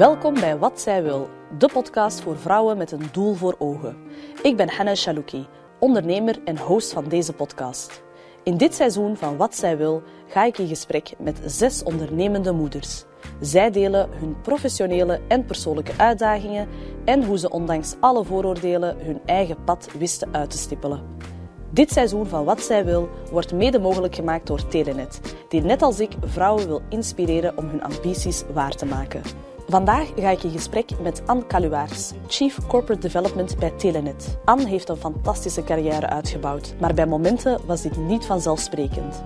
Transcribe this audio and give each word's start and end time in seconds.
Welkom 0.00 0.34
bij 0.34 0.58
Wat 0.58 0.80
Zij 0.80 1.02
Wil, 1.02 1.28
de 1.58 1.68
podcast 1.72 2.20
voor 2.20 2.38
vrouwen 2.38 2.76
met 2.76 2.92
een 2.92 3.08
doel 3.12 3.34
voor 3.34 3.54
ogen. 3.58 3.96
Ik 4.42 4.56
ben 4.56 4.70
Hanna 4.70 4.94
Chalouki, 4.94 5.46
ondernemer 5.78 6.38
en 6.44 6.58
host 6.58 6.92
van 6.92 7.08
deze 7.08 7.32
podcast. 7.32 8.02
In 8.42 8.56
dit 8.56 8.74
seizoen 8.74 9.16
van 9.16 9.36
Wat 9.36 9.54
Zij 9.54 9.76
Wil 9.76 10.02
ga 10.26 10.44
ik 10.44 10.58
in 10.58 10.68
gesprek 10.68 11.12
met 11.18 11.40
zes 11.44 11.82
ondernemende 11.82 12.52
moeders. 12.52 13.04
Zij 13.40 13.70
delen 13.70 14.08
hun 14.10 14.40
professionele 14.40 15.20
en 15.28 15.44
persoonlijke 15.44 15.92
uitdagingen 15.96 16.68
en 17.04 17.24
hoe 17.24 17.38
ze 17.38 17.50
ondanks 17.50 17.94
alle 18.00 18.24
vooroordelen 18.24 18.96
hun 18.98 19.20
eigen 19.24 19.64
pad 19.64 19.88
wisten 19.98 20.34
uit 20.34 20.50
te 20.50 20.58
stippelen. 20.58 21.02
Dit 21.70 21.92
seizoen 21.92 22.26
van 22.26 22.44
Wat 22.44 22.60
Zij 22.60 22.84
Wil 22.84 23.08
wordt 23.30 23.52
mede 23.52 23.78
mogelijk 23.78 24.14
gemaakt 24.14 24.46
door 24.46 24.68
Telenet, 24.68 25.20
die 25.48 25.62
net 25.62 25.82
als 25.82 26.00
ik 26.00 26.12
vrouwen 26.24 26.66
wil 26.66 26.82
inspireren 26.88 27.56
om 27.56 27.68
hun 27.68 27.82
ambities 27.82 28.44
waar 28.52 28.74
te 28.74 28.86
maken. 28.86 29.22
Vandaag 29.70 30.12
ga 30.16 30.30
ik 30.30 30.42
in 30.42 30.50
gesprek 30.50 31.00
met 31.00 31.22
Anne 31.26 31.46
Caluwaars, 31.46 32.12
Chief 32.26 32.66
Corporate 32.66 33.00
Development 33.00 33.58
bij 33.58 33.70
Telenet. 33.70 34.38
Anne 34.44 34.66
heeft 34.66 34.88
een 34.88 34.96
fantastische 34.96 35.64
carrière 35.64 36.08
uitgebouwd, 36.08 36.74
maar 36.80 36.94
bij 36.94 37.06
momenten 37.06 37.60
was 37.66 37.82
dit 37.82 37.96
niet 37.96 38.26
vanzelfsprekend. 38.26 39.22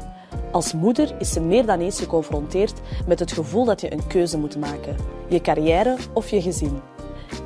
Als 0.52 0.72
moeder 0.72 1.14
is 1.18 1.32
ze 1.32 1.40
meer 1.40 1.66
dan 1.66 1.80
eens 1.80 2.00
geconfronteerd 2.00 2.80
met 3.06 3.18
het 3.18 3.32
gevoel 3.32 3.64
dat 3.64 3.80
je 3.80 3.92
een 3.92 4.06
keuze 4.06 4.38
moet 4.38 4.56
maken: 4.56 4.96
je 5.28 5.40
carrière 5.40 5.96
of 6.12 6.30
je 6.30 6.42
gezin. 6.42 6.80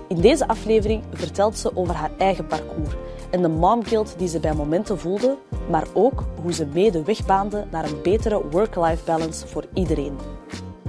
In 0.09 0.21
deze 0.21 0.49
aflevering 0.49 1.03
vertelt 1.13 1.59
ze 1.59 1.77
over 1.77 1.95
haar 1.95 2.11
eigen 2.19 2.47
parcours 2.47 2.95
en 3.31 3.43
de 3.43 3.49
momguilt 3.49 4.15
die 4.17 4.29
ze 4.29 4.41
bij 4.41 4.55
momenten 4.55 4.99
voelde, 4.99 5.37
maar 5.71 5.87
ook 5.95 6.25
hoe 6.43 6.53
ze 6.53 6.67
mede 6.67 7.03
wegbaande 7.03 7.67
naar 7.71 7.85
een 7.85 8.03
betere 8.03 8.49
work-life 8.51 9.05
balance 9.05 9.47
voor 9.47 9.65
iedereen. 9.75 10.19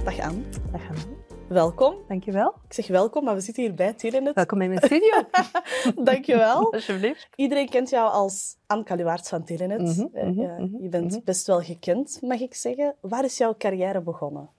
Dag 0.04 0.20
Anne. 0.20 0.42
Dag 0.72 0.82
Anne. 0.90 1.09
Welkom. 1.50 1.96
Dankjewel. 2.08 2.54
Ik 2.68 2.74
zeg 2.74 2.88
welkom, 2.88 3.24
maar 3.24 3.34
we 3.36 3.40
zitten 3.42 3.64
hier 3.64 3.74
bij 3.74 3.94
Telenet. 3.94 4.36
Welkom 4.36 4.62
in 4.62 4.70
mijn 4.70 4.82
studio. 4.84 5.22
Dankjewel. 6.04 6.74
Alsjeblieft. 6.74 7.28
Iedereen 7.36 7.70
kent 7.70 7.90
jou 7.90 8.12
als 8.12 8.58
Anne 8.68 8.84
Caluwaerts 8.84 9.30
van 9.30 9.44
Telenet. 9.44 9.80
Mhm, 9.82 10.08
Eh, 10.14 10.28
mhm, 10.28 10.42
ja, 10.42 10.58
mhm, 10.60 10.82
je 10.84 10.90
bent 10.90 11.24
best 11.24 11.48
wel 11.48 11.62
gekend, 11.62 12.20
mag 12.22 12.40
ik 12.40 12.54
zeggen. 12.56 12.96
Waar 13.02 13.24
is 13.24 13.38
jouw 13.38 13.56
carrière 13.58 14.02
begonnen? 14.02 14.50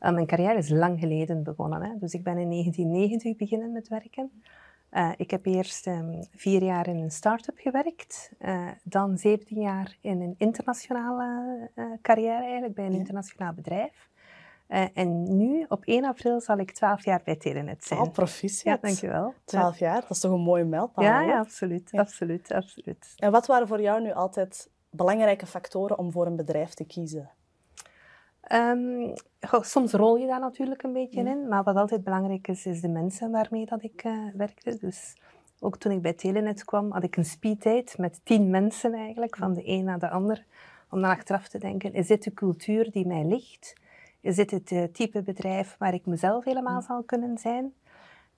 Uh, 0.00 0.10
mijn 0.12 0.26
carrière 0.26 0.58
is 0.58 0.68
lang 0.68 1.00
geleden 1.00 1.42
begonnen. 1.42 1.82
Hè. 1.82 1.90
Dus 1.98 2.12
ik 2.14 2.22
ben 2.22 2.38
in 2.38 2.50
1990 2.50 3.36
beginnen 3.36 3.72
met 3.72 3.88
werken. 3.88 4.42
Uh, 4.92 5.10
ik 5.16 5.30
heb 5.30 5.46
eerst 5.46 5.86
um, 5.86 6.18
vier 6.36 6.62
jaar 6.62 6.88
in 6.88 6.96
een 6.96 7.10
start-up 7.10 7.58
gewerkt. 7.58 8.32
Uh, 8.40 8.68
dan 8.84 9.18
17 9.18 9.60
jaar 9.60 9.96
in 10.00 10.20
een 10.20 10.34
internationale 10.38 11.70
uh, 11.74 11.84
carrière 12.02 12.42
eigenlijk, 12.42 12.74
bij 12.74 12.84
een 12.86 12.92
Ja. 12.92 12.98
internationaal 12.98 13.52
bedrijf. 13.52 14.10
Uh, 14.72 14.84
en 14.94 15.36
nu, 15.36 15.64
op 15.68 15.84
1 15.84 16.04
april, 16.04 16.40
zal 16.40 16.58
ik 16.58 16.70
12 16.72 17.04
jaar 17.04 17.20
bij 17.24 17.36
Telenet 17.36 17.84
zijn. 17.84 18.00
Oh, 18.00 18.12
proficiat. 18.12 18.74
ja, 18.80 18.86
dankjewel. 18.86 19.34
12 19.44 19.78
jaar, 19.78 20.00
dat 20.00 20.10
is 20.10 20.20
toch 20.20 20.32
een 20.32 20.40
mooie 20.40 20.64
mijlpaal? 20.64 21.04
Ja, 21.04 21.20
ja, 21.20 21.38
absoluut, 21.38 21.88
Ja. 21.92 22.00
absoluut, 22.00 22.52
absoluut. 22.52 23.12
En 23.16 23.30
wat 23.30 23.46
waren 23.46 23.68
voor 23.68 23.80
jou 23.80 24.02
nu 24.02 24.12
altijd 24.12 24.70
belangrijke 24.90 25.46
factoren 25.46 25.98
om 25.98 26.12
voor 26.12 26.26
een 26.26 26.36
bedrijf 26.36 26.74
te 26.74 26.84
kiezen? 26.84 27.30
Ehm, 28.40 29.14
soms 29.60 29.92
rol 29.92 30.16
je 30.16 30.26
daar 30.26 30.40
natuurlijk 30.40 30.82
een 30.82 30.92
beetje 30.92 31.22
Mhm. 31.22 31.30
in, 31.30 31.48
maar 31.48 31.62
wat 31.62 31.76
altijd 31.76 32.04
belangrijk 32.04 32.48
is, 32.48 32.66
is 32.66 32.80
de 32.80 32.88
mensen 32.88 33.30
waarmee 33.30 33.66
dat 33.66 33.82
ik 33.82 34.02
eh, 34.04 34.12
werkte. 34.34 34.76
Dus 34.80 35.16
ook 35.60 35.76
toen 35.76 35.92
ik 35.92 36.02
bij 36.02 36.12
Telenet 36.12 36.64
kwam, 36.64 36.92
had 36.92 37.02
ik 37.02 37.16
een 37.16 37.24
speeddate 37.24 38.00
met 38.00 38.20
tien 38.24 38.50
mensen 38.50 38.94
eigenlijk, 38.94 39.36
van 39.36 39.52
de 39.54 39.62
een 39.68 39.84
naar 39.84 39.98
de 39.98 40.10
ander, 40.10 40.44
om 40.90 41.00
dan 41.00 41.10
achteraf 41.10 41.48
te 41.48 41.58
denken, 41.58 41.92
is 41.92 42.06
dit 42.06 42.24
de 42.24 42.32
cultuur 42.34 42.90
die 42.90 43.06
mij 43.06 43.24
ligt? 43.24 43.80
Is 44.22 44.36
dit 44.36 44.50
het 44.50 44.70
eh, 44.72 44.82
type 44.84 45.22
bedrijf 45.22 45.76
waar 45.78 45.94
ik 45.94 46.06
mezelf 46.06 46.44
helemaal 46.44 46.76
Mhm. 46.78 46.86
zal 46.86 47.02
kunnen 47.02 47.38
zijn? 47.38 47.72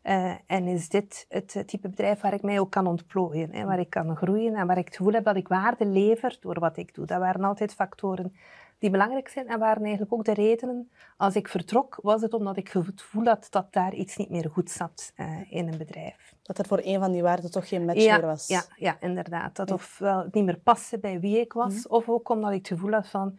Eh, 0.02 0.34
en 0.46 0.66
is 0.66 0.88
dit 0.88 1.26
het 1.28 1.54
eh, 1.56 1.62
type 1.62 1.88
bedrijf 1.88 2.20
waar 2.20 2.34
ik 2.34 2.42
mij 2.42 2.60
ook 2.60 2.70
kan 2.70 2.86
ontplooien, 2.86 3.52
hè, 3.52 3.64
waar 3.64 3.78
ik 3.78 3.90
kan 3.90 4.16
groeien 4.16 4.54
en 4.54 4.66
waar 4.66 4.78
ik 4.78 4.84
het 4.86 4.96
gevoel 4.96 5.12
heb 5.12 5.24
dat 5.24 5.36
ik 5.36 5.48
waarde 5.48 5.86
lever 5.86 6.36
door 6.40 6.58
wat 6.60 6.76
ik 6.76 6.94
doe? 6.94 7.06
Dat 7.06 7.18
waren 7.18 7.44
altijd 7.44 7.74
factoren 7.74 8.34
die 8.78 8.90
belangrijk 8.90 9.28
zijn 9.28 9.48
en 9.48 9.58
waren 9.58 9.82
eigenlijk 9.82 10.12
ook 10.12 10.24
de 10.24 10.34
redenen. 10.34 10.90
Als 11.16 11.36
ik 11.36 11.48
vertrok, 11.48 11.98
was 12.02 12.22
het 12.22 12.34
omdat 12.34 12.56
ik 12.56 12.68
het 12.68 13.00
gevoel 13.02 13.24
had 13.24 13.46
dat 13.50 13.72
daar 13.72 13.94
iets 13.94 14.16
niet 14.16 14.30
meer 14.30 14.50
goed 14.52 14.70
zat 14.70 15.12
in 15.48 15.68
een 15.68 15.78
bedrijf. 15.78 16.34
Dat 16.42 16.58
er 16.58 16.66
voor 16.66 16.80
een 16.82 17.00
van 17.00 17.12
die 17.12 17.22
waarden 17.22 17.50
toch 17.50 17.68
geen 17.68 17.84
match 17.84 18.02
Ja, 18.04 18.16
meer 18.16 18.26
was. 18.26 18.46
ja, 18.48 18.62
ja, 18.76 18.96
inderdaad. 19.00 19.56
Dat 19.56 19.70
ofwel 19.70 20.18
het 20.18 20.34
niet 20.34 20.44
meer 20.44 20.58
paste 20.58 20.98
bij 20.98 21.20
wie 21.20 21.40
ik 21.40 21.52
was, 21.52 21.74
Mhm. 21.84 21.94
of 21.94 22.08
ook 22.08 22.28
omdat 22.28 22.50
ik 22.50 22.56
het 22.58 22.68
gevoel 22.68 22.92
had 22.92 23.08
van, 23.08 23.38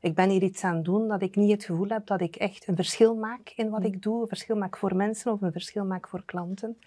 ik 0.00 0.14
ben 0.14 0.30
hier 0.30 0.42
iets 0.42 0.64
aan 0.64 0.74
het 0.74 0.84
doen, 0.84 1.08
dat 1.08 1.22
ik 1.22 1.36
niet 1.36 1.50
het 1.50 1.64
gevoel 1.64 1.88
heb 1.88 2.06
dat 2.06 2.20
ik 2.20 2.36
echt 2.36 2.68
een 2.68 2.76
verschil 2.76 3.14
maak 3.14 3.52
in 3.56 3.70
wat 3.70 3.80
Mhm. 3.80 3.88
ik 3.88 4.02
doe, 4.02 4.20
een 4.22 4.28
verschil 4.28 4.56
maak 4.56 4.76
voor 4.76 4.96
mensen 4.96 5.32
of 5.32 5.42
een 5.42 5.52
verschil 5.52 5.84
maak 5.84 6.08
voor 6.08 6.22
klanten. 6.24 6.78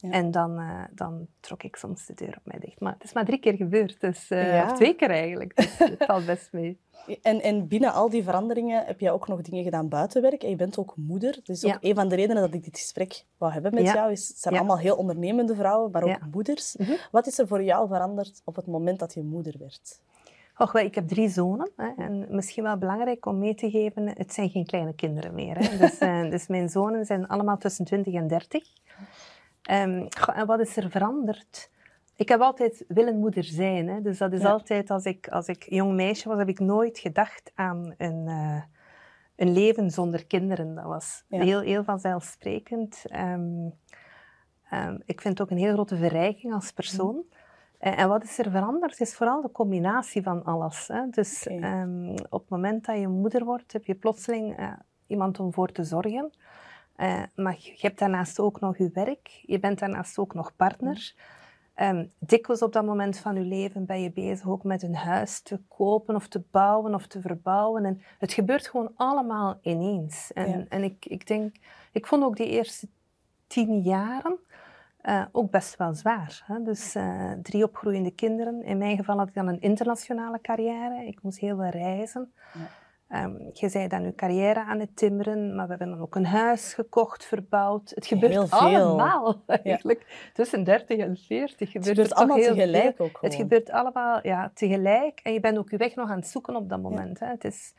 Ja. 0.00 0.10
En 0.10 0.30
dan, 0.30 0.58
eh, 0.58 0.82
dan 0.90 1.26
trok 1.40 1.62
ik 1.62 1.76
soms 1.76 2.06
de 2.06 2.14
deur 2.14 2.34
op 2.36 2.42
mij 2.44 2.58
dicht. 2.58 2.80
Maar 2.80 2.92
het 2.92 3.04
is 3.04 3.12
maar 3.12 3.24
drie 3.24 3.38
keer 3.38 3.54
gebeurd, 3.54 4.00
dus, 4.00 4.30
eh, 4.30 4.54
Ja. 4.54 4.64
of 4.64 4.72
twee 4.76 4.94
keer 4.94 5.10
eigenlijk. 5.10 5.56
Dus 5.56 5.78
het 5.78 6.04
valt 6.04 6.26
best 6.26 6.48
mee. 6.52 6.78
En, 7.22 7.40
en 7.42 7.68
binnen 7.68 7.92
al 7.92 8.10
die 8.10 8.22
veranderingen 8.22 8.84
heb 8.86 9.00
jij 9.00 9.10
ook 9.10 9.28
nog 9.28 9.42
dingen 9.42 9.64
gedaan 9.64 9.88
buiten 9.88 10.22
werk. 10.22 10.42
En 10.42 10.48
je 10.50 10.56
bent 10.56 10.78
ook 10.78 10.96
moeder. 10.96 11.40
Dus 11.42 11.64
ook 11.64 11.70
Ja. 11.72 11.78
een 11.88 11.94
van 11.94 12.08
de 12.08 12.14
redenen 12.14 12.42
dat 12.42 12.54
ik 12.54 12.64
dit 12.64 12.78
gesprek 12.78 13.24
wou 13.38 13.52
hebben 13.52 13.74
met 13.74 13.84
jou 13.84 14.10
is, 14.12 14.28
het 14.28 14.38
zijn 14.38 14.56
allemaal 14.56 14.78
heel 14.78 14.96
ondernemende 14.96 15.54
vrouwen, 15.54 15.90
maar 15.90 16.02
ook 16.02 16.18
moeders. 16.32 16.76
Mhm. 16.76 16.92
Wat 17.10 17.26
is 17.26 17.38
er 17.38 17.46
voor 17.46 17.62
jou 17.62 17.88
veranderd 17.88 18.42
op 18.44 18.56
het 18.56 18.66
moment 18.66 18.98
dat 18.98 19.14
je 19.14 19.22
moeder 19.22 19.54
werd? 19.58 20.00
Och, 20.58 20.72
wel, 20.72 20.84
ik 20.84 20.94
heb 20.94 21.08
drie 21.08 21.28
zonen. 21.28 21.70
Hè, 21.76 21.88
en 21.96 22.26
misschien 22.28 22.62
wel 22.62 22.78
belangrijk 22.78 23.26
om 23.26 23.38
mee 23.38 23.54
te 23.54 23.70
geven, 23.70 24.08
het 24.08 24.32
zijn 24.32 24.50
geen 24.50 24.66
kleine 24.66 24.94
kinderen 24.94 25.34
meer. 25.34 25.58
Hè. 25.58 25.76
Dus, 25.78 25.98
eh, 26.08 26.30
dus 26.30 26.46
mijn 26.46 26.68
zonen 26.68 27.04
zijn 27.06 27.26
allemaal 27.28 27.58
tussen 27.58 27.84
20 27.84 28.14
en 28.14 28.26
30. 28.26 28.64
Ehm, 29.62 30.06
goh, 30.18 30.38
en 30.38 30.46
wat 30.46 30.60
is 30.60 30.76
er 30.76 30.90
veranderd? 30.90 31.70
Ik 32.16 32.28
heb 32.28 32.40
altijd 32.40 32.84
willen 32.88 33.18
moeder 33.18 33.44
zijn. 33.44 33.88
Hè. 33.88 34.00
Dus 34.02 34.18
dat 34.18 34.32
is 34.32 34.40
Ja. 34.40 34.50
altijd, 34.50 34.90
als 34.90 35.04
ik, 35.04 35.28
als 35.28 35.46
ik 35.46 35.66
jong 35.70 35.94
meisje 35.94 36.28
was, 36.28 36.38
heb 36.38 36.48
ik 36.48 36.58
nooit 36.60 36.98
gedacht 36.98 37.52
aan 37.54 37.94
een, 37.98 38.24
eh, 38.28 38.62
een 39.36 39.52
leven 39.52 39.90
zonder 39.90 40.26
kinderen. 40.26 40.74
Dat 40.74 40.84
was 40.84 41.24
Ja. 41.28 41.42
heel, 41.42 41.60
heel 41.60 41.84
vanzelfsprekend. 41.84 43.04
Ehm, 43.08 43.68
ehm, 44.70 44.98
ik 45.04 45.20
vind 45.20 45.38
het 45.38 45.40
ook 45.40 45.50
een 45.50 45.62
heel 45.64 45.72
grote 45.72 45.96
verrijking 45.96 46.52
als 46.54 46.72
persoon. 46.72 47.22
Eh, 47.30 47.38
En 47.78 48.08
wat 48.08 48.24
is 48.24 48.38
er 48.38 48.50
veranderd? 48.50 48.90
Het 48.90 49.00
is 49.00 49.14
vooral 49.14 49.42
de 49.42 49.50
combinatie 49.50 50.22
van 50.22 50.44
alles. 50.44 50.88
Hè. 50.88 51.08
Dus 51.10 51.46
ehm, 51.46 52.10
op 52.10 52.40
het 52.40 52.48
moment 52.48 52.84
dat 52.84 52.98
je 52.98 53.08
moeder 53.08 53.44
wordt, 53.44 53.72
heb 53.72 53.84
je 53.84 53.94
plotseling 53.94 54.56
eh, 54.56 54.72
iemand 55.06 55.40
om 55.40 55.52
voor 55.52 55.72
te 55.72 55.84
zorgen. 55.84 56.30
Eh, 56.96 57.22
maar 57.34 57.56
je 57.58 57.74
hebt 57.76 57.98
daarnaast 57.98 58.40
ook 58.40 58.60
nog 58.60 58.78
je 58.78 58.90
werk. 58.92 59.28
Je 59.42 59.58
bent 59.58 59.78
daarnaast 59.78 60.18
ook 60.18 60.34
nog 60.34 60.56
partner. 60.56 61.14
Dikwijls 62.18 62.62
op 62.62 62.72
dat 62.72 62.84
moment 62.84 63.18
van 63.18 63.34
je 63.34 63.40
leven 63.40 63.86
ben 63.86 64.02
je 64.02 64.12
bezig 64.12 64.48
ook 64.48 64.64
met 64.64 64.82
een 64.82 64.94
huis 64.94 65.40
te 65.40 65.60
kopen 65.68 66.14
of 66.14 66.28
te 66.28 66.42
bouwen 66.50 66.94
of 66.94 67.06
te 67.06 67.20
verbouwen. 67.20 67.84
En 67.84 68.02
het 68.18 68.32
gebeurt 68.32 68.68
gewoon 68.68 68.90
allemaal 68.96 69.58
ineens. 69.62 70.32
En, 70.32 70.48
Ja. 70.48 70.64
en 70.68 70.82
ik, 70.82 71.06
ik 71.06 71.26
denk, 71.26 71.56
ik 71.92 72.06
vond 72.06 72.22
ook 72.24 72.36
die 72.36 72.48
eerste 72.48 72.88
tien 73.46 73.80
jaren 73.80 74.38
eh, 75.00 75.24
ook 75.32 75.50
best 75.50 75.76
wel 75.76 75.94
zwaar. 75.94 76.42
Hè? 76.44 76.62
Dus 76.62 76.94
eh, 76.94 77.32
drie 77.42 77.64
opgroeiende 77.64 78.10
kinderen. 78.10 78.62
In 78.62 78.78
mijn 78.78 78.96
geval 78.96 79.18
had 79.18 79.28
ik 79.28 79.34
dan 79.34 79.48
een 79.48 79.60
internationale 79.60 80.40
carrière. 80.40 81.06
Ik 81.06 81.22
moest 81.22 81.38
heel 81.38 81.56
veel 81.56 81.68
reizen. 81.68 82.32
Ja. 82.54 82.60
Ehm, 83.08 83.32
je 83.52 83.68
zei 83.68 83.88
dan 83.88 84.02
je 84.02 84.14
carrière 84.14 84.64
aan 84.64 84.80
het 84.80 84.96
timmeren, 84.96 85.54
maar 85.54 85.64
we 85.64 85.70
hebben 85.70 85.90
dan 85.90 86.00
ook 86.00 86.14
een 86.14 86.26
huis 86.26 86.74
gekocht, 86.74 87.24
verbouwd. 87.24 87.92
Het 87.94 88.06
gebeurt 88.06 88.32
Heel 88.32 88.46
veel. 88.46 88.58
allemaal 88.58 89.42
eigenlijk. 89.46 90.30
Tussen 90.32 90.64
30 90.64 90.98
en 90.98 91.16
40 91.16 91.58
Het 91.58 91.68
gebeurt 91.68 91.86
gebeurt 91.86 91.98
er 91.98 92.08
toch 92.08 92.18
allemaal 92.18 92.36
heel 92.36 92.54
tegelijk 92.54 92.96
veel. 92.96 93.04
ook 93.06 93.16
gewoon. 93.16 93.30
Het 93.30 93.40
gebeurt 93.40 93.70
allemaal 93.70 94.26
ja, 94.26 94.50
tegelijk 94.54 95.20
en 95.22 95.32
je 95.32 95.40
bent 95.40 95.58
ook 95.58 95.70
je 95.70 95.76
weg 95.76 95.94
nog 95.94 96.10
aan 96.10 96.16
het 96.18 96.26
zoeken 96.26 96.56
op 96.56 96.68
dat 96.68 96.82
moment. 96.82 97.18
Hè. 97.20 97.26
Het, 97.26 97.44
is, 97.44 97.74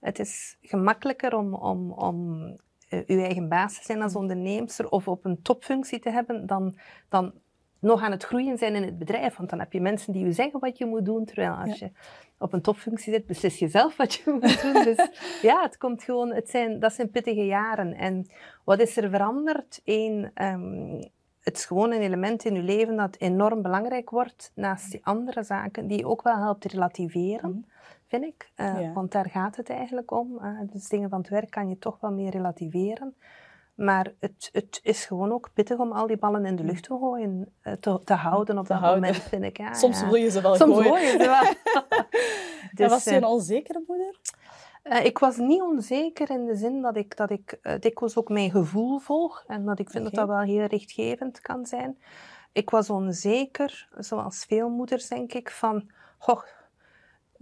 het 0.00 0.18
is 0.18 0.56
gemakkelijker 0.60 1.36
om, 1.36 1.54
om, 1.54 1.92
om 1.92 2.46
eh, 2.92 3.16
je 3.16 3.22
eigen 3.22 3.48
baas 3.48 3.78
te 3.78 3.84
zijn 3.84 4.02
als 4.02 4.14
onderneemster 4.14 4.88
of 4.88 5.08
op 5.08 5.24
een 5.24 5.42
topfunctie 5.42 5.98
te 5.98 6.10
hebben 6.10 6.46
dan, 6.46 6.76
dan 7.08 7.32
nog 7.78 8.02
aan 8.02 8.10
het 8.10 8.24
groeien 8.24 8.58
zijn 8.58 8.74
in 8.74 8.82
het 8.82 8.98
bedrijf. 8.98 9.36
Want 9.36 9.50
dan 9.50 9.58
heb 9.58 9.72
je 9.72 9.80
mensen 9.80 10.12
die 10.12 10.24
je 10.24 10.32
zeggen 10.32 10.60
wat 10.60 10.78
je 10.78 10.86
moet 10.86 11.04
doen, 11.04 11.24
terwijl 11.24 11.52
als 11.52 11.78
je 11.78 11.90
op 12.38 12.52
een 12.52 12.60
topfunctie 12.60 13.12
zit, 13.12 13.26
beslis 13.26 13.58
je 13.58 13.68
zelf 13.68 13.96
wat 13.96 14.14
je 14.14 14.30
moet 14.40 14.62
doen. 14.62 14.84
Dus 14.84 15.08
ja, 15.50 15.62
het 15.62 15.76
komt 15.76 16.02
gewoon, 16.02 16.32
het 16.32 16.50
zijn, 16.50 16.80
dat 16.80 16.92
zijn 16.92 17.10
pittige 17.10 17.46
jaren. 17.46 17.94
En 17.94 18.26
wat 18.64 18.80
is 18.80 18.96
er 18.96 19.10
veranderd? 19.10 19.80
Eén, 19.84 20.30
ehm, 20.34 21.02
het 21.40 21.56
is 21.56 21.64
gewoon 21.64 21.92
een 21.92 22.00
element 22.00 22.44
in 22.44 22.54
je 22.54 22.62
leven 22.62 22.96
dat 22.96 23.16
enorm 23.18 23.62
belangrijk 23.62 24.10
wordt, 24.10 24.52
naast 24.54 24.90
die 24.90 25.04
andere 25.04 25.42
zaken, 25.42 25.86
die 25.86 25.98
je 25.98 26.06
ook 26.06 26.22
wel 26.22 26.36
helpt 26.36 26.64
relativeren, 26.64 27.50
Mhm. 27.50 27.60
Vind 28.12 28.24
ik. 28.24 28.50
Eh, 28.54 28.80
Ja. 28.80 28.92
Want 28.92 29.12
daar 29.12 29.30
gaat 29.30 29.56
het 29.56 29.70
eigenlijk 29.70 30.10
om. 30.10 30.38
Eh, 30.38 30.60
dus 30.72 30.88
dingen 30.88 31.08
van 31.10 31.18
het 31.18 31.28
werk 31.28 31.50
kan 31.50 31.68
je 31.68 31.78
toch 31.78 32.00
wel 32.00 32.12
meer 32.12 32.30
relativeren. 32.30 33.14
Maar 33.74 34.12
het, 34.20 34.48
het 34.52 34.80
is 34.82 35.04
gewoon 35.04 35.32
ook 35.32 35.50
pittig 35.54 35.78
om 35.78 35.92
al 35.92 36.06
die 36.06 36.16
ballen 36.16 36.44
in 36.46 36.56
de 36.56 36.64
lucht 36.64 36.82
te 36.82 36.96
gooien, 37.00 37.52
eh, 37.62 37.72
te, 37.72 38.00
te 38.04 38.14
houden 38.14 38.58
op 38.58 38.66
Te 38.66 38.72
dat 38.72 38.82
houden. 38.82 39.02
moment, 39.02 39.22
vind 39.22 39.44
ik. 39.44 39.56
Ja, 39.58 39.74
Soms 39.84 40.00
ja. 40.00 40.06
wil 40.06 40.14
je 40.14 40.30
ze 40.30 40.40
wel 40.40 40.54
Soms 40.54 40.74
gooien. 40.74 40.90
gooi 40.90 41.02
je 41.04 41.10
ze 41.10 41.18
wel. 41.18 41.42
en 41.42 42.06
Dus, 42.78 42.88
was 42.90 43.04
je 43.04 43.16
een 43.16 43.24
onzekere 43.24 43.82
moeder? 43.86 44.20
Uh, 44.84 45.04
ik 45.04 45.18
was 45.18 45.36
niet 45.36 45.60
onzeker 45.62 46.30
in 46.30 46.44
de 46.44 46.54
zin 46.56 46.82
dat 46.82 46.96
ik, 46.96 47.16
dat 47.16 47.30
ik 47.30 47.58
uh, 47.62 47.72
dikwijls 47.80 48.16
ook 48.16 48.28
mijn 48.28 48.50
gevoel 48.50 48.98
volg 48.98 49.44
en 49.46 49.64
dat 49.64 49.78
ik 49.78 49.90
vind 49.90 50.06
okay. 50.06 50.16
dat 50.18 50.28
dat 50.28 50.36
wel 50.36 50.46
heel 50.54 50.64
richtgevend 50.66 51.40
kan 51.40 51.66
zijn. 51.66 51.98
Ik 52.52 52.70
was 52.70 52.90
onzeker, 52.90 53.88
zoals 53.98 54.44
veel 54.44 54.68
moeders 54.68 55.08
denk 55.08 55.32
ik, 55.32 55.50
van 55.50 55.90
goh, 56.18 56.42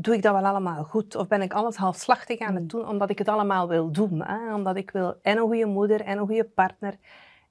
doe 0.00 0.14
ik 0.14 0.22
dat 0.22 0.34
wel 0.34 0.44
allemaal 0.44 0.84
goed? 0.84 1.16
Of 1.16 1.28
ben 1.28 1.42
ik 1.42 1.52
alles 1.52 1.76
halfslachtig 1.76 2.38
aan 2.38 2.54
het 2.54 2.68
doen 2.68 2.88
omdat 2.88 3.10
ik 3.10 3.18
het 3.18 3.28
allemaal 3.28 3.68
wil 3.68 3.90
doen? 3.90 4.22
Hè? 4.22 4.54
Omdat 4.54 4.76
ik 4.76 4.90
wil 4.90 5.14
en 5.22 5.36
een 5.36 5.42
goede 5.42 5.66
moeder 5.66 6.00
en 6.00 6.18
een 6.18 6.26
goede 6.26 6.44
partner 6.44 6.94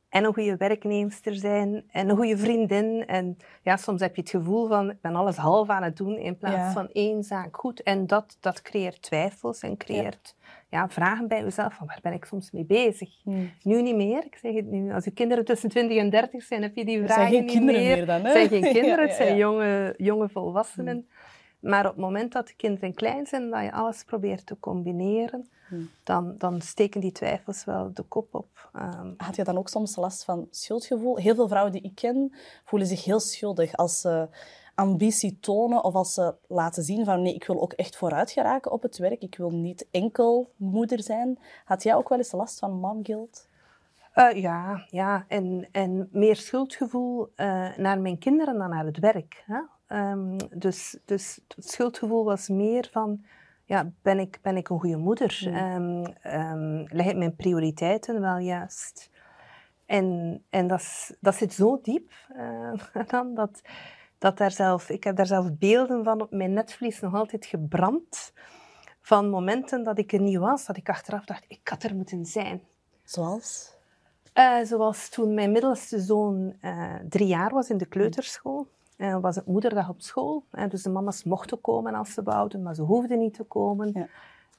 en 0.10 0.24
een 0.24 0.34
goede 0.34 0.58
werknemster 0.58 1.36
zijn 1.36 1.84
en 1.92 2.10
een 2.10 2.16
goede 2.16 2.38
vriendin. 2.38 3.04
En 3.08 3.38
ja, 3.62 3.78
soms 3.78 4.02
heb 4.02 4.16
je 4.16 4.22
het 4.22 4.30
gevoel 4.30 4.68
van, 4.68 4.90
ik 4.90 5.02
ben 5.02 5.16
alles 5.16 5.36
half 5.36 5.70
aan 5.70 5.84
het 5.84 5.98
doen 5.98 6.18
in 6.18 6.38
plaats 6.38 6.74
van 6.74 6.90
één 6.92 7.24
zaak 7.24 7.58
goed. 7.58 7.84
En 7.84 8.08
dat, 8.08 8.38
dat 8.40 8.62
creëert 8.62 9.02
twijfels 9.02 9.60
en 9.60 9.78
creëert 9.78 10.36
ja. 10.70 10.90
vragen 10.90 11.28
bij 11.28 11.44
jezelf 11.44 11.74
van, 11.74 11.88
waar 11.88 12.00
ben 12.02 12.14
ik 12.14 12.26
soms 12.26 12.52
mee 12.52 12.66
bezig? 12.66 13.10
Hmm. 13.24 13.52
Nu 13.64 13.82
niet 13.82 13.96
meer, 13.96 14.26
ik 14.26 14.36
zeg 14.42 14.54
het 14.54 14.66
nu. 14.66 14.94
Als 14.94 15.04
je 15.04 15.12
kinderen 15.12 15.46
tussen 15.46 15.70
20 15.70 15.98
en 15.98 16.10
30 16.10 16.44
zijn, 16.44 16.62
heb 16.62 16.76
je 16.76 16.86
die 16.86 16.98
vragen 16.98 17.16
zijn 17.16 17.28
geen 17.30 17.42
niet 17.42 17.52
kinderen 17.52 17.82
meer. 17.82 17.96
meer 17.96 18.06
dan, 18.06 18.22
hè? 18.22 18.28
Het 18.28 18.32
zijn 18.32 18.50
geen 18.50 18.74
kinderen, 18.82 19.08
het 19.08 19.16
zijn 19.16 19.36
jonge, 19.36 19.94
jonge 19.98 20.30
volwassenen. 20.30 20.94
Hmm. 20.94 21.19
Maar 21.60 21.86
op 21.86 21.92
het 21.92 22.02
moment 22.02 22.32
dat 22.32 22.48
de 22.48 22.54
kinderen 22.56 22.94
klein 22.94 23.26
zijn, 23.26 23.50
dat 23.50 23.64
je 23.64 23.72
alles 23.72 24.04
probeert 24.04 24.46
te 24.46 24.60
combineren, 24.60 25.50
hmm. 25.68 25.90
dan, 26.04 26.36
dan 26.38 26.62
steken 26.62 27.02
die 27.02 27.12
twijfels 27.12 27.66
wel 27.66 27.94
de 27.94 28.04
kop 28.04 28.36
op. 28.36 28.70
Um, 28.76 29.14
Had 29.18 29.36
je 29.36 29.44
dan 29.44 29.58
ook 29.58 29.70
soms 29.70 29.96
last 29.96 30.24
van 30.24 30.48
schuldgevoel? 30.50 31.18
Heel 31.18 31.36
veel 31.36 31.48
vrouwen 31.48 31.72
die 31.72 31.82
ik 31.82 31.96
ken 31.96 32.34
voelen 32.66 32.88
zich 32.88 33.04
heel 33.04 33.20
schuldig 33.20 33.76
als 33.76 34.02
ze 34.02 34.30
ambitie 34.76 35.40
tonen 35.40 35.84
of 35.84 35.94
als 35.94 36.14
ze 36.14 36.36
laten 36.48 36.84
zien 36.84 37.06
van 37.06 37.22
nee, 37.22 37.34
ik 37.34 37.46
wil 37.46 37.62
ook 37.62 37.74
echt 37.74 37.98
vooruit 37.98 38.32
geraken 38.32 38.72
op 38.72 38.82
het 38.82 38.98
werk. 38.98 39.22
Ik 39.22 39.38
wil 39.38 39.52
niet 39.52 39.88
enkel 39.92 40.52
moeder 40.56 41.04
zijn. 41.04 41.40
Had 41.66 41.84
jij 41.84 41.96
ook 41.96 42.10
wel 42.10 42.18
eens 42.18 42.32
last 42.32 42.60
van 42.60 42.72
momguilt? 42.72 43.48
Uh, 44.16 44.42
ja, 44.42 44.86
ja. 44.90 45.26
En, 45.28 45.68
en 45.72 46.10
meer 46.12 46.36
schuldgevoel 46.36 47.28
uh, 47.36 47.78
naar 47.78 48.00
mijn 48.00 48.18
kinderen 48.18 48.58
dan 48.58 48.70
naar 48.70 48.86
het 48.86 49.00
werk. 49.00 49.44
Hè? 49.46 49.60
Um, 49.92 50.38
dus, 50.54 50.98
dus 51.06 51.40
het 51.56 51.70
schuldgevoel 51.70 52.24
was 52.24 52.48
meer 52.48 52.90
van, 52.92 53.26
ja, 53.66 53.92
ben 54.02 54.20
ik, 54.20 54.40
ben 54.42 54.58
ik 54.58 54.70
een 54.70 54.80
goede 54.80 54.98
moeder? 54.98 55.42
Mm. 55.46 55.56
Um, 55.56 56.06
um, 56.24 56.88
leg 56.88 57.06
ik 57.06 57.16
mijn 57.16 57.36
prioriteiten 57.36 58.22
wel 58.22 58.38
juist? 58.38 59.10
En, 59.86 60.42
en 60.50 60.68
dat, 60.68 61.16
dat 61.20 61.36
zit 61.36 61.54
zo 61.54 61.80
diep 61.82 62.12
uh, 62.36 62.74
dan, 63.12 63.34
dat, 63.34 63.62
dat 64.18 64.38
daar 64.38 64.52
zelf, 64.52 64.90
ik 64.90 65.04
heb 65.04 65.16
daar 65.16 65.26
zelf 65.26 65.58
beelden 65.58 66.04
van 66.04 66.22
op 66.22 66.32
mijn 66.32 66.54
netvlies 66.54 67.00
nog 67.00 67.14
altijd 67.14 67.46
gebrand. 67.46 68.34
Van 69.02 69.30
momenten 69.30 69.84
dat 69.84 69.98
ik 69.98 70.14
er 70.14 70.22
niet 70.22 70.38
was, 70.38 70.66
dat 70.66 70.78
ik 70.78 70.90
achteraf 70.90 71.26
dacht, 71.26 71.46
ik 71.48 71.68
had 71.68 71.84
er 71.84 71.96
moeten 71.96 72.26
zijn. 72.26 72.62
Zoals? 73.04 73.74
Uh, 74.34 74.64
zoals 74.64 75.10
toen 75.10 75.34
mijn 75.34 75.52
middelste 75.52 76.00
zoon 76.00 76.56
uh, 76.62 76.96
drie 77.10 77.28
jaar 77.28 77.54
was 77.54 77.70
in 77.70 77.78
de 77.78 77.86
kleuterschool. 77.86 78.68
Uh, 79.00 79.20
was 79.20 79.36
het 79.36 79.46
moederdag 79.46 79.90
op 79.90 80.02
school. 80.02 80.44
dus 80.70 80.84
de 80.84 80.90
mama's 80.90 81.24
mochten 81.24 81.62
komen 81.62 81.94
als 81.94 82.14
ze 82.14 82.24
wouden, 82.24 82.64
maar 82.64 82.76
ze 82.76 82.82
hoefden 82.82 83.20
niet 83.20 83.34
te 83.34 83.44
komen. 83.44 83.92
Ja. 83.94 84.08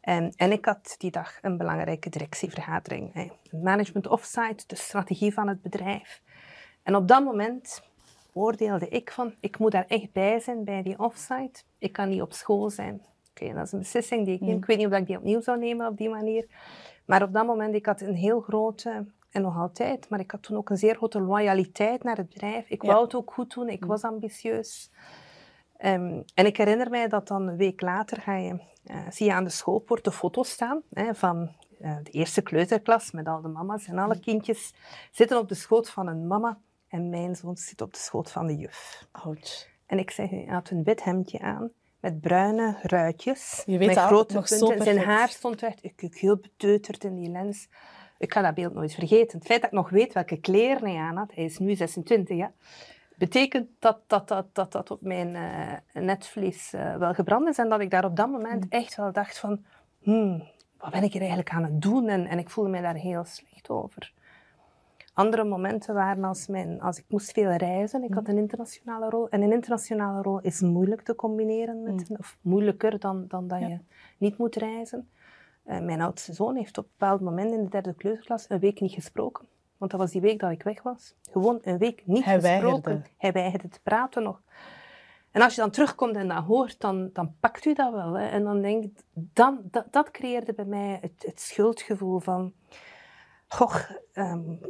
En, 0.01 0.33
en, 0.37 0.53
ik 0.53 0.65
had 0.65 0.95
die 0.99 1.11
dag 1.11 1.39
een 1.43 1.57
belangrijke 1.57 2.11
directievergadering. 2.11 3.15
Een 3.15 3.63
management 3.63 4.07
offsite, 4.07 4.65
de 4.67 4.77
strategie 4.77 5.33
van 5.33 5.49
het 5.49 5.63
bedrijf. 5.63 6.23
En 6.83 6.97
op 6.97 7.09
dat 7.09 7.25
moment 7.25 7.83
oordeelde 8.33 8.89
ik 8.89 9.11
van, 9.11 9.35
ik 9.41 9.59
moet 9.59 9.73
daar 9.73 9.87
echt 9.89 10.13
bij 10.13 10.41
zijn 10.41 10.65
bij 10.65 10.83
die 10.83 10.99
offsite. 10.99 11.63
Ik 11.79 11.93
kan 11.93 12.09
niet 12.09 12.23
op 12.23 12.33
school 12.33 12.71
zijn. 12.71 13.03
Oké, 13.31 13.55
dat 13.55 13.67
is 13.67 13.73
een 13.73 13.79
beslissing 13.79 14.25
die 14.25 14.35
ik 14.35 14.41
neem. 14.41 14.57
Ik 14.57 14.65
weet 14.65 14.79
niet 14.79 14.87
of 14.87 14.93
ik 14.93 15.07
die 15.07 15.17
opnieuw 15.17 15.41
zou 15.41 15.59
nemen 15.59 15.87
op 15.87 15.97
die 15.97 16.09
manier. 16.09 16.47
Maar 17.05 17.23
op 17.23 17.33
dat 17.33 17.47
moment, 17.47 17.75
ik 17.75 17.87
had 17.87 18.01
een 18.01 18.15
heel 18.15 18.41
grote 18.41 19.07
en 19.31 19.43
nog 19.43 19.57
altijd. 19.57 20.09
Maar 20.09 20.21
ik 20.21 20.31
had 20.31 20.43
toen 20.43 20.57
ook 20.57 20.71
een 20.71 20.77
zeer 20.77 20.95
grote 20.95 21.21
loyaliteit 21.21 22.03
naar 22.03 22.17
het 22.17 22.29
bedrijf. 22.29 22.69
Ik 22.69 22.83
wou 22.83 23.05
het 23.05 23.15
ook 23.15 23.33
goed 23.33 23.55
doen, 23.55 23.69
ik 23.69 23.81
mm. 23.81 23.89
was 23.89 24.03
ambitieus. 24.03 24.91
Um, 25.85 26.25
en 26.35 26.47
ik 26.47 26.57
herinner 26.57 26.91
mij 26.91 27.09
dat 27.09 27.29
dan 27.29 27.49
een 27.49 27.57
week 27.57 27.81
later 27.81 28.21
ga 28.21 28.37
je, 28.37 28.61
uh, 28.85 28.97
zie 29.11 29.27
je 29.27 29.33
aan 29.33 29.45
de 29.45 29.51
schoolpoort 29.51 30.05
de 30.05 30.13
foto's 30.13 30.51
staan 30.51 30.83
hè, 30.93 31.15
van 31.15 31.55
uh, 31.81 31.97
de 32.03 32.11
eerste 32.11 32.43
kleuterklas 32.43 33.11
met 33.11 33.27
al 33.27 33.41
de 33.41 33.49
mama's. 33.49 33.87
En 33.87 33.99
alle 33.99 34.15
mm. 34.15 34.21
kindjes 34.21 34.75
zitten 35.11 35.39
op 35.39 35.49
de 35.49 35.55
schoot 35.55 35.91
van 35.91 36.07
een 36.07 36.27
mama. 36.27 36.59
En 36.89 37.11
mijn 37.11 37.37
zoon 37.37 37.57
zit 37.57 37.81
op 37.81 37.93
de 37.93 37.99
schoot 37.99 38.31
van 38.31 38.47
de 38.47 38.57
juf. 38.57 39.07
Ouch. 39.13 39.69
En 39.87 39.99
ik 39.99 40.11
zeg, 40.11 40.31
hij 40.31 40.47
had 40.49 40.71
een 40.71 40.85
wit 40.85 41.05
hemdje 41.05 41.41
aan 41.41 41.71
met 42.01 42.21
bruine 42.21 42.79
ruitjes. 42.83 43.63
Je 43.67 43.79
weet 43.79 43.89
met 43.89 43.99
grote 43.99 44.35
punten. 44.35 44.83
Zijn 44.83 44.99
haar 44.99 45.29
stond 45.29 45.63
echt 45.63 45.85
ik, 45.85 46.03
ik, 46.03 46.15
heel 46.15 46.37
beteuterd 46.37 47.05
in 47.05 47.15
die 47.15 47.31
lens. 47.31 47.69
Ik 48.21 48.33
ga 48.33 48.43
dat 48.43 48.55
beeld 48.55 48.75
nooit 48.75 48.95
vergeten. 48.95 49.39
Het 49.39 49.47
feit 49.47 49.61
dat 49.61 49.71
ik 49.71 49.77
nog 49.77 49.91
weet 49.91 50.13
welke 50.13 50.41
kleren 50.41 50.89
hij 50.89 51.01
aan 51.01 51.17
had, 51.17 51.35
hij 51.35 51.45
is 51.45 51.59
nu 51.59 51.75
26, 51.75 52.37
ja, 52.37 52.53
betekent 53.17 53.69
dat 53.79 53.99
dat, 54.07 54.29
dat, 54.29 54.47
dat, 54.53 54.73
dat 54.73 54.91
op 54.91 55.01
mijn 55.01 55.35
uh, 55.35 56.03
netvlies 56.03 56.75
uh, 56.75 56.97
wel 56.97 57.15
gebrand 57.15 57.49
is. 57.49 57.59
En 57.59 57.69
dat 57.69 57.81
ik 57.81 57.91
daar 57.91 58.05
op 58.05 58.17
dat 58.17 58.31
moment 58.31 58.65
mm. 58.65 58.71
echt 58.71 58.97
wel 58.97 59.13
dacht 59.13 59.39
van, 59.39 59.65
hmm, 60.03 60.43
wat 60.79 60.91
ben 60.91 61.03
ik 61.03 61.13
hier 61.13 61.21
eigenlijk 61.21 61.51
aan 61.51 61.63
het 61.63 61.83
doen? 61.83 62.09
En, 62.09 62.27
en 62.27 62.39
ik 62.39 62.51
voelde 62.51 62.71
mij 62.71 62.81
daar 62.81 62.95
heel 62.95 63.25
slecht 63.25 63.71
over. 63.71 64.13
Andere 65.13 65.45
momenten 65.45 65.95
waren 65.95 66.25
als, 66.25 66.47
mijn, 66.47 66.81
als 66.81 66.99
ik 66.99 67.05
moest 67.09 67.33
veel 67.33 67.53
reizen. 67.53 68.05
Ik 68.05 68.15
had 68.15 68.27
mm. 68.27 68.31
een 68.31 68.39
internationale 68.39 69.09
rol. 69.09 69.29
En 69.29 69.43
een 69.43 69.53
internationale 69.53 70.23
rol 70.23 70.41
is 70.41 70.61
moeilijk 70.61 71.03
te 71.03 71.15
combineren 71.15 71.83
met, 71.83 72.11
of 72.19 72.39
moeilijker 72.41 72.99
dan, 72.99 73.25
dan 73.29 73.49
dat 73.49 73.61
ja. 73.61 73.67
je 73.67 73.79
niet 74.19 74.39
moet 74.39 74.57
reizen. 74.57 75.09
Uh, 75.71 75.81
mijn 75.81 76.01
oudste 76.01 76.33
zoon 76.33 76.57
heeft 76.57 76.79
op 76.79 76.85
een 76.85 76.91
bepaald 76.99 77.21
moment 77.21 77.53
in 77.53 77.65
de 77.65 77.71
derde 77.71 77.95
kleuterklas 77.95 78.45
een 78.49 78.59
week 78.59 78.81
niet 78.81 78.93
gesproken. 78.93 79.47
Want 79.77 79.91
dat 79.91 80.01
was 80.01 80.11
die 80.11 80.21
week 80.21 80.41
dat 80.41 80.51
ik 80.51 80.63
weg 80.63 80.83
was. 80.83 81.15
Gewoon 81.31 81.59
een 81.63 81.79
week 81.79 82.03
niet 82.07 82.25
Hij 82.25 82.41
gesproken. 82.41 82.83
Weigerde. 82.83 83.09
Hij 83.17 83.33
weigerde 83.33 83.69
te 83.69 83.81
praten 83.83 84.23
nog. 84.23 84.43
En 85.31 85.43
als 85.43 85.55
je 85.55 85.61
dan 85.61 85.71
terugkomt 85.71 86.17
en 86.17 86.29
dat 86.29 86.45
hoort, 86.45 86.81
dan, 86.81 87.11
dan 87.13 87.35
pakt 87.41 87.65
u 87.65 87.75
dat 87.75 87.93
wel. 87.93 88.13
Hè. 88.13 88.27
En 88.27 88.45
dan 88.45 88.63
denk 88.63 88.85
ik, 88.85 89.03
dan, 89.13 89.61
dat, 89.63 89.87
dat 89.91 90.11
creëerde 90.11 90.53
bij 90.53 90.65
mij 90.65 90.99
het, 91.01 91.25
het 91.27 91.41
schuldgevoel 91.41 92.19
van... 92.19 92.53
Goh, 93.49 93.77
um, 94.15 94.61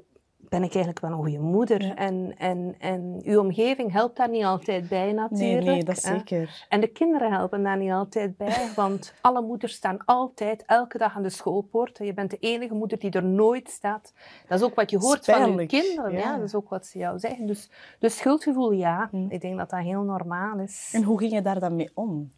ben 0.51 0.63
ik 0.63 0.75
eigenlijk 0.75 1.01
wel 1.01 1.11
een 1.11 1.17
goede 1.17 1.39
moeder. 1.39 1.85
Ja. 1.85 1.95
En, 1.95 2.35
en, 2.39 2.75
en 2.79 3.21
uw 3.25 3.41
omgeving 3.41 3.93
helpt 3.93 4.17
daar 4.17 4.29
niet 4.29 4.45
altijd 4.45 4.89
bij 4.89 5.13
natuurlijk. 5.13 5.65
Nee, 5.65 5.75
nee 5.75 5.85
dat 5.85 5.99
zeker. 5.99 6.67
En 6.69 6.81
de 6.81 6.87
kinderen 6.87 7.33
helpen 7.33 7.63
daar 7.63 7.77
niet 7.77 7.91
altijd 7.91 8.37
bij, 8.37 8.69
want 8.77 9.15
alle 9.21 9.43
moeders 9.43 9.73
staan 9.73 10.05
altijd, 10.05 10.63
elke 10.67 10.99
dag 10.99 11.17
aan 11.17 11.23
de 11.23 11.31
schoolpoort. 11.31 11.99
Je 11.99 12.15
bent 12.15 12.31
de 12.31 12.39
enige 12.41 12.75
moeder 12.75 12.99
die 12.99 13.11
er 13.11 13.25
nooit 13.25 13.71
staat. 13.71 14.13
Dat 14.49 14.59
is 14.59 14.65
ook 14.65 14.75
wat 14.75 14.91
je 14.91 14.99
hoort 14.99 15.23
Spijnlijk. 15.23 15.71
van 15.71 15.79
je 15.81 15.85
kinderen. 15.85 16.13
Ja. 16.13 16.19
ja. 16.19 16.37
dat 16.37 16.47
is 16.47 16.55
ook 16.55 16.69
wat 16.69 16.87
ze 16.87 16.99
jou 16.99 17.19
zeggen. 17.19 17.47
Dus, 17.47 17.71
dus 17.99 18.17
schuldgevoel, 18.17 18.71
ja. 18.71 19.09
Hm. 19.11 19.27
Ik 19.29 19.41
denk 19.41 19.59
dat 19.59 19.71
dat 19.71 19.81
heel 19.81 20.03
normaal 20.03 20.59
is. 20.59 20.91
En 20.93 21.03
hoe 21.03 21.19
ging 21.19 21.33
je 21.33 21.43
daar 21.43 21.61
dan 21.61 21.77
mee 21.77 21.91
om? 21.95 22.33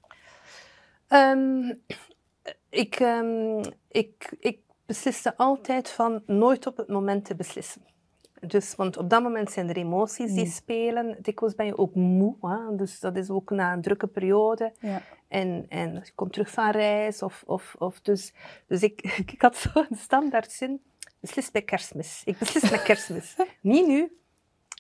Um, 1.09 1.81
ik, 2.69 3.01
um, 3.01 3.61
ik, 3.89 4.37
ik 4.41 4.59
besliste 4.87 5.37
altijd 5.37 5.91
van 5.91 6.23
nooit 6.27 6.67
op 6.67 6.77
het 6.77 6.89
moment 6.89 7.25
te 7.25 7.35
beslissen. 7.35 7.92
Dus, 8.47 8.75
want 8.75 8.97
op 8.97 9.11
dat 9.11 9.23
moment 9.23 9.51
zijn 9.51 9.69
er 9.69 9.77
emoties 9.77 10.33
die 10.33 10.45
mm. 10.45 10.51
spelen. 10.51 11.17
Dikwijls 11.21 11.55
ben 11.55 11.67
je 11.67 11.79
ook 11.79 11.95
moe. 11.95 12.37
Hè? 12.41 12.77
Dus 12.77 13.01
dat 13.01 13.17
is 13.17 13.31
ook 13.31 13.51
na 13.51 13.73
een 13.73 13.83
drukke 13.83 14.07
periode. 14.07 14.73
Ja. 14.81 15.03
En, 15.29 15.67
en 15.69 15.95
je 15.95 16.13
komt 16.15 16.33
terug 16.33 16.51
van 16.51 16.71
reis. 16.71 17.23
Of, 17.23 17.43
of, 17.47 17.75
of 17.79 18.01
dus 18.01 18.33
dus 18.67 18.83
ik, 18.83 19.03
ik 19.33 19.43
had 19.43 19.57
zo'n 19.57 19.87
standaard 19.91 20.53
zin. 20.53 20.83
Beslis 21.21 21.51
bij 21.51 21.63
kerstmis. 21.63 22.23
Ik 22.25 22.39
beslis 22.39 22.71
met 22.71 22.83
kerstmis. 22.83 23.37
Niet 23.61 23.87
nu. 23.87 24.17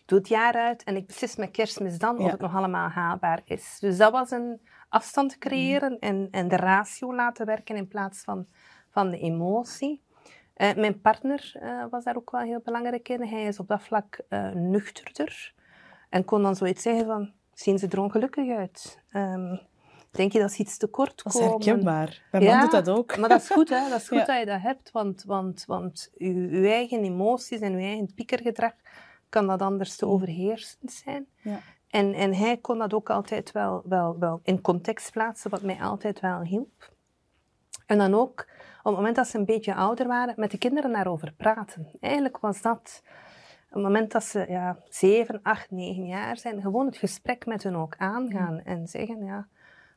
Doe 0.06 0.18
het 0.18 0.28
jaar 0.28 0.54
uit. 0.54 0.82
En 0.82 0.96
ik 0.96 1.06
beslis 1.06 1.36
met 1.36 1.50
kerstmis 1.50 1.98
dan 1.98 2.18
ja. 2.18 2.24
of 2.24 2.30
het 2.30 2.40
nog 2.40 2.54
allemaal 2.54 2.88
haalbaar 2.88 3.40
is. 3.44 3.76
Dus 3.80 3.96
dat 3.96 4.12
was 4.12 4.30
een 4.30 4.60
afstand 4.88 5.38
creëren. 5.38 5.92
Mm. 5.92 5.98
En, 6.00 6.28
en 6.30 6.48
de 6.48 6.56
ratio 6.56 7.14
laten 7.14 7.46
werken 7.46 7.76
in 7.76 7.88
plaats 7.88 8.22
van, 8.22 8.46
van 8.90 9.10
de 9.10 9.18
emotie. 9.18 10.02
Uh, 10.56 10.74
mijn 10.74 11.00
partner 11.00 11.52
uh, 11.62 11.84
was 11.90 12.04
daar 12.04 12.16
ook 12.16 12.30
wel 12.30 12.40
heel 12.40 12.60
belangrijk 12.64 13.08
in. 13.08 13.26
Hij 13.26 13.44
is 13.44 13.58
op 13.58 13.68
dat 13.68 13.82
vlak 13.82 14.20
uh, 14.28 14.50
nuchterder. 14.50 15.54
En 16.08 16.24
kon 16.24 16.42
dan 16.42 16.56
zoiets 16.56 16.82
zeggen 16.82 17.06
van, 17.06 17.32
zien 17.54 17.78
ze 17.78 17.88
er 17.88 18.00
ongelukkig 18.00 18.56
uit? 18.56 19.00
Um, 19.12 19.60
denk 20.10 20.32
je 20.32 20.38
dat 20.38 20.52
ze 20.52 20.62
iets 20.62 20.76
tekort 20.76 21.22
komen? 21.22 21.50
Dat 21.50 21.60
is 21.60 21.66
herkenbaar. 21.66 22.22
Mijn 22.30 22.44
ja, 22.44 22.52
man 22.52 22.60
doet 22.60 22.84
dat 22.84 22.96
ook. 22.96 23.16
Maar 23.16 23.28
dat 23.28 23.40
is 23.40 23.50
goed, 23.50 23.68
hè? 23.68 23.88
Dat 23.88 24.00
is 24.00 24.08
goed 24.12 24.18
ja. 24.18 24.24
dat 24.24 24.38
je 24.38 24.46
dat 24.46 24.60
hebt. 24.60 24.90
Want, 24.90 25.24
want, 25.24 25.64
want 25.66 26.10
je, 26.16 26.68
eigen 26.68 27.04
emoties 27.04 27.60
en 27.60 27.78
je 27.78 27.86
eigen 27.86 28.14
piekergedrag 28.14 28.72
kan 29.28 29.46
dat 29.46 29.62
anders 29.62 29.96
te 29.96 30.06
overheersend 30.06 30.92
zijn. 30.92 31.26
Ja. 31.42 31.60
En, 31.88 32.14
en 32.14 32.34
hij 32.34 32.56
kon 32.56 32.78
dat 32.78 32.94
ook 32.94 33.10
altijd 33.10 33.52
wel, 33.52 33.82
wel, 33.84 34.18
wel 34.18 34.40
in 34.42 34.60
context 34.60 35.12
plaatsen, 35.12 35.50
wat 35.50 35.62
mij 35.62 35.80
altijd 35.80 36.20
wel 36.20 36.40
hielp. 36.40 36.90
En 37.86 37.98
dan 37.98 38.14
ook 38.14 38.46
op 38.82 38.90
het 38.90 38.96
moment 38.96 39.16
dat 39.16 39.26
ze 39.26 39.38
een 39.38 39.44
beetje 39.44 39.74
ouder 39.74 40.06
waren, 40.06 40.34
met 40.36 40.50
de 40.50 40.58
kinderen 40.58 40.92
daarover 40.92 41.32
praten. 41.32 41.88
Eigenlijk 42.00 42.38
was 42.38 42.62
dat, 42.62 43.02
op 43.68 43.74
het 43.74 43.82
moment 43.82 44.12
dat 44.12 44.24
ze 44.24 44.44
ja, 44.48 44.76
7, 44.88 45.40
8, 45.42 45.70
9 45.70 46.06
jaar 46.06 46.36
zijn, 46.36 46.60
gewoon 46.60 46.86
het 46.86 46.96
gesprek 46.96 47.46
met 47.46 47.62
hen 47.62 47.74
ook 47.74 47.94
aangaan 47.96 48.60
en 48.64 48.86
zeggen, 48.86 49.24
ja, 49.24 49.46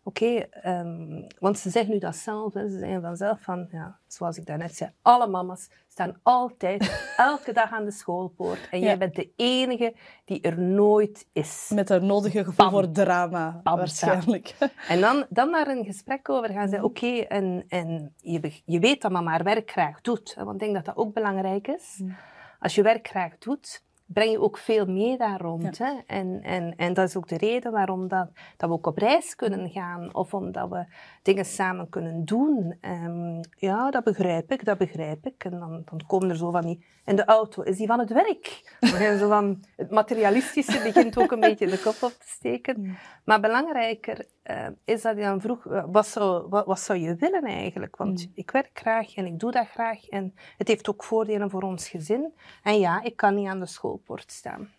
oké, 0.08 0.36
ehm, 0.50 1.22
want 1.40 1.60
ze 1.60 1.70
zeggen 1.70 1.94
nu 1.94 2.00
dat 2.00 2.16
zelf, 2.16 2.54
hè, 2.54 2.70
ze 2.70 2.78
zeggen 2.78 3.02
vanzelf 3.02 3.42
van, 3.42 3.68
ja, 3.72 4.00
zoals 4.08 4.38
ik 4.38 4.46
daarnet 4.46 4.76
zei, 4.76 4.92
alle 5.02 5.28
mama's 5.28 5.70
staan 5.88 6.20
altijd, 6.24 7.06
elke 7.18 7.54
dag 7.54 7.72
aan 7.72 7.86
de 7.86 7.92
schoolpoort. 7.92 8.70
En 8.72 8.80
jij 8.80 8.98
bent 8.98 9.16
de 9.16 9.32
enige 9.36 9.96
die 10.26 10.42
er 10.42 10.60
nooit 10.60 11.28
is. 11.32 11.72
Met 11.74 11.90
haar 11.90 12.04
nodige 12.04 12.44
gevoel 12.44 12.70
voor 12.70 12.92
drama, 12.92 13.62
waarschijnlijk. 13.64 14.56
En 14.88 15.02
dan, 15.02 15.26
dan 15.30 15.52
daar 15.52 15.68
een 15.68 15.86
gesprek 15.86 16.30
over 16.30 16.50
gaan 16.50 16.70
zeggen, 16.70 16.88
oké, 16.88 17.18
en, 17.18 17.66
en 17.68 18.14
je, 18.18 18.62
je 18.66 18.80
weet 18.80 19.02
dat 19.02 19.12
mama 19.12 19.32
haar 19.32 19.44
werk 19.44 19.72
graag 19.72 20.02
doet. 20.02 20.36
Hè, 20.36 20.44
want 20.44 20.54
ik 20.56 20.62
denk 20.62 20.74
dat 20.74 20.86
dat 20.86 20.98
ook 20.98 21.14
belangrijk 21.14 21.68
is. 21.68 21.98
Mm. 21.98 22.16
Als 22.60 22.76
je 22.76 22.82
werk 22.82 23.08
graag 23.08 23.38
doet, 23.38 23.84
breng 24.06 24.32
je 24.32 24.42
ook 24.42 24.58
veel 24.58 24.86
mee 24.86 25.18
daar 25.18 25.42
rond. 25.42 25.78
Hè? 25.78 25.94
En, 26.08 26.40
en, 26.44 26.74
en 26.76 26.94
dat 26.94 27.08
is 27.08 27.16
ook 27.16 27.28
de 27.28 27.38
reden 27.38 27.72
waarom 27.72 28.08
dat, 28.08 28.30
dat 28.58 28.70
we 28.70 28.76
ook 28.76 28.88
op 28.88 28.98
reis 28.98 29.36
kunnen 29.36 29.70
gaan 29.70 30.16
of 30.16 30.34
omdat 30.34 30.70
we 30.70 30.86
dingen 31.22 31.46
samen 31.46 31.90
kunnen 31.90 32.26
doen. 32.26 32.78
Um, 32.82 33.40
ja, 33.58 33.92
dat 33.92 34.04
begrijp 34.04 34.52
ik, 34.52 34.66
dat 34.66 34.78
begrijp 34.78 35.26
ik. 35.26 35.44
En 35.44 35.52
dan, 35.52 35.82
dan 35.86 36.02
komen 36.08 36.30
er 36.30 36.38
zo 36.38 36.52
van 36.52 36.62
die... 36.62 36.86
En 37.04 37.16
de 37.16 37.26
auto, 37.26 37.62
is 37.62 37.78
die 37.78 37.88
van 37.88 38.00
het 38.00 38.10
werk? 38.10 38.78
Zo 39.20 39.28
van... 39.28 39.64
Het 39.76 39.92
materialistische 39.92 40.82
begint 40.84 41.18
ook 41.18 41.32
een 41.32 41.40
beetje 41.50 41.68
de 41.68 41.80
kop 41.80 42.04
op 42.04 42.12
te 42.12 42.28
steken. 42.28 42.98
Maar 43.26 43.40
belangrijker 43.40 44.26
uh, 44.50 44.68
is 44.84 45.02
dat 45.02 45.16
je 45.16 45.22
dan 45.22 45.42
vroeg, 45.42 45.66
uh, 45.66 45.84
wat, 45.88 46.08
zou, 46.08 46.48
wat, 46.50 46.66
wat, 46.66 46.80
zou 46.80 47.00
je 47.00 47.16
willen 47.16 47.44
eigenlijk? 47.44 47.96
Want 47.96 48.26
mm. 48.26 48.32
ik 48.36 48.52
werk 48.52 48.70
graag 48.74 49.16
en 49.16 49.26
ik 49.26 49.40
doe 49.40 49.52
dat 49.52 49.68
graag. 49.68 50.08
En 50.10 50.36
het 50.58 50.68
heeft 50.68 50.90
ook 50.90 51.04
voordelen 51.04 51.50
voor 51.50 51.62
ons 51.62 51.90
gezin. 51.90 52.34
En 52.64 52.80
ja, 52.80 53.04
ik 53.04 53.16
kan 53.16 53.36
niet 53.36 53.48
aan 53.48 53.60
de 53.60 53.66
schoolpoort 53.66 54.32
staan. 54.32 54.70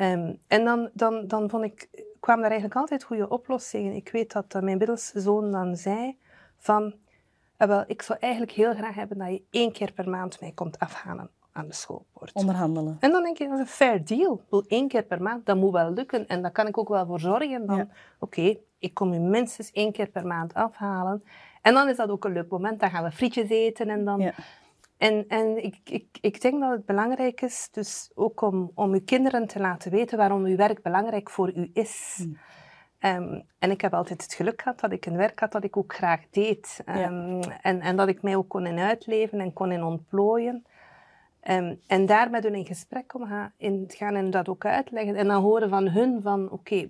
Um, 0.00 0.38
en 0.46 0.64
dan, 0.64 0.90
dan, 0.92 1.26
dan 1.26 1.50
vond 1.50 1.64
ik, 1.64 1.88
kwamen 2.20 2.44
er 2.44 2.50
eigenlijk 2.50 2.80
altijd 2.80 3.04
goede 3.04 3.28
oplossingen. 3.28 3.94
Ik 3.94 4.08
weet 4.08 4.32
dat 4.32 4.54
uh, 4.54 4.62
mijn 4.62 4.78
middelste 4.78 5.20
zoon 5.20 5.52
dan 5.52 5.76
zei 5.76 6.18
van... 6.58 6.94
Uh, 7.58 7.68
wel, 7.68 7.84
ik 7.86 8.02
zou 8.02 8.18
eigenlijk 8.18 8.52
heel 8.52 8.74
graag 8.74 8.94
hebben 8.94 9.18
dat 9.18 9.28
je 9.28 9.42
één 9.50 9.72
keer 9.72 9.92
per 9.92 10.08
maand 10.08 10.40
mij 10.40 10.52
komt 10.52 10.78
afhalen 10.78 11.30
aan 11.56 11.66
de 11.66 11.74
schoolpoort. 11.74 12.32
Onderhandelen. 12.32 12.96
En 13.00 13.10
dan 13.10 13.22
denk 13.22 13.38
je, 13.38 13.44
dat 13.44 13.54
is 13.54 13.60
een 13.60 13.66
fair 13.66 14.04
deal. 14.04 14.42
Ik 14.50 14.64
één 14.70 14.88
keer 14.88 15.02
per 15.02 15.22
maand, 15.22 15.46
dat 15.46 15.56
moet 15.56 15.72
wel 15.72 15.90
lukken. 15.90 16.26
En 16.26 16.42
daar 16.42 16.50
kan 16.50 16.66
ik 16.66 16.78
ook 16.78 16.88
wel 16.88 17.06
voor 17.06 17.20
zorgen. 17.20 17.66
Dan, 17.66 17.90
oké, 18.18 18.58
ik 18.78 18.94
kom 18.94 19.12
je 19.12 19.20
minstens 19.20 19.70
één 19.70 19.92
keer 19.92 20.08
per 20.08 20.26
maand 20.26 20.54
afhalen. 20.54 21.24
En 21.62 21.74
dan 21.74 21.88
is 21.88 21.96
dat 21.96 22.08
ook 22.08 22.24
een 22.24 22.32
leuk 22.32 22.50
moment. 22.50 22.80
Dan 22.80 22.90
gaan 22.90 23.04
we 23.04 23.10
frietjes 23.10 23.48
eten 23.48 23.88
en 23.88 24.04
dan... 24.04 24.20
Ja. 24.20 24.32
En, 24.96 25.24
en 25.28 25.64
ik, 25.64 25.76
ik, 25.84 26.18
ik 26.20 26.40
denk 26.40 26.60
dat 26.60 26.70
het 26.70 26.86
belangrijk 26.86 27.40
is, 27.40 27.68
dus 27.72 28.10
ook 28.14 28.40
om, 28.40 28.70
om 28.74 28.92
uw 28.92 29.04
kinderen 29.04 29.46
te 29.46 29.60
laten 29.60 29.90
weten 29.90 30.18
waarom 30.18 30.44
uw 30.44 30.56
werk 30.56 30.82
belangrijk 30.82 31.30
voor 31.30 31.52
u 31.52 31.70
is. 31.72 32.14
Hmm. 32.16 32.38
Ehm, 32.98 33.40
en 33.58 33.70
ik 33.70 33.80
heb 33.80 33.94
altijd 33.94 34.22
het 34.22 34.34
geluk 34.34 34.62
gehad 34.62 34.80
dat 34.80 34.92
ik 34.92 35.06
een 35.06 35.16
werk 35.16 35.40
had 35.40 35.52
dat 35.52 35.64
ik 35.64 35.76
ook 35.76 35.94
graag 35.94 36.20
deed. 36.30 36.82
Um, 36.86 37.40
en, 37.62 37.80
en 37.80 37.96
dat 37.96 38.08
ik 38.08 38.22
mij 38.22 38.36
ook 38.36 38.48
kon 38.48 38.66
in 38.66 38.78
uitleven 38.78 39.40
en 39.40 39.52
kon 39.52 39.72
in 39.72 39.82
ontplooien. 39.82 40.64
Um, 41.50 41.80
en 41.86 42.06
daar 42.06 42.30
met 42.30 42.42
hun 42.42 42.54
in 42.54 42.66
gesprek 42.66 43.14
om 43.14 43.26
gaan, 43.26 43.52
in 43.56 43.84
gaan 43.88 44.14
en 44.14 44.30
dat 44.30 44.48
ook 44.48 44.64
uitleggen. 44.64 45.14
En 45.14 45.26
dan 45.26 45.42
horen 45.42 45.68
van 45.68 45.88
hun 45.88 46.22
van, 46.22 46.50
oké, 46.50 46.88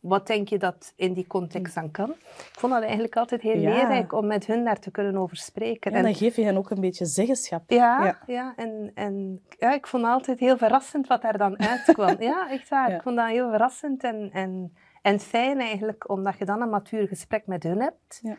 wat 0.00 0.26
denk 0.26 0.48
je 0.48 0.58
dat 0.58 0.92
in 0.96 1.12
die 1.12 1.26
context 1.26 1.74
dan 1.74 1.90
kan? 1.90 2.10
Ik 2.10 2.58
vond 2.58 2.72
dat 2.72 2.82
eigenlijk 2.82 3.16
altijd 3.16 3.40
heel 3.40 3.56
leerrijk 3.56 4.12
om 4.12 4.26
met 4.26 4.46
hun 4.46 4.64
daar 4.64 4.78
te 4.78 4.90
kunnen 4.90 5.16
over 5.16 5.36
spreken. 5.36 5.92
en 5.92 6.02
dan 6.02 6.14
geef 6.14 6.36
je 6.36 6.44
hen 6.44 6.56
ook 6.56 6.70
een 6.70 6.80
beetje 6.80 7.06
zeggenschap. 7.06 7.70
Ja, 7.70 8.04
ja. 8.04 8.18
ja 8.26 8.52
en, 8.56 8.90
en 8.94 9.42
ja, 9.58 9.72
ik 9.72 9.86
vond 9.86 10.04
altijd 10.04 10.40
heel 10.40 10.58
verrassend 10.58 11.06
wat 11.06 11.22
daar 11.22 11.38
dan 11.38 11.58
uitkwam. 11.58 12.16
ja, 12.32 12.50
echt 12.50 12.68
waar. 12.68 12.94
Ik 12.94 13.02
vond 13.02 13.16
dat 13.16 13.28
heel 13.28 13.50
verrassend 13.50 14.04
en, 14.04 14.30
en, 14.32 14.76
en 15.02 15.20
fijn 15.20 15.60
eigenlijk, 15.60 16.08
omdat 16.08 16.38
je 16.38 16.44
dan 16.44 16.60
een 16.60 16.70
matuur 16.70 17.08
gesprek 17.08 17.46
met 17.46 17.62
hun 17.62 17.80
hebt. 17.80 18.20
Ja. 18.22 18.36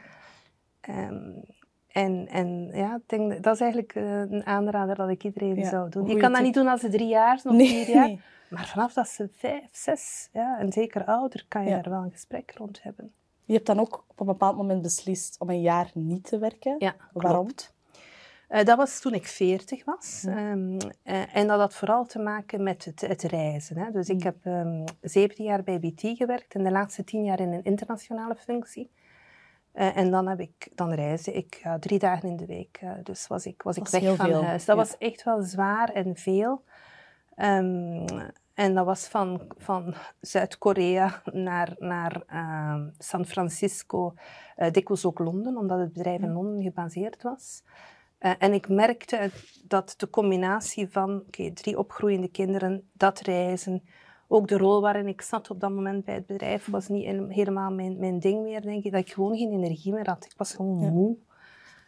Um, 1.10 1.44
en, 1.94 2.28
en 2.28 2.70
ja, 2.74 3.00
denk, 3.06 3.44
dat 3.44 3.54
is 3.54 3.62
eigenlijk 3.62 3.96
eh, 3.96 4.20
een 4.20 4.46
aanrader 4.46 4.96
dat 4.96 5.10
ik 5.10 5.24
iedereen 5.24 5.66
zou 5.66 5.90
doen. 5.90 6.08
Je 6.08 6.18
kan 6.18 6.32
dat 6.32 6.42
niet 6.42 6.54
doen 6.54 6.68
als 6.68 6.82
ze 6.82 6.90
drie 6.90 7.08
jaar 7.08 7.42
of 7.44 7.56
vier 7.56 7.90
jaar. 7.90 8.16
Maar 8.50 8.68
vanaf 8.68 8.94
dat 8.94 9.08
ze 9.08 9.30
vijf, 9.36 9.70
zes, 9.72 10.30
ja, 10.32 10.60
en 10.60 10.72
zeker 10.72 11.06
ouder, 11.06 11.46
kan 11.48 11.64
je 11.64 11.70
ja. 11.70 11.82
daar 11.82 11.94
wel 11.94 12.04
een 12.04 12.12
gesprek 12.12 12.54
rond 12.58 12.84
hebben. 12.84 13.12
Je 13.46 13.54
hebt 13.54 13.66
dan 13.66 13.80
ook 13.80 14.06
op 14.08 14.20
een 14.20 14.26
bepaald 14.26 14.58
moment 14.58 14.82
beslist 14.82 15.36
om 15.40 15.50
een 15.50 15.62
jaar 15.62 15.92
niet 15.94 16.24
te 16.24 16.38
werken. 16.38 16.76
Ja, 16.78 16.96
Waarom? 17.14 17.48
Uh, 18.50 18.64
dat 18.64 18.78
was 18.78 19.00
toen 19.00 19.14
ik 19.14 19.28
veertig 19.28 19.86
was. 19.86 20.24
Um, 20.28 20.78
uh, 21.04 21.36
en 21.36 21.48
dat 21.48 21.60
had 21.60 21.74
vooral 21.74 22.06
te 22.06 22.20
maken 22.20 22.64
met 22.64 22.86
het, 22.86 23.02
het 23.02 23.22
reizen. 23.22 23.78
Hè. 23.78 23.92
Dus 23.92 24.10
ik 24.10 24.24
heb 24.24 24.46
um, 24.46 24.84
17 25.02 25.46
jaar 25.46 25.64
bij 25.64 25.80
BT 25.80 26.02
gewerkt 26.02 26.54
en 26.54 26.64
de 26.64 26.72
laatste 26.72 27.04
tien 27.04 27.24
jaar 27.24 27.40
in 27.40 27.52
een 27.52 27.64
internationale 27.64 28.36
functie. 28.36 28.90
Uh, 29.76 29.98
en 29.98 30.12
dan, 30.12 30.28
heb 30.28 30.40
ik, 30.40 30.70
dan 30.76 30.94
reisde 30.94 31.32
ik 31.32 31.62
uh, 31.66 31.74
drie 31.74 32.00
dagen 32.00 32.30
in 32.30 32.38
de 32.38 32.46
week. 32.46 32.80
Uh, 32.84 32.92
dus 33.04 33.28
was 33.28 33.46
ik, 33.46 33.62
was 33.62 33.78
ik 33.78 33.88
weg 33.88 34.16
van 34.16 34.28
veel. 34.28 34.44
huis. 34.44 34.66
Dat 34.66 34.76
ja. 34.76 34.82
was 34.82 34.98
echt 34.98 35.24
wel 35.24 35.42
zwaar 35.42 35.90
en 35.90 36.16
veel. 36.16 36.64
Um, 37.38 38.06
en 38.54 38.74
dat 38.74 38.86
was 38.86 39.08
van, 39.08 39.42
van 39.58 39.94
Zuid-Korea 40.20 41.22
naar, 41.26 41.76
naar 41.80 42.24
uh, 42.34 42.84
San 42.98 43.26
Francisco, 43.26 44.14
dikwijls 44.72 45.06
ook 45.06 45.20
Londen, 45.20 45.58
omdat 45.58 45.80
het 45.80 45.94
bedrijf 45.94 46.22
in 46.22 46.34
Londen 46.34 46.64
gebaseerd 46.64 47.24
was. 47.24 47.64
En 48.18 48.54
ik 48.54 48.70
merkte 48.70 49.30
dat 49.64 49.94
de 49.98 50.10
combinatie 50.10 50.90
van 50.90 51.24
okay, 51.28 51.52
drie 51.52 51.78
opgroeiende 51.78 52.28
kinderen, 52.28 52.90
dat 52.94 53.20
reizen, 53.20 53.84
ook 54.32 54.48
de 54.48 54.58
rol 54.58 54.82
waarin 54.82 55.08
ik 55.08 55.22
zat 55.22 55.50
op 55.50 55.60
dat 55.60 55.72
moment 55.72 56.06
bij 56.06 56.14
het 56.14 56.26
bedrijf 56.26 56.70
was 56.70 56.88
niet 56.88 57.06
helemaal 57.28 57.72
mijn, 57.72 58.00
mijn 58.00 58.20
ding 58.20 58.44
meer, 58.44 58.62
denk 58.62 58.84
ik. 58.84 58.92
Dat 58.92 59.02
ik 59.02 59.12
gewoon 59.12 59.38
geen 59.38 59.52
energie 59.52 59.94
meer 59.94 60.08
had. 60.08 60.26
Ik 60.26 60.34
was 60.38 60.54
gewoon 60.54 60.94
moe. 60.94 61.18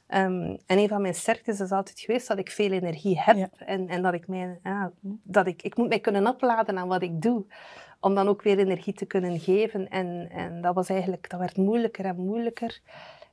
Um, 0.08 0.58
en 0.66 0.78
een 0.78 0.88
van 0.88 1.02
mijn 1.02 1.16
sterktes 1.16 1.60
is 1.60 1.72
altijd 1.72 2.00
geweest 2.00 2.28
dat 2.28 2.38
ik 2.38 2.52
veel 2.52 2.72
energie 2.72 3.20
heb. 3.20 3.54
En, 3.58 3.88
en 3.88 4.02
dat 4.02 4.14
ik 4.14 4.28
mij, 4.28 4.60
ja, 4.64 4.92
dat 5.24 5.48
ik, 5.48 5.62
ik 5.62 5.78
moet 5.78 5.88
mij 5.88 6.00
kunnen 6.00 6.28
opladen 6.28 6.78
aan 6.78 6.88
wat 6.88 7.02
ik 7.02 7.22
doe. 7.22 7.46
Om 8.00 8.16
dan 8.16 8.28
ook 8.28 8.42
weer 8.42 8.58
energie 8.58 8.94
te 8.94 9.06
kunnen 9.06 9.40
geven. 9.40 9.90
En, 9.90 10.30
en 10.30 10.62
dat 10.62 10.76
was 10.76 10.90
eigenlijk, 10.90 11.30
dat 11.30 11.40
werd 11.40 11.58
moeilijker 11.58 12.06
en 12.06 12.16
moeilijker. 12.16 12.82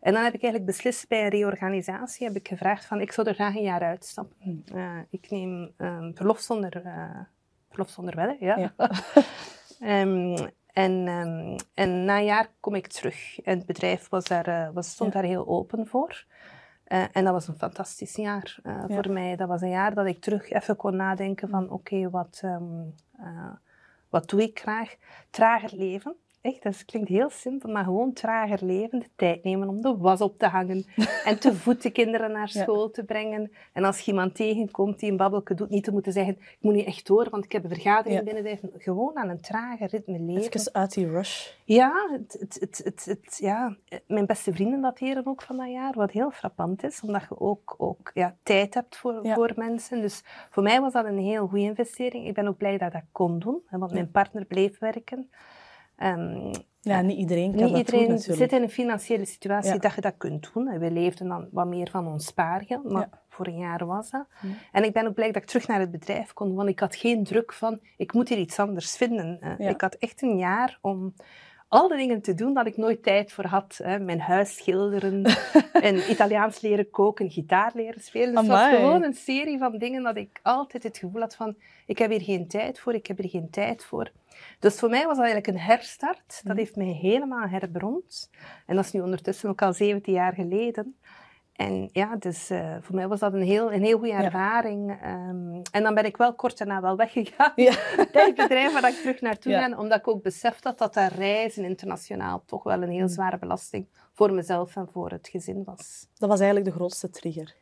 En 0.01 0.13
dan 0.13 0.25
heb 0.25 0.35
ik 0.35 0.43
eigenlijk 0.43 0.73
beslist 0.73 1.09
bij 1.09 1.23
een 1.23 1.31
reorganisatie, 1.31 2.27
heb 2.27 2.37
ik 2.37 2.49
gevraagd 2.49 2.85
van, 2.85 3.01
ik 3.01 3.13
zou 3.13 3.29
er 3.29 3.35
graag 3.35 3.55
een 3.55 3.63
jaar 3.63 3.83
uitstappen. 3.83 4.65
Uh, 4.75 4.99
ik 5.11 5.31
neem 5.31 5.73
um, 5.77 6.13
verlof 6.15 6.39
zonder... 6.39 6.83
Uh, 6.85 7.21
verlof 7.71 7.91
zonder 7.91 8.17
wedden, 8.17 8.37
ja. 8.41 8.57
ja. 8.59 10.01
um, 10.03 10.37
en, 10.85 11.09
um, 11.09 11.57
en 11.75 12.05
na 12.05 12.19
een 12.19 12.25
jaar 12.25 12.49
kom 12.61 12.75
ik 12.75 12.87
terug. 12.87 13.41
En 13.41 13.59
het 13.59 13.67
bedrijf 13.67 14.09
was 14.09 14.25
daar, 14.25 14.49
uh, 14.49 14.69
was, 14.75 14.91
stond 14.91 15.13
ja. 15.13 15.21
daar 15.21 15.31
heel 15.31 15.47
open 15.47 15.87
voor. 15.87 16.25
Uh, 16.89 17.05
en 17.13 17.25
dat 17.25 17.33
was 17.33 17.49
een 17.49 17.59
fantastisch 17.59 18.15
jaar 18.15 18.59
uh, 18.63 18.85
ja. 18.89 18.95
voor 18.95 19.13
mij. 19.13 19.37
Dat 19.37 19.49
was 19.49 19.61
een 19.61 19.71
jaar 19.71 19.95
dat 19.95 20.07
ik 20.07 20.21
terug 20.21 20.51
even 20.51 20.77
kon 20.77 20.97
nadenken 20.97 21.49
van 21.49 21.65
oké, 21.65 21.75
okay, 21.75 22.11
wat, 22.11 22.41
um, 22.45 22.95
wat 24.09 24.29
doe 24.29 24.43
ik 24.43 24.61
graag? 24.61 24.97
Trager 25.31 25.77
leven. 25.77 26.17
Echt, 26.43 26.63
dat 26.63 26.85
klinkt 26.85 27.09
heel 27.09 27.31
simpel, 27.31 27.71
maar 27.71 27.85
gewoon 27.85 28.13
trager 28.13 28.65
leven. 28.65 28.99
De 28.99 29.09
tijd 29.17 29.45
nemen 29.45 29.69
om 29.69 29.81
de 29.81 29.97
was 29.97 30.21
op 30.21 30.39
te 30.39 30.47
hangen. 30.47 30.85
en 31.25 31.41
te 31.41 31.55
voet 31.55 31.83
de 31.83 31.91
kinderen 31.91 32.33
naar 32.33 32.49
school 32.49 32.85
ja. 32.87 32.91
te 32.93 33.05
brengen. 33.05 33.53
En 33.73 33.85
als 33.85 34.01
je 34.01 34.11
iemand 34.11 34.35
tegenkomt 34.35 34.99
die 34.99 35.11
een 35.11 35.17
babbelke 35.17 35.55
doet, 35.55 35.71
niet 35.71 35.85
te 35.85 35.93
moeten 35.93 36.13
zeggen, 36.13 36.35
ik 36.35 36.59
moet 36.61 36.75
nu 36.75 36.81
echt 36.81 37.07
door, 37.07 37.31
want 37.31 37.45
ik 37.45 37.53
heb 37.53 37.65
een 37.65 37.71
vergadering 37.71 38.19
ja. 38.19 38.33
binnen. 38.33 38.59
Gewoon 38.77 39.17
aan 39.17 39.29
een 39.29 39.41
trager 39.41 39.89
ritme 39.89 40.19
leven. 40.19 40.53
Even 40.53 40.73
uit 40.73 40.95
die 40.95 41.11
rush. 41.11 41.51
Ja, 41.65 42.09
het, 42.11 42.37
het, 42.61 42.81
het, 42.85 43.05
het, 43.05 43.39
ja, 43.41 43.77
mijn 44.07 44.27
beste 44.27 44.53
vrienden 44.53 44.81
dateren 44.81 45.27
ook 45.27 45.43
van 45.43 45.57
dat 45.57 45.71
jaar, 45.71 45.93
wat 45.95 46.11
heel 46.11 46.31
frappant 46.31 46.85
is, 46.85 47.01
omdat 47.01 47.23
je 47.29 47.41
ook, 47.41 47.75
ook 47.79 48.11
ja, 48.15 48.37
tijd 48.43 48.75
hebt 48.75 48.97
voor, 48.97 49.21
ja. 49.23 49.35
voor 49.35 49.53
mensen. 49.57 50.01
Dus 50.01 50.23
voor 50.51 50.63
mij 50.63 50.81
was 50.81 50.93
dat 50.93 51.05
een 51.05 51.19
heel 51.19 51.47
goede 51.47 51.65
investering. 51.65 52.27
Ik 52.27 52.35
ben 52.35 52.49
ook 52.49 52.57
blij 52.57 52.79
dat 52.79 52.89
ik 52.89 52.93
dat 52.93 53.03
kon 53.13 53.39
doen, 53.39 53.63
want 53.71 53.93
mijn 53.93 54.11
partner 54.11 54.45
bleef 54.45 54.79
werken. 54.79 55.31
Um, 56.03 56.51
ja, 56.81 57.01
niet 57.01 57.19
iedereen 57.19 57.57
kan 57.57 57.65
niet 57.65 57.73
dat 57.73 57.79
iedereen 57.79 58.09
doen, 58.09 58.19
zit 58.19 58.53
in 58.53 58.63
een 58.63 58.71
financiële 58.71 59.25
situatie 59.25 59.73
ja. 59.73 59.79
dat 59.79 59.95
je 59.95 60.01
dat 60.01 60.15
kunt 60.17 60.51
doen. 60.53 60.79
We 60.79 60.91
leefden 60.91 61.29
dan 61.29 61.49
wat 61.51 61.67
meer 61.67 61.91
van 61.91 62.07
ons 62.07 62.27
spaargeld, 62.27 62.91
maar 62.91 63.09
ja. 63.11 63.21
voor 63.29 63.47
een 63.47 63.59
jaar 63.59 63.87
was 63.87 64.11
dat. 64.11 64.27
Ja. 64.41 64.49
En 64.73 64.85
ik 64.85 64.93
ben 64.93 65.07
ook 65.07 65.15
blij 65.15 65.33
dat 65.33 65.43
ik 65.43 65.49
terug 65.49 65.67
naar 65.67 65.81
het 65.81 65.91
bedrijf 65.91 66.33
kon, 66.33 66.55
want 66.55 66.69
ik 66.69 66.81
had 66.81 66.97
geen 66.97 67.25
druk 67.25 67.53
van, 67.53 67.81
ik 67.97 68.13
moet 68.13 68.29
hier 68.29 68.39
iets 68.39 68.59
anders 68.59 68.97
vinden. 68.97 69.59
Ik 69.59 69.81
had 69.81 69.95
echt 69.95 70.23
een 70.23 70.39
jaar 70.39 70.79
om 70.81 71.15
al 71.71 71.89
de 71.89 71.97
dingen 71.97 72.21
te 72.21 72.35
doen 72.35 72.55
dat 72.55 72.67
ik 72.67 72.77
nooit 72.77 73.03
tijd 73.03 73.33
voor 73.33 73.45
had. 73.45 73.81
Hè. 73.83 73.99
Mijn 73.99 74.21
huis 74.21 74.57
schilderen, 74.57 75.25
en 75.73 76.11
Italiaans 76.11 76.61
leren 76.61 76.91
koken, 76.91 77.31
gitaar 77.31 77.71
leren 77.75 78.01
spelen. 78.01 78.31
Dus 78.31 78.41
het 78.41 78.51
was 78.51 78.75
gewoon 78.75 79.03
een 79.03 79.15
serie 79.15 79.59
van 79.59 79.79
dingen 79.79 80.03
dat 80.03 80.17
ik 80.17 80.41
altijd 80.43 80.83
het 80.83 80.99
gevoel 80.99 81.21
had 81.21 81.35
van, 81.35 81.57
ik 81.87 81.99
heb 81.99 82.11
hier 82.11 82.23
geen 82.23 82.49
tijd 82.49 82.79
voor, 82.79 82.95
ik 82.95 83.07
heb 83.07 83.19
er 83.19 83.29
geen 83.29 83.51
tijd 83.51 83.85
voor. 83.85 84.11
Dus 84.59 84.79
voor 84.79 84.89
mij 84.89 85.07
was 85.07 85.17
dat 85.17 85.25
eigenlijk 85.25 85.47
een 85.47 85.65
herstart. 85.65 86.41
Dat 86.45 86.57
heeft 86.57 86.77
mij 86.77 86.87
helemaal 86.87 87.49
herbrond. 87.49 88.31
En 88.67 88.77
dat 88.77 88.85
is 88.85 88.93
nu 88.93 89.01
ondertussen 89.01 89.49
ook 89.49 89.63
al 89.63 89.73
17 89.73 90.13
jaar 90.13 90.33
geleden. 90.33 90.97
En 91.61 91.89
ja, 91.93 92.17
dus 92.17 92.51
uh, 92.51 92.77
voor 92.81 92.95
mij 92.95 93.09
was 93.09 93.21
dat 93.21 93.33
een 93.33 93.43
heel, 93.43 93.73
een 93.73 93.83
heel 93.83 93.99
goede 93.99 94.13
ervaring. 94.13 94.91
Um, 94.91 95.63
en 95.71 95.83
dan 95.83 95.95
ben 95.95 96.05
ik 96.05 96.17
wel 96.17 96.35
kort 96.35 96.59
daarna 96.59 96.81
wel 96.81 96.97
weggegaan 96.97 97.53
ja. 97.57 97.75
bij 98.13 98.25
het 98.25 98.35
bedrijf 98.35 98.73
waar 98.73 98.89
ik 98.89 98.95
terug 98.95 99.21
naartoe 99.21 99.53
ja. 99.53 99.69
ga. 99.69 99.79
Omdat 99.79 99.99
ik 99.99 100.09
ook 100.09 100.23
besef 100.23 100.61
dat 100.61 100.79
dat 100.79 100.97
reizen 100.97 101.65
internationaal 101.65 102.43
toch 102.47 102.63
wel 102.63 102.83
een 102.83 102.91
heel 102.91 103.01
mm. 103.01 103.09
zware 103.09 103.39
belasting 103.39 103.87
voor 104.13 104.33
mezelf 104.33 104.77
en 104.77 104.89
voor 104.93 105.11
het 105.11 105.29
gezin 105.29 105.65
was. 105.65 106.07
Dat 106.19 106.29
was 106.29 106.41
eigenlijk 106.41 106.71
de 106.71 106.77
grootste 106.77 107.11
trigger. 107.11 107.55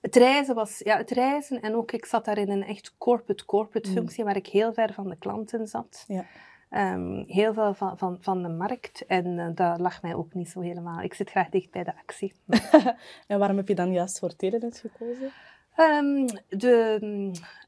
Het 0.00 0.16
reizen 0.16 0.54
was, 0.54 0.78
ja, 0.78 0.96
het 0.96 1.10
reizen 1.10 1.60
en 1.60 1.74
ook 1.74 1.92
ik 1.92 2.04
zat 2.04 2.24
daar 2.24 2.38
in 2.38 2.50
een 2.50 2.64
echt 2.64 2.94
corporate-corporate 2.98 3.88
mm. 3.88 3.94
functie 3.94 4.24
waar 4.24 4.36
ik 4.36 4.46
heel 4.46 4.72
ver 4.72 4.92
van 4.92 5.08
de 5.08 5.16
klanten 5.16 5.66
zat. 5.66 6.04
Ja. 6.06 6.24
Um, 6.70 7.24
heel 7.26 7.54
veel 7.54 7.74
van, 7.74 7.98
van, 7.98 8.16
van 8.20 8.42
de 8.42 8.48
markt 8.48 9.06
en 9.06 9.26
uh, 9.26 9.48
dat 9.54 9.80
lag 9.80 10.02
mij 10.02 10.14
ook 10.14 10.34
niet 10.34 10.48
zo 10.48 10.60
helemaal. 10.60 11.00
Ik 11.00 11.14
zit 11.14 11.30
graag 11.30 11.48
dicht 11.48 11.70
bij 11.70 11.84
de 11.84 11.96
actie. 11.96 12.32
en 13.26 13.38
waarom 13.38 13.56
heb 13.56 13.68
je 13.68 13.74
dan 13.74 13.92
juist 13.92 14.18
voor 14.18 14.36
Telenet 14.36 14.78
gekozen? 14.78 15.30
Um, 15.76 16.26
de, 16.48 16.98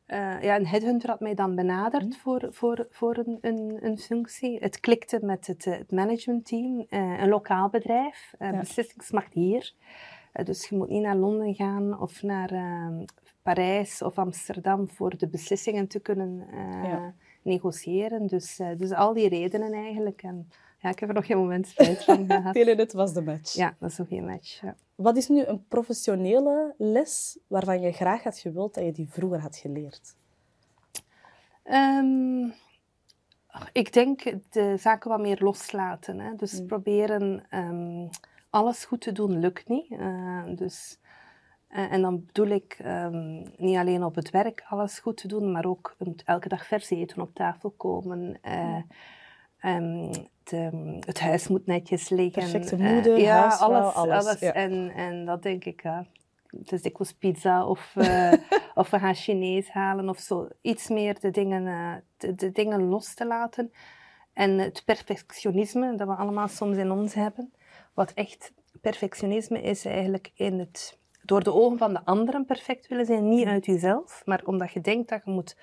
uh, 0.06 0.42
ja, 0.42 0.56
een 0.56 0.66
headhunter 0.66 1.08
had 1.08 1.20
mij 1.20 1.34
dan 1.34 1.54
benaderd 1.54 2.04
mm. 2.04 2.12
voor, 2.12 2.48
voor, 2.50 2.86
voor 2.90 3.16
een, 3.16 3.38
een, 3.40 3.78
een, 3.80 3.98
functie. 3.98 4.58
Het 4.58 4.80
klikte 4.80 5.18
met 5.22 5.46
het, 5.46 5.64
het 5.64 5.90
managementteam, 5.90 6.78
uh, 6.78 7.20
een 7.20 7.28
lokaal 7.28 7.68
bedrijf, 7.68 8.34
uh, 8.38 8.50
ja. 8.52 8.58
beslissingsmacht 8.58 9.32
hier. 9.32 9.72
dus 10.32 10.68
je 10.68 10.76
moet 10.76 10.88
niet 10.88 11.02
naar 11.02 11.16
Londen 11.16 11.54
gaan 11.54 12.00
of 12.00 12.22
naar 12.22 12.50
ehm, 12.50 13.04
Parijs 13.42 14.02
of 14.02 14.18
Amsterdam 14.18 14.88
voor 14.88 15.16
de 15.16 15.28
beslissingen 15.28 15.88
te 15.88 16.00
kunnen 16.00 16.46
ja 16.82 17.14
negociëren. 17.42 18.26
Dus, 18.26 18.58
uh, 18.58 18.68
dus 18.76 18.92
al 18.92 19.12
die 19.12 19.28
redenen 19.28 19.72
eigenlijk. 19.72 20.22
En 20.22 20.50
ja, 20.80 20.90
ik 20.90 20.98
heb 20.98 21.08
er 21.08 21.14
nog 21.14 21.26
geen 21.26 21.36
moment 21.36 21.68
spijt 21.68 22.04
van 22.04 22.26
gehad. 22.30 22.54
Telenet 22.54 22.92
was 22.92 23.12
de 23.12 23.22
match. 23.22 23.52
Ja, 23.52 23.76
dat 23.78 23.90
is 23.90 24.00
ook 24.00 24.08
geen 24.08 24.24
match. 24.24 24.60
Ja. 24.60 24.74
Wat 24.94 25.16
is 25.16 25.28
nu 25.28 25.44
een 25.44 25.66
professionele 25.68 26.74
les 26.78 27.38
waarvan 27.46 27.80
je 27.80 27.92
graag 27.92 28.22
had 28.22 28.38
gewild 28.38 28.74
dat 28.74 28.84
je 28.84 28.92
die 28.92 29.08
vroeger 29.10 29.40
had 29.40 29.56
geleerd? 29.56 30.16
Um, 31.64 32.54
ik 33.72 33.92
denk 33.92 34.22
de 34.50 34.76
zaken 34.76 35.10
wat 35.10 35.20
meer 35.20 35.38
loslaten. 35.40 36.20
Hè? 36.20 36.34
Dus 36.36 36.60
mm. 36.60 36.66
proberen 36.66 37.46
um, 37.50 38.08
alles 38.50 38.84
goed 38.84 39.00
te 39.00 39.12
doen 39.12 39.38
lukt 39.38 39.68
niet. 39.68 39.90
Uh, 39.90 40.42
dus 40.56 40.98
en 41.68 42.02
dan 42.02 42.24
bedoel 42.24 42.46
ik 42.46 42.78
um, 42.86 43.42
niet 43.56 43.76
alleen 43.76 44.04
op 44.04 44.14
het 44.14 44.30
werk 44.30 44.64
alles 44.68 44.98
goed 44.98 45.16
te 45.16 45.28
doen, 45.28 45.52
maar 45.52 45.64
ook 45.64 45.96
elke 46.24 46.48
dag 46.48 46.66
vers 46.66 46.90
eten 46.90 47.22
op 47.22 47.34
tafel 47.34 47.70
komen. 47.70 48.38
Uh, 48.44 48.82
um, 49.74 50.10
de, 50.44 50.98
het 51.00 51.20
huis 51.20 51.48
moet 51.48 51.66
netjes 51.66 52.08
liggen. 52.08 52.42
Perfecte 52.42 52.76
moeder, 52.76 53.16
uh, 53.16 53.22
ja, 53.22 53.46
alles. 53.46 53.94
alles, 53.94 54.14
alles. 54.14 54.40
Ja. 54.40 54.52
En, 54.52 54.90
en 54.94 55.24
dat 55.24 55.42
denk 55.42 55.64
ik, 55.64 55.82
ja. 55.82 56.06
Het 56.58 56.72
is 56.72 56.82
dikwijls 56.82 57.12
pizza 57.12 57.66
of, 57.66 57.94
of 58.74 58.90
we 58.90 58.98
gaan 58.98 59.14
Chinees 59.14 59.70
halen 59.70 60.08
of 60.08 60.18
zo. 60.18 60.48
Iets 60.60 60.88
meer 60.88 61.20
de 61.20 61.30
dingen, 61.30 61.64
de, 62.16 62.34
de 62.34 62.52
dingen 62.52 62.82
los 62.82 63.14
te 63.14 63.26
laten. 63.26 63.72
En 64.32 64.58
het 64.58 64.82
perfectionisme 64.84 65.96
dat 65.96 66.08
we 66.08 66.14
allemaal 66.14 66.48
soms 66.48 66.76
in 66.76 66.90
ons 66.90 67.14
hebben. 67.14 67.52
Wat 67.94 68.12
echt 68.12 68.52
perfectionisme 68.80 69.60
is 69.62 69.84
eigenlijk 69.84 70.30
in 70.34 70.58
het 70.58 70.97
door 71.28 71.42
de 71.42 71.52
ogen 71.52 71.78
van 71.78 71.92
de 71.92 72.04
anderen 72.04 72.44
perfect 72.44 72.88
willen 72.88 73.06
zijn, 73.06 73.28
niet 73.28 73.46
uit 73.46 73.66
jezelf, 73.66 74.22
maar 74.24 74.42
omdat 74.44 74.72
je 74.72 74.80
denkt 74.80 75.08
dat 75.08 75.20
je 75.24 75.30
moet 75.30 75.56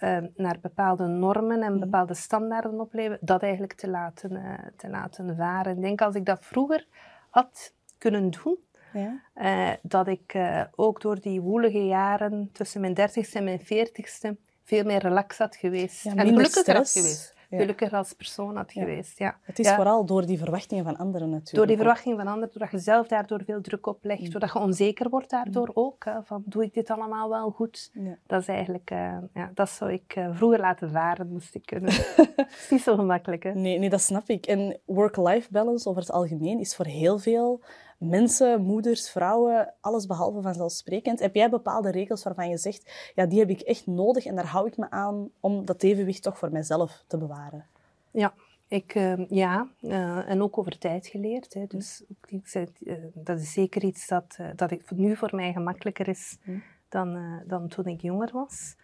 uh, 0.00 0.18
naar 0.36 0.58
bepaalde 0.60 1.06
normen 1.06 1.62
en 1.62 1.70
mhm. 1.72 1.80
bepaalde 1.80 2.14
standaarden 2.14 2.80
opleven, 2.80 3.18
dat 3.20 3.42
eigenlijk 3.42 3.72
te 3.72 3.88
laten, 3.88 4.32
uh, 4.32 4.52
te 4.76 4.88
laten 4.88 5.36
varen. 5.36 5.76
Ik 5.76 5.82
denk 5.82 6.00
als 6.00 6.14
ik 6.14 6.24
dat 6.24 6.44
vroeger 6.44 6.86
had 7.30 7.72
kunnen 7.98 8.30
doen, 8.30 8.58
ja. 8.92 9.20
uh, 9.34 9.76
dat 9.82 10.06
ik 10.06 10.38
ook 10.74 11.00
door 11.00 11.20
die 11.20 11.40
woelige 11.40 11.86
jaren 11.86 12.50
tussen 12.52 12.80
mijn 12.80 12.94
dertigste 12.94 13.38
en 13.38 13.44
mijn 13.44 13.60
veertigste 13.60 14.36
veel 14.64 14.84
meer 14.84 15.00
relax 15.00 15.38
had 15.38 15.56
geweest. 15.56 16.02
Ja, 16.02 16.14
en 16.14 16.26
gelukkiger 16.26 16.76
had 16.76 16.90
geweest 16.90 17.36
gelukkiger 17.48 17.98
als 17.98 18.12
persoon 18.12 18.56
had 18.56 18.72
geweest. 18.72 19.18
Ja. 19.18 19.38
Het 19.42 19.58
is 19.58 19.70
vooral 19.70 20.04
door 20.04 20.26
die 20.26 20.38
verwachtingen 20.38 20.84
van 20.84 20.96
anderen 20.96 21.30
natuurlijk. 21.30 21.56
Door 21.56 21.66
die 21.66 21.76
verwachtingen 21.76 22.16
van 22.18 22.26
anderen, 22.26 22.48
doordat 22.52 22.70
je 22.70 22.78
zelf 22.78 23.06
daardoor 23.06 23.44
veel 23.44 23.60
druk 23.60 23.86
op 23.86 24.04
legt, 24.04 24.22
mm. 24.22 24.30
doordat 24.30 24.52
je 24.52 24.58
onzeker 24.58 25.08
wordt 25.08 25.30
daardoor 25.30 25.66
mm. 25.66 25.72
ook. 25.74 26.04
Hè, 26.04 26.22
van, 26.22 26.42
doe 26.46 26.64
ik 26.64 26.74
dit 26.74 26.90
allemaal 26.90 27.28
wel 27.28 27.50
goed? 27.50 27.90
Dat 28.26 28.40
is 28.40 28.48
eigenlijk, 28.48 28.90
uh, 28.90 29.16
ja, 29.34 29.50
dat 29.54 29.70
zou 29.70 29.92
ik 29.92 30.14
uh, 30.16 30.36
vroeger 30.36 30.60
laten 30.60 30.90
varen, 30.90 31.28
moest 31.28 31.54
ik 31.54 31.66
kunnen. 31.66 31.92
Het 32.36 32.56
is 32.58 32.66
niet 32.70 32.82
zo 32.82 32.96
gemakkelijk. 32.96 33.42
Hè? 33.42 33.54
Nee, 33.54 33.78
nee, 33.78 33.90
dat 33.90 34.00
snap 34.00 34.28
ik. 34.28 34.46
En 34.46 34.80
work-life 34.84 35.48
balance 35.50 35.88
over 35.88 36.00
het 36.00 36.12
algemeen 36.12 36.58
is 36.58 36.76
voor 36.76 36.86
heel 36.86 37.18
veel 37.18 37.62
mensen, 37.98 38.62
moeders, 38.62 39.10
vrouwen, 39.10 39.74
alles 39.80 40.06
behalve 40.06 40.42
vanzelfsprekend. 40.42 41.20
Heb 41.20 41.34
jij 41.34 41.50
bepaalde 41.50 41.90
regels 41.90 42.22
waarvan 42.22 42.48
je 42.48 42.56
zegt, 42.56 43.12
ja, 43.14 43.26
die 43.26 43.38
heb 43.38 43.50
ik 43.50 43.60
echt 43.60 43.86
nodig 43.86 44.26
en 44.26 44.34
daar 44.34 44.46
hou 44.46 44.66
ik 44.66 44.76
me 44.76 44.90
aan 44.90 45.30
om 45.40 45.64
dat 45.64 45.82
evenwicht 45.82 46.22
toch 46.22 46.38
voor 46.38 46.52
mijzelf 46.52 47.04
te 47.06 47.18
bewaren? 47.18 47.66
Ja, 48.10 48.34
ik, 48.68 48.94
uh, 48.94 49.28
ja, 49.28 49.68
uh, 49.80 50.30
en 50.30 50.42
ook 50.42 50.58
over 50.58 50.78
tijd 50.78 51.06
geleerd. 51.06 51.54
Hè. 51.54 51.64
Dus 51.66 52.04
ik 52.26 52.46
zei, 52.46 52.66
uh, 52.80 52.94
dat 53.14 53.38
is 53.38 53.52
zeker 53.52 53.84
iets 53.84 54.06
dat, 54.06 54.36
uh, 54.40 54.46
dat 54.56 54.70
ik, 54.70 54.90
nu 54.90 55.16
voor 55.16 55.30
mij 55.34 55.52
gemakkelijker 55.52 56.08
is 56.08 56.38
mm. 56.44 56.62
dan, 56.88 57.42
dan 57.46 57.68
toen 57.68 57.86
ik 57.86 58.00
jonger 58.00 58.30
was. 58.32 58.76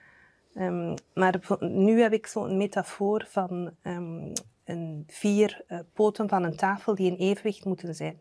Um, 0.55 0.95
maar 1.15 1.41
nu 1.61 2.01
heb 2.01 2.13
ik 2.13 2.27
zo'n 2.27 2.57
metafoor 2.57 3.27
van 3.29 3.71
um, 3.83 4.33
een 4.65 5.05
vier 5.07 5.65
poten 5.93 6.29
van 6.29 6.45
een 6.45 6.57
tafel 6.57 6.95
die 6.95 7.11
in 7.11 7.17
evenwicht 7.17 7.65
moeten 7.65 7.95
zijn. 7.95 8.21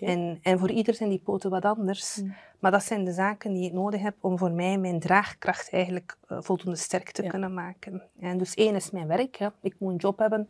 En, 0.00 0.38
en 0.42 0.58
voor 0.58 0.70
ieder 0.70 0.94
zijn 0.94 1.08
die 1.08 1.18
poten 1.18 1.50
wat 1.50 1.64
anders. 1.64 2.16
Hmm. 2.16 2.34
Maar 2.58 2.70
dat 2.70 2.84
zijn 2.84 3.04
de 3.04 3.12
zaken 3.12 3.52
die 3.52 3.64
ik 3.64 3.72
nodig 3.72 4.00
heb 4.00 4.16
om 4.20 4.38
voor 4.38 4.50
mij 4.50 4.78
mijn 4.78 5.00
draagkracht 5.00 5.72
eigenlijk 5.72 6.16
uh, 6.28 6.38
voldoende 6.40 6.78
sterk 6.78 7.10
te 7.10 7.22
kunnen 7.22 7.54
maken. 7.54 8.02
En 8.20 8.38
dus 8.38 8.54
één 8.54 8.74
is 8.74 8.90
mijn 8.90 9.06
werk. 9.06 9.36
Hè. 9.36 9.48
Ik 9.60 9.74
moet 9.78 9.92
een 9.92 9.98
job 9.98 10.18
hebben 10.18 10.48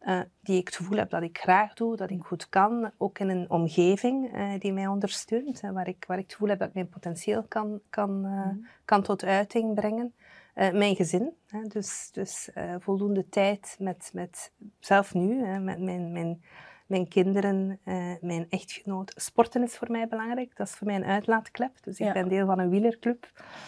uh, 0.00 0.20
die 0.40 0.58
ik 0.58 0.66
het 0.66 0.76
gevoel 0.76 0.98
heb 0.98 1.10
dat 1.10 1.22
ik 1.22 1.38
graag 1.38 1.74
doe, 1.74 1.96
dat 1.96 2.10
ik 2.10 2.22
goed 2.22 2.48
kan. 2.48 2.90
Ook 2.96 3.18
in 3.18 3.28
een 3.28 3.50
omgeving 3.50 4.36
uh, 4.36 4.52
die 4.58 4.72
mij 4.72 4.86
ondersteunt. 4.86 5.60
Hè, 5.60 5.72
waar, 5.72 5.88
ik, 5.88 6.04
waar 6.06 6.18
ik 6.18 6.24
het 6.24 6.32
gevoel 6.32 6.48
heb 6.48 6.58
dat 6.58 6.68
ik 6.68 6.74
mijn 6.74 6.88
potentieel 6.88 7.42
kan, 7.42 7.80
kan, 7.90 8.20
mm. 8.20 8.66
kan 8.84 9.02
tot 9.02 9.24
uiting 9.24 9.74
brengen. 9.74 10.14
mijn 10.54 10.96
gezin, 10.96 11.32
hè, 11.46 11.62
dus, 11.62 12.08
dus 12.12 12.50
voldoende 12.78 13.28
tijd 13.28 13.76
met, 13.78 14.10
met 14.12 14.52
zelf 14.78 15.14
nu, 15.14 15.44
hè, 15.44 15.58
met 15.58 15.80
mijn, 15.80 16.12
mijn 16.12 16.42
mijn 16.86 17.08
kinderen, 17.08 17.78
uh, 17.84 18.12
mijn 18.20 18.46
echtgenoot. 18.48 19.12
Sporten 19.16 19.62
is 19.62 19.76
voor 19.76 19.90
mij 19.90 20.08
belangrijk. 20.08 20.56
Dat 20.56 20.66
is 20.66 20.74
voor 20.74 20.86
mij 20.86 20.96
een 20.96 21.04
uitlaatklep. 21.04 21.72
Dus 21.82 21.98
ik 21.98 22.12
ben 22.12 22.28
deel 22.28 22.46
van 22.46 22.58
een 22.58 22.70
wielerclub. 22.70 23.26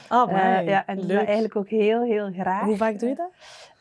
Ah, 0.09 0.31
uh, 0.31 0.67
ja, 0.67 0.87
en 0.87 0.97
doe 0.97 1.07
dat 1.07 1.25
eigenlijk 1.25 1.57
ook 1.57 1.69
heel, 1.69 2.03
heel 2.03 2.33
graag. 2.33 2.65
Hoe 2.65 2.77
vaak 2.77 2.99
doe 2.99 3.09
je 3.09 3.15
dat? 3.15 3.31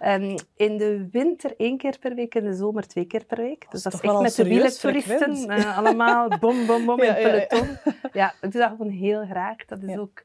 Um, 0.07 0.35
in 0.55 0.77
de 0.77 1.07
winter 1.11 1.53
één 1.57 1.77
keer 1.77 1.99
per 1.99 2.15
week, 2.15 2.35
in 2.35 2.43
de 2.43 2.53
zomer 2.53 2.87
twee 2.87 3.05
keer 3.05 3.25
per 3.25 3.37
week. 3.37 3.65
Dus 3.69 3.83
dat 3.83 3.93
is, 3.93 3.99
echt 3.99 4.19
met 4.19 4.35
de 4.35 4.43
wielertoeristen. 4.43 5.51
Uh, 5.51 5.77
allemaal 5.77 6.27
bom, 6.39 6.65
bom, 6.65 6.85
bom 6.85 7.01
in 7.03 7.13
peloton. 7.13 7.77
Ja. 8.13 8.33
ik 8.41 8.51
doe 8.51 8.61
dat 8.61 8.69
gewoon 8.69 8.89
heel 8.89 9.25
graag. 9.25 9.65
Dat 9.65 9.83
is 9.83 9.97
ook 9.97 10.23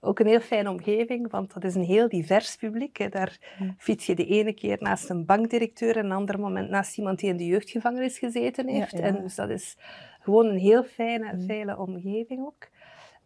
ook 0.00 0.18
een 0.18 0.26
heel 0.26 0.40
fijne 0.40 0.70
omgeving, 0.70 1.30
want 1.30 1.54
dat 1.54 1.64
is 1.64 1.74
een 1.74 1.84
heel 1.84 2.08
divers 2.08 2.56
publiek. 2.56 2.96
Hè. 2.96 3.08
Daar 3.08 3.38
fiets 3.78 4.06
je 4.06 4.14
de 4.14 4.26
ene 4.26 4.52
keer 4.52 4.76
naast 4.80 5.10
een 5.10 5.24
bankdirecteur 5.24 5.96
en 5.96 6.04
een 6.04 6.12
ander 6.12 6.40
moment 6.40 6.70
naast 6.70 6.98
iemand 6.98 7.18
die 7.18 7.30
in 7.30 7.36
de 7.36 7.46
jeugdgevangenis 7.46 8.18
gezeten 8.18 8.68
heeft. 8.68 9.00
En 9.00 9.22
dus 9.22 9.34
dat 9.34 9.50
is 9.50 9.76
gewoon 10.20 10.46
een 10.46 10.58
heel 10.58 10.84
fijne, 10.84 11.44
fijne 11.46 11.78
omgeving 11.78 12.46
ook. 12.46 12.68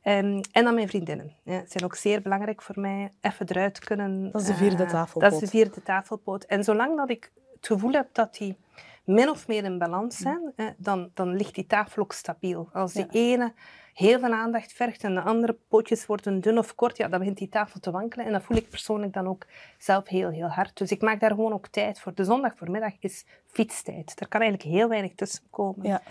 En, 0.03 0.49
en 0.53 0.65
dan 0.65 0.75
mijn 0.75 0.89
vriendinnen. 0.89 1.33
Ja, 1.45 1.53
het 1.53 1.73
zijn 1.73 1.85
ook 1.85 1.95
zeer 1.95 2.23
belangrijk 2.23 2.63
voor 2.63 2.81
mij. 2.81 3.11
Even 3.21 3.49
eruit 3.49 3.79
kunnen... 3.79 4.31
Dat 4.31 4.41
is 4.41 4.47
de 4.47 4.55
vierde 4.55 4.87
tafelpoot. 4.87 5.23
dat 5.23 5.33
is 5.33 5.39
de 5.39 5.57
vierde 5.57 5.83
tafelpoot. 5.83 6.45
En 6.45 6.65
zolang 6.65 6.97
dat 6.97 7.11
ik 7.11 7.33
het 7.55 7.67
gevoel 7.67 7.93
heb 7.93 8.09
dat 8.13 8.37
die 8.37 8.57
min 9.05 9.29
of 9.29 9.49
meer 9.49 9.65
in 9.65 9.79
balans 9.79 10.17
zijn, 10.17 10.55
dan, 10.77 11.11
dan 11.15 11.37
ligt 11.37 11.55
die 11.55 11.67
tafel 11.67 12.03
ook 12.03 12.13
stabiel. 12.13 12.69
Als 12.73 12.93
die 12.93 13.07
ene 13.11 13.53
heel 13.95 14.19
veel 14.19 14.33
aandacht 14.33 14.73
vergt 14.73 15.05
en 15.05 15.15
de 15.15 15.21
andere 15.21 15.57
pootjes 15.69 16.07
worden 16.07 16.41
dun 16.41 16.59
of 16.59 16.75
kort, 16.75 16.97
ja, 16.97 17.09
dan 17.09 17.19
begint 17.19 17.39
die 17.39 17.49
tafel 17.49 17.81
te 17.81 17.91
wankelen. 17.91 18.27
En 18.27 18.33
dat 18.33 18.43
voel 18.43 18.57
ik 18.57 18.69
persoonlijk 18.69 19.13
dan 19.13 19.27
ook 19.27 19.47
zelf 19.79 20.09
heel, 20.09 20.31
heel 20.31 20.49
hard. 20.49 20.79
Dus 20.79 20.91
ik 20.91 21.03
maak 21.03 21.21
daar 21.21 21.31
gewoon 21.31 21.53
ook 21.53 21.69
tijd 21.69 22.01
voor. 22.01 22.15
De 22.15 22.25
zondag 22.25 22.57
voormiddag 22.57 22.93
is 23.01 23.27
fietstijd. 23.47 24.21
Er 24.21 24.29
kan 24.29 24.41
eigenlijk 24.41 24.77
heel 24.77 24.89
weinig 24.89 25.15
tussen 25.15 25.43
komen. 25.51 25.87
Ja. 25.87 26.03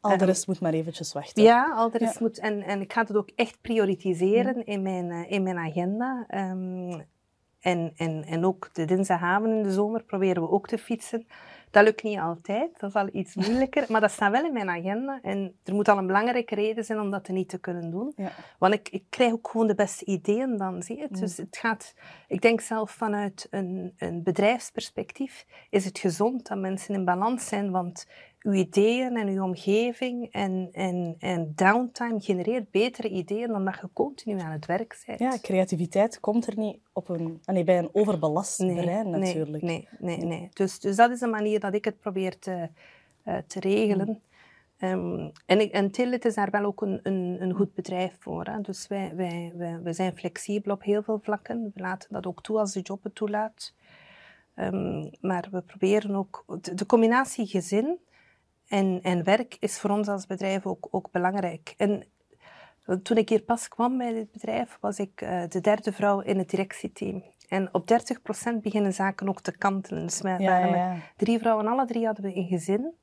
Al 0.00 0.16
de 0.16 0.24
rest 0.24 0.46
moet 0.46 0.60
maar 0.60 0.72
eventjes 0.72 1.12
wachten. 1.12 1.42
Ja, 1.42 1.74
al 1.74 1.90
de 1.90 1.98
rest 1.98 2.20
moet. 2.20 2.38
En, 2.38 2.62
en 2.62 2.80
ik 2.80 2.92
ga 2.92 3.00
het 3.00 3.16
ook 3.16 3.30
echt 3.34 3.60
prioritiseren 3.60 4.66
in, 4.66 4.82
mijn, 4.82 5.10
eh, 5.10 5.30
in 5.30 5.42
mijn 5.42 5.58
agenda. 5.58 6.26
Um, 6.34 7.04
en, 7.60 7.92
en, 7.96 8.24
en 8.24 8.44
ook 8.44 8.70
de 8.72 8.84
dinsdagavond 8.84 9.52
in 9.52 9.62
de 9.62 9.72
zomer 9.72 10.02
proberen 10.02 10.42
we 10.42 10.50
ook 10.50 10.66
te 10.66 10.78
fietsen. 10.78 11.26
Dat 11.76 11.84
lukt 11.84 12.02
niet 12.02 12.18
altijd, 12.18 12.80
dat 12.80 12.88
is 12.88 12.96
al 12.96 13.08
iets 13.12 13.34
moeilijker, 13.46 13.84
maar 13.88 14.00
dat 14.00 14.10
staat 14.10 14.32
wel 14.32 14.44
in 14.44 14.52
mijn 14.52 14.68
agenda. 14.68 15.18
En 15.22 15.56
er 15.64 15.74
moet 15.74 15.88
al 15.88 15.98
een 15.98 16.06
belangrijke 16.06 16.54
reden 16.54 16.84
zijn 16.84 17.00
om 17.00 17.10
dat 17.10 17.28
niet 17.28 17.48
te 17.48 17.58
kunnen 17.58 17.90
doen. 17.90 18.12
Ja. 18.16 18.30
Want 18.58 18.74
ik, 18.74 18.88
ik 18.88 19.04
krijg 19.08 19.32
ook 19.32 19.48
gewoon 19.48 19.66
de 19.66 19.74
beste 19.74 20.04
ideeën 20.04 20.56
dan, 20.56 20.82
zie 20.82 20.98
je. 20.98 21.08
Dus 21.10 21.36
het 21.36 21.56
gaat, 21.56 21.94
ik 22.28 22.40
denk 22.40 22.60
zelf 22.60 22.90
vanuit 22.90 23.46
een, 23.50 23.94
een 23.98 24.22
bedrijfsperspectief 24.22 25.46
is 25.70 25.84
het 25.84 25.98
gezond 25.98 26.46
dat 26.46 26.58
mensen 26.58 26.94
in 26.94 27.04
balans 27.04 27.48
zijn, 27.48 27.70
want 27.70 28.06
uw 28.46 28.52
ideeën 28.52 29.16
en 29.16 29.28
uw 29.28 29.42
omgeving 29.42 30.28
en, 30.32 30.68
en, 30.72 31.14
en 31.18 31.52
downtime 31.54 32.20
genereert 32.20 32.70
betere 32.70 33.08
ideeën 33.08 33.48
dan 33.48 33.64
dat 33.64 33.78
je 33.80 33.88
continu 33.92 34.40
aan 34.40 34.52
het 34.52 34.66
werk 34.66 35.02
bent. 35.06 35.18
Ja, 35.18 35.38
creativiteit 35.42 36.20
komt 36.20 36.46
er 36.46 36.58
niet 36.58 36.78
op 36.92 37.08
een, 37.08 37.40
nee, 37.44 37.64
bij 37.64 37.78
een 37.78 37.90
overbelast 37.92 38.56
brein 38.56 39.10
natuurlijk. 39.10 39.62
Nee, 39.62 39.88
nee, 39.98 40.18
nee. 40.18 40.48
Dus, 40.52 40.80
dus 40.80 40.96
dat 40.96 41.10
is 41.10 41.18
de 41.18 41.26
manier 41.26 41.60
dat 41.60 41.74
ik 41.74 41.84
het 41.84 42.00
probeer 42.00 42.38
te, 42.38 42.68
uh, 43.24 43.36
te 43.46 43.60
regelen. 43.60 44.08
Mm. 44.08 44.20
Um, 44.80 45.32
en, 45.46 45.70
en 45.72 45.90
Tillit 45.90 46.24
is 46.24 46.34
daar 46.34 46.50
wel 46.50 46.64
ook 46.64 46.82
een, 46.82 47.00
een, 47.02 47.36
een 47.40 47.52
goed 47.52 47.74
bedrijf 47.74 48.16
voor. 48.18 48.44
Hè. 48.44 48.60
Dus 48.60 48.86
wij, 48.86 49.12
wij, 49.14 49.52
wij, 49.54 49.82
wij, 49.82 49.92
zijn 49.92 50.16
flexibel 50.16 50.72
op 50.72 50.82
heel 50.82 51.02
veel 51.02 51.18
vlakken. 51.22 51.70
We 51.74 51.80
laten 51.80 52.12
dat 52.12 52.26
ook 52.26 52.42
toe 52.42 52.58
als 52.58 52.72
de 52.72 52.80
job 52.80 53.02
het 53.02 53.14
toelaat. 53.14 53.74
Um, 54.54 55.10
maar 55.20 55.48
we 55.50 55.60
proberen 55.60 56.14
ook... 56.14 56.44
De, 56.60 56.74
de, 56.74 56.86
combinatie 56.86 57.46
gezin 57.46 57.98
en, 58.68 58.98
en 59.02 59.24
werk 59.24 59.56
is 59.60 59.78
voor 59.78 59.90
ons 59.90 60.08
als 60.08 60.26
bedrijf 60.26 60.66
ook, 60.66 60.88
ook 60.90 61.10
belangrijk. 61.10 61.74
En 61.76 62.06
toen 63.02 63.16
ik 63.16 63.28
hier 63.28 63.42
pas 63.42 63.68
kwam 63.68 63.98
bij 63.98 64.12
dit 64.12 64.32
bedrijf, 64.32 64.78
was 64.80 64.98
ik 64.98 65.20
uh, 65.20 65.42
de 65.48 65.60
derde 65.60 65.92
vrouw 65.92 66.20
in 66.20 66.38
het 66.38 66.50
directieteam. 66.50 67.24
En 67.48 67.74
op 67.74 67.90
30% 68.50 68.60
beginnen 68.62 68.92
zaken 68.92 69.28
ook 69.28 69.40
te 69.40 69.56
kantelen. 69.56 70.02
Dus 70.02 70.20
wij 70.20 70.38
ja, 70.38 70.50
waren 70.50 70.78
ja, 70.78 70.96
drie 71.16 71.38
vrouwen, 71.38 71.66
alle 71.66 71.86
drie 71.86 72.06
hadden 72.06 72.24
we 72.24 72.36
een 72.36 72.46
gezin. 72.46 72.94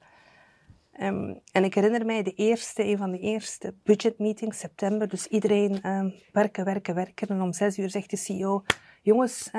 Um, 0.99 1.39
en 1.51 1.63
ik 1.63 1.73
herinner 1.73 2.05
mij 2.05 2.23
de 2.23 2.33
eerste, 2.33 2.83
een 2.83 2.97
van 2.97 3.11
de 3.11 3.19
eerste 3.19 3.75
budgetmeetings, 3.83 4.59
september. 4.59 5.07
Dus 5.07 5.27
iedereen 5.27 5.89
um, 5.89 6.13
werken, 6.31 6.65
werken, 6.65 6.95
werken. 6.95 7.27
En 7.27 7.41
om 7.41 7.53
zes 7.53 7.77
uur 7.77 7.89
zegt 7.89 8.09
de 8.09 8.17
CEO, 8.17 8.63
jongens, 9.01 9.49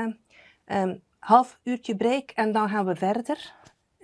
um, 0.65 1.01
half 1.19 1.59
uurtje 1.63 1.97
break 1.97 2.31
en 2.31 2.53
dan 2.53 2.69
gaan 2.69 2.87
we 2.87 2.97
verder. 2.97 3.55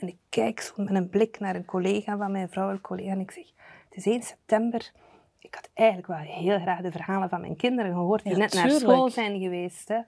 En 0.01 0.09
ik 0.09 0.19
kijk 0.29 0.61
zo 0.61 0.73
met 0.77 0.95
een 0.95 1.09
blik 1.09 1.39
naar 1.41 1.55
een 1.55 1.65
collega 1.65 2.17
van 2.17 2.33
mijn 2.33 2.49
vrouwelijke 2.49 2.89
collega 2.89 3.11
en 3.11 3.21
ik 3.21 3.31
zeg, 3.31 3.45
het 3.89 3.99
is 3.99 4.07
1 4.07 4.23
september. 4.23 4.93
Ik 5.39 5.55
had 5.55 5.71
eigenlijk 5.75 6.09
wel 6.09 6.17
heel 6.17 6.61
graag 6.61 6.81
de 6.81 6.91
verhalen 6.91 7.29
van 7.29 7.41
mijn 7.41 7.57
kinderen 7.57 7.93
gehoord, 7.93 8.25
die 8.25 8.37
net 8.37 8.55
naar 8.55 8.71
school 8.71 9.11
zijn 9.11 9.41
geweest. 9.41 9.89
Hè. 9.89 10.01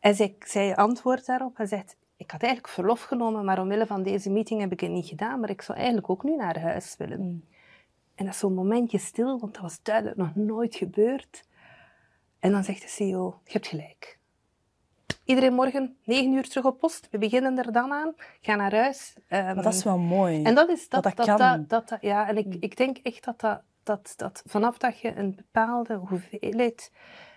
En 0.00 0.14
zij, 0.14 0.36
zij 0.40 0.76
antwoordt 0.76 1.26
daarop 1.26 1.58
en 1.58 1.68
zegt, 1.68 1.96
ik 2.16 2.30
had 2.30 2.42
eigenlijk 2.42 2.72
verlof 2.72 3.02
genomen, 3.02 3.44
maar 3.44 3.60
omwille 3.60 3.86
van 3.86 4.02
deze 4.02 4.30
meeting 4.30 4.60
heb 4.60 4.72
ik 4.72 4.80
het 4.80 4.90
niet 4.90 5.06
gedaan. 5.06 5.40
Maar 5.40 5.50
ik 5.50 5.62
zou 5.62 5.78
eigenlijk 5.78 6.10
ook 6.10 6.22
nu 6.22 6.36
naar 6.36 6.60
huis 6.60 6.94
willen. 6.98 7.20
Mm. 7.20 7.44
En 8.14 8.24
dat 8.24 8.34
is 8.34 8.40
zo'n 8.40 8.54
momentje 8.54 8.98
stil, 8.98 9.38
want 9.38 9.52
dat 9.52 9.62
was 9.62 9.82
duidelijk 9.82 10.16
nog 10.16 10.34
nooit 10.34 10.74
gebeurd. 10.74 11.44
En 12.38 12.52
dan 12.52 12.64
zegt 12.64 12.82
de 12.82 12.88
CEO, 12.88 13.40
je 13.44 13.52
hebt 13.52 13.66
gelijk. 13.66 14.19
Iedereen 15.30 15.54
morgen, 15.54 15.96
negen 16.04 16.32
uur 16.32 16.48
terug 16.48 16.64
op 16.64 16.78
post. 16.78 17.08
We 17.10 17.18
beginnen 17.18 17.58
er 17.58 17.72
dan 17.72 17.92
aan. 17.92 18.14
Ga 18.40 18.54
naar 18.54 18.74
huis. 18.74 19.14
Um, 19.16 19.44
maar 19.44 19.62
dat 19.62 19.74
is 19.74 19.84
wel 19.84 19.98
mooi. 19.98 20.42
En 20.42 20.54
dat 20.54 20.68
is 20.68 20.88
dat, 20.88 21.02
dat, 21.02 21.16
dat, 21.16 21.26
kan. 21.26 21.66
dat, 21.68 21.88
dat 21.88 22.00
ja, 22.00 22.28
en 22.28 22.36
ik, 22.36 22.56
ik 22.60 22.76
denk 22.76 22.96
echt 22.96 23.24
dat, 23.24 23.40
dat, 23.40 23.62
dat, 23.82 24.12
dat 24.16 24.42
vanaf 24.46 24.78
dat 24.78 25.00
je 25.00 25.16
een 25.16 25.34
bepaalde 25.34 25.94
hoeveelheid 25.94 26.92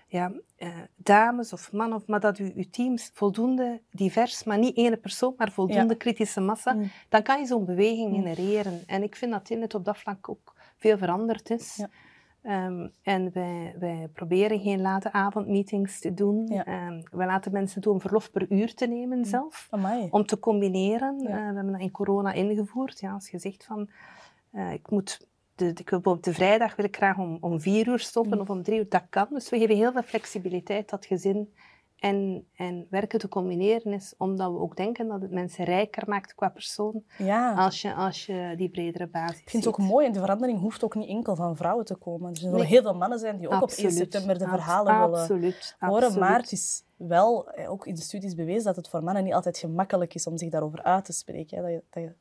ja, 0.08 0.32
uh, 0.58 0.70
dames 0.96 1.54
of 1.54 1.72
mannen, 1.72 1.98
of, 1.98 2.08
maar 2.08 2.20
dat 2.20 2.38
uw, 2.38 2.52
uw 2.56 2.70
teams 2.72 3.12
voldoende 3.14 3.82
divers, 3.92 4.44
maar 4.44 4.58
niet 4.58 4.78
ene 4.78 4.98
persoon, 4.98 5.34
maar 5.38 5.52
voldoende 5.52 5.96
kritische 5.96 6.42
massa, 6.42 6.74
mm. 6.74 6.92
dan 7.10 7.24
kan 7.24 7.40
je 7.40 7.46
zo'n 7.46 7.66
beweging 7.66 8.10
mm. 8.10 8.16
genereren. 8.16 8.84
En 8.86 9.04
ik 9.04 9.16
vind 9.16 9.32
dat 9.32 9.50
in 9.50 9.62
het 9.62 9.74
op 9.74 9.86
dat 9.86 9.98
vlak 9.98 10.30
ook 10.30 10.54
veel 10.78 10.98
veranderd 10.98 11.50
is. 11.50 11.76
Ja. 11.76 11.90
Um, 12.48 12.92
en 13.02 13.32
wij, 13.34 13.76
wij 13.80 14.10
proberen 14.14 14.60
geen 14.60 14.82
late 14.82 15.12
avondmeetings 15.12 16.00
te 16.00 16.14
doen. 16.14 16.48
Ja. 16.48 16.88
Um, 16.88 17.04
wij 17.12 17.26
laten 17.26 17.52
mensen 17.52 17.82
doen 17.82 18.02
verlof 18.02 18.32
per 18.32 18.52
uur 18.52 18.74
te 18.74 18.88
nemen 18.88 19.18
mm. 19.18 19.24
zelf. 19.24 19.68
Om 20.10 20.26
te 20.26 20.40
combineren. 20.40 21.20
Ja. 21.20 21.30
Uh, 21.30 21.36
we 21.36 21.56
hebben 21.56 21.72
dat 21.72 21.82
in 21.82 21.92
corona 21.92 22.34
ingevoerd. 22.34 23.00
Ja, 23.00 23.14
als 23.14 23.30
je 23.30 23.40
zegt 23.40 23.66
van, 23.66 23.90
uh, 24.52 24.74
ik 24.74 24.90
moet 24.90 25.28
de, 25.56 26.00
op 26.04 26.24
de 26.24 26.34
vrijdag 26.34 26.76
wil 26.76 26.86
ik 26.86 26.96
graag 26.96 27.18
om, 27.18 27.38
om 27.42 27.62
vier 27.62 27.88
uur 27.88 28.00
stoppen 28.00 28.36
mm. 28.36 28.42
of 28.42 28.50
om 28.50 28.64
drie 28.64 28.80
uur. 28.80 28.90
Dat 28.90 29.06
kan. 29.10 29.28
Dus 29.30 29.50
we 29.50 29.58
geven 29.58 29.76
heel 29.76 29.92
veel 29.92 30.04
flexibiliteit 30.04 30.90
dat 30.90 31.06
gezin 31.06 31.54
en, 32.04 32.48
en 32.56 32.88
werken 32.90 33.20
te 33.20 33.28
combineren 33.28 33.94
is, 33.94 34.14
omdat 34.18 34.52
we 34.52 34.60
ook 34.60 34.76
denken 34.76 35.08
dat 35.08 35.22
het 35.22 35.32
mensen 35.32 35.66
rijker 35.66 36.10
maakt 36.10 36.36
qua 36.36 36.50
persoon, 36.50 37.04
ja. 37.18 37.54
als, 37.54 37.82
je, 37.82 37.94
als 37.94 38.26
je 38.26 38.54
die 38.58 38.70
bredere 38.70 39.08
basis 39.08 39.40
Ik 39.40 39.50
vind 39.50 39.66
het 39.66 39.74
ook 39.74 39.88
mooi, 39.88 40.06
en 40.06 40.12
de 40.12 40.20
verandering 40.20 40.60
hoeft 40.60 40.84
ook 40.84 40.96
niet 40.96 41.08
enkel 41.08 41.36
van 41.36 41.56
vrouwen 41.56 41.86
te 41.86 41.96
komen. 41.96 42.30
Er 42.32 42.38
zullen 42.38 42.66
heel 42.66 42.82
veel 42.82 42.96
mannen 42.96 43.20
zijn 43.20 43.38
die 43.38 43.50
ook 43.50 43.62
op 43.62 43.70
1 43.70 43.92
september 43.92 44.38
de 44.38 44.48
verhalen 44.48 44.94
absoluut, 44.94 45.76
willen 45.80 45.96
horen, 45.96 46.20
maar 46.20 46.40
het 46.40 46.52
is 46.52 46.84
wel, 46.96 47.52
eh, 47.52 47.72
ook 47.72 47.88
in 47.88 47.96
de 47.96 48.02
studies 48.02 48.36
bewezen, 48.36 48.64
dat 48.64 48.76
het 48.76 48.90
voor 48.90 49.04
mannen 49.04 49.24
niet 49.24 49.34
altijd 49.34 49.58
gemakkelijk 49.58 50.14
is 50.14 50.28
om 50.28 50.38
zich 50.38 50.50
daarover 50.50 50.84
uit 50.84 51.06
te 51.06 51.14
spreken. 51.14 51.62
Dat, 51.62 51.72
je, 51.72 51.84
dat, 51.90 52.04
je, 52.04 52.14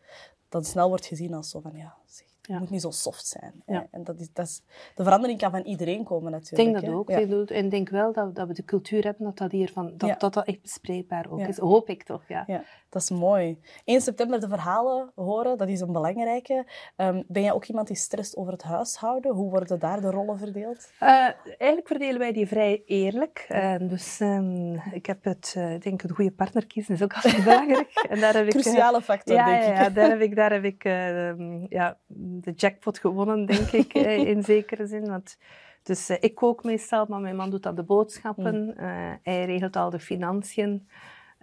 dat 0.48 0.66
snel 0.66 0.88
wordt 0.88 1.06
gezien 1.06 1.34
als 1.34 1.50
zo 1.50 1.60
van, 1.60 1.72
ja, 1.74 1.94
zeg, 2.06 2.26
het 2.42 2.58
moet 2.58 2.70
niet 2.70 2.80
zo 2.80 2.90
soft 2.90 3.26
zijn. 3.26 3.62
Ja. 3.66 3.86
En 3.90 4.04
dat 4.04 4.20
is, 4.20 4.32
dat 4.32 4.46
is, 4.46 4.62
de 4.94 5.02
verandering 5.02 5.38
kan 5.38 5.50
van 5.50 5.62
iedereen 5.62 6.04
komen 6.04 6.32
natuurlijk. 6.32 6.68
Ik 6.68 6.72
denk 6.72 6.86
dat 6.86 6.94
ook. 6.94 7.10
En 7.50 7.64
ik 7.64 7.70
denk 7.70 7.88
wel 7.88 8.12
dat, 8.12 8.34
dat 8.34 8.48
we 8.48 8.54
de 8.54 8.64
cultuur 8.64 9.04
hebben 9.04 9.24
dat 9.24 9.38
dat 9.38 9.50
hiervan, 9.50 9.96
dat, 9.96 10.20
dat, 10.20 10.34
dat 10.34 10.46
echt 10.46 10.62
bespreekbaar 10.62 11.30
ook 11.30 11.40
is. 11.40 11.58
Hoop 11.58 11.88
ik 11.88 12.02
toch, 12.02 12.28
ja. 12.28 12.64
Dat 12.92 13.02
is 13.02 13.10
mooi. 13.10 13.58
1 13.84 14.00
september 14.00 14.40
de 14.40 14.48
verhalen 14.48 15.12
horen, 15.14 15.58
dat 15.58 15.68
is 15.68 15.80
een 15.80 15.92
belangrijke. 15.92 16.66
Um, 16.96 17.24
ben 17.28 17.42
jij 17.42 17.52
ook 17.52 17.64
iemand 17.64 17.86
die 17.86 17.96
stresst 17.96 18.36
over 18.36 18.52
het 18.52 18.62
huishouden? 18.62 19.34
Hoe 19.34 19.50
worden 19.50 19.78
daar 19.78 20.00
de 20.00 20.10
rollen 20.10 20.38
verdeeld? 20.38 20.92
Uh, 21.00 21.08
eigenlijk 21.44 21.86
verdelen 21.86 22.18
wij 22.18 22.32
die 22.32 22.46
vrij 22.46 22.82
eerlijk. 22.86 23.46
Uh, 23.50 23.74
dus 23.80 24.20
um, 24.20 24.82
ik 24.92 25.06
heb 25.06 25.24
het, 25.24 25.54
uh, 25.58 25.72
ik 25.72 25.82
denk, 25.82 26.02
een 26.02 26.14
goede 26.14 26.30
partner 26.30 26.66
kiezen 26.66 26.94
is 26.94 27.02
ook 27.02 27.12
altijd 27.22 27.44
belangrijk. 27.44 28.06
en 28.08 28.20
daar 28.20 28.34
heb 28.34 28.44
ik, 28.44 28.50
Cruciale 28.50 29.02
factor, 29.02 29.34
ja, 29.34 29.46
denk 29.46 29.62
ik. 29.62 29.76
Ja, 29.76 29.90
daar 29.90 30.10
heb 30.14 30.20
ik, 30.20 30.36
daar 30.36 30.52
heb 30.52 30.64
ik 30.64 30.84
ehm, 30.84 31.66
ja, 31.68 31.98
de 32.42 32.52
jackpot 32.52 32.98
gewonnen, 32.98 33.46
denk 33.46 33.70
ik, 33.70 33.94
in 34.34 34.42
zekere 34.42 34.86
zin. 34.86 35.06
Want, 35.06 35.36
dus 35.82 36.10
ik 36.10 36.34
kook 36.34 36.64
meestal, 36.64 37.06
maar 37.08 37.20
mijn 37.20 37.36
man 37.36 37.50
doet 37.50 37.62
dan 37.62 37.74
de 37.74 37.84
boodschappen. 37.84 38.64
Mm. 38.64 38.74
hij 39.22 39.44
regelt 39.44 39.76
al 39.76 39.90
de 39.90 40.00
financiën. 40.00 40.88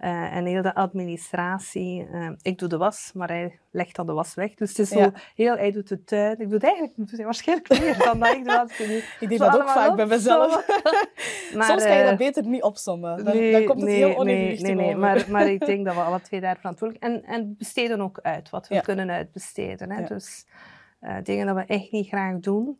Uh, 0.04 0.36
en 0.36 0.44
heel 0.44 0.62
de 0.62 0.74
administratie. 0.74 2.08
Uh, 2.12 2.30
ik 2.42 2.58
doe 2.58 2.68
de 2.68 2.76
was, 2.76 3.10
maar 3.14 3.28
hij 3.28 3.58
legt 3.70 3.96
dan 3.96 4.06
de 4.06 4.12
was 4.12 4.34
weg. 4.34 4.54
Dus 4.54 4.68
het 4.68 4.78
is 4.78 4.88
zo 4.88 5.12
heel, 5.34 5.56
hij 5.56 5.70
doet 5.70 5.88
de 5.88 6.04
tuin. 6.04 6.32
Ik 6.32 6.44
doe 6.44 6.54
het 6.54 6.62
eigenlijk 6.62 6.96
doet 6.96 7.10
hij 7.10 7.24
waarschijnlijk 7.24 7.68
meer 7.68 7.98
dan 7.98 8.18
dat 8.18 8.34
ik 8.34 8.44
doe. 8.44 8.96
Ik, 8.96 9.16
ik 9.20 9.28
doe 9.28 9.38
dat 9.38 9.60
ook 9.60 9.68
vaak 9.68 9.96
bij 9.96 10.06
mezelf. 10.06 10.66
maar, 11.56 11.66
Soms 11.66 11.84
kan 11.84 11.96
je 11.96 12.02
dat 12.02 12.12
eh, 12.12 12.16
beter 12.16 12.46
niet 12.46 12.62
opsommen. 12.62 13.24
Dan, 13.24 13.36
nee, 13.36 13.52
dan 13.52 13.64
komt 13.64 13.80
het 13.80 13.90
nee, 13.90 14.04
heel 14.04 14.16
onevenwichtig 14.16 14.66
Nee, 14.66 14.74
nee, 14.74 14.86
nee. 14.86 14.96
Maar, 14.96 15.24
maar 15.28 15.48
ik 15.48 15.66
denk 15.70 15.84
dat 15.84 15.94
we 15.94 16.00
alle 16.00 16.20
twee 16.20 16.40
daar 16.40 16.56
verantwoordelijk 16.56 17.04
zijn. 17.04 17.24
En, 17.24 17.34
en 17.34 17.54
besteden 17.58 18.00
ook 18.00 18.18
uit, 18.22 18.50
wat 18.50 18.68
we 18.68 18.74
ja. 18.74 18.80
kunnen 18.80 19.10
uitbesteden. 19.10 19.90
Hè. 19.90 20.04
Dus 20.04 20.46
uh, 21.00 21.16
dingen 21.22 21.46
dat 21.46 21.56
we 21.56 21.64
echt 21.64 21.90
niet 21.90 22.08
graag 22.08 22.38
doen. 22.38 22.78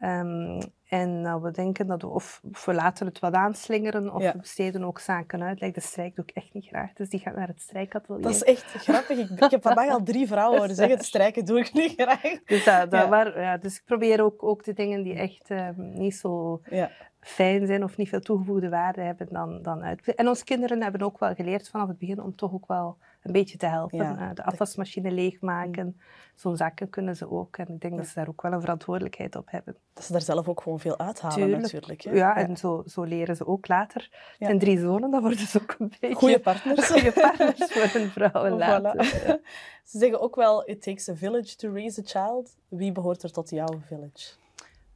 Um, 0.00 0.58
en 0.88 1.20
nou, 1.20 1.42
we 1.42 1.50
denken 1.50 1.86
dat 1.86 2.02
we, 2.02 2.08
of, 2.08 2.40
we 2.64 2.74
laten 2.74 3.06
het 3.06 3.18
wat 3.18 3.32
aanslingeren, 3.32 4.14
of 4.14 4.22
we 4.32 4.38
besteden 4.38 4.84
ook 4.84 4.98
zaken 4.98 5.42
uit. 5.42 5.60
Like 5.60 5.80
de 5.80 5.86
strijk 5.86 6.14
doe 6.14 6.24
ik 6.24 6.36
echt 6.36 6.52
niet 6.52 6.66
graag, 6.66 6.92
dus 6.92 7.08
die 7.08 7.20
gaat 7.20 7.34
naar 7.34 7.46
het 7.46 7.60
strijkatelier. 7.60 8.22
Dat 8.22 8.32
is 8.32 8.44
echt 8.44 8.64
grappig. 8.64 9.18
Ik, 9.18 9.30
ik 9.30 9.50
heb 9.50 9.62
vandaag 9.62 9.90
al 9.90 10.02
drie 10.02 10.26
vrouwen 10.26 10.58
horen 10.58 10.74
zeggen, 10.74 10.96
het 10.96 11.06
strijken 11.06 11.44
doe 11.44 11.58
ik 11.58 11.72
niet 11.72 11.92
graag. 11.96 12.42
Dus, 12.44 12.64
dat, 12.64 12.90
dat 12.90 13.02
ja. 13.02 13.08
Waar, 13.08 13.40
ja, 13.40 13.56
dus 13.56 13.76
ik 13.76 13.82
probeer 13.84 14.22
ook, 14.22 14.42
ook 14.42 14.64
de 14.64 14.72
dingen 14.72 15.02
die 15.02 15.14
echt 15.14 15.50
uh, 15.50 15.68
niet 15.76 16.16
zo 16.16 16.60
ja. 16.70 16.90
Fijn 17.20 17.66
zijn 17.66 17.84
of 17.84 17.96
niet 17.96 18.08
veel 18.08 18.20
toegevoegde 18.20 18.68
waarde 18.68 19.00
hebben, 19.00 19.28
dan, 19.30 19.62
dan 19.62 19.82
uit. 19.82 20.14
En 20.14 20.28
onze 20.28 20.44
kinderen 20.44 20.82
hebben 20.82 21.02
ook 21.02 21.18
wel 21.18 21.34
geleerd 21.34 21.68
vanaf 21.68 21.88
het 21.88 21.98
begin 21.98 22.22
om 22.22 22.36
toch 22.36 22.52
ook 22.52 22.66
wel 22.66 22.96
een 23.22 23.32
beetje 23.32 23.58
te 23.58 23.66
helpen. 23.66 23.98
Ja, 23.98 24.18
uh, 24.18 24.28
de 24.34 24.44
afwasmachine 24.44 25.10
leegmaken. 25.10 25.86
Mm. 25.86 25.96
Zo'n 26.34 26.56
zaken 26.56 26.90
kunnen 26.90 27.16
ze 27.16 27.30
ook. 27.30 27.56
En 27.56 27.68
ik 27.68 27.80
denk 27.80 27.92
ja. 27.92 27.98
dat 27.98 28.08
ze 28.08 28.14
daar 28.14 28.28
ook 28.28 28.42
wel 28.42 28.52
een 28.52 28.60
verantwoordelijkheid 28.60 29.36
op 29.36 29.50
hebben. 29.50 29.76
Dat 29.92 30.04
ze 30.04 30.12
daar 30.12 30.20
zelf 30.20 30.48
ook 30.48 30.60
gewoon 30.60 30.80
veel 30.80 30.98
uithalen 30.98 31.36
Tuurlijk. 31.36 31.62
natuurlijk. 31.62 32.02
Hè? 32.02 32.10
Ja, 32.10 32.36
en 32.36 32.56
zo, 32.56 32.82
zo 32.86 33.02
leren 33.02 33.36
ze 33.36 33.46
ook 33.46 33.68
later. 33.68 34.10
Ja. 34.38 34.48
En 34.48 34.58
drie 34.58 34.78
zonen, 34.78 35.10
dan 35.10 35.20
worden 35.20 35.38
ze 35.38 35.60
ook 35.62 35.76
een 35.78 35.92
beetje... 36.00 36.16
Goeie 36.16 36.38
partners. 36.38 36.86
Goeie 36.90 37.12
partners 37.12 37.72
voor 37.72 38.00
een 38.00 38.08
vrouw 38.08 38.44
en 38.44 38.56
later. 38.56 39.06
Voilà. 39.06 39.42
Ze 39.84 39.98
zeggen 39.98 40.20
ook 40.20 40.36
wel, 40.36 40.68
it 40.68 40.82
takes 40.82 41.08
a 41.08 41.14
village 41.14 41.56
to 41.56 41.72
raise 41.72 42.00
a 42.00 42.04
child. 42.04 42.56
Wie 42.68 42.92
behoort 42.92 43.22
er 43.22 43.32
tot 43.32 43.50
jouw 43.50 43.80
village? 43.86 44.34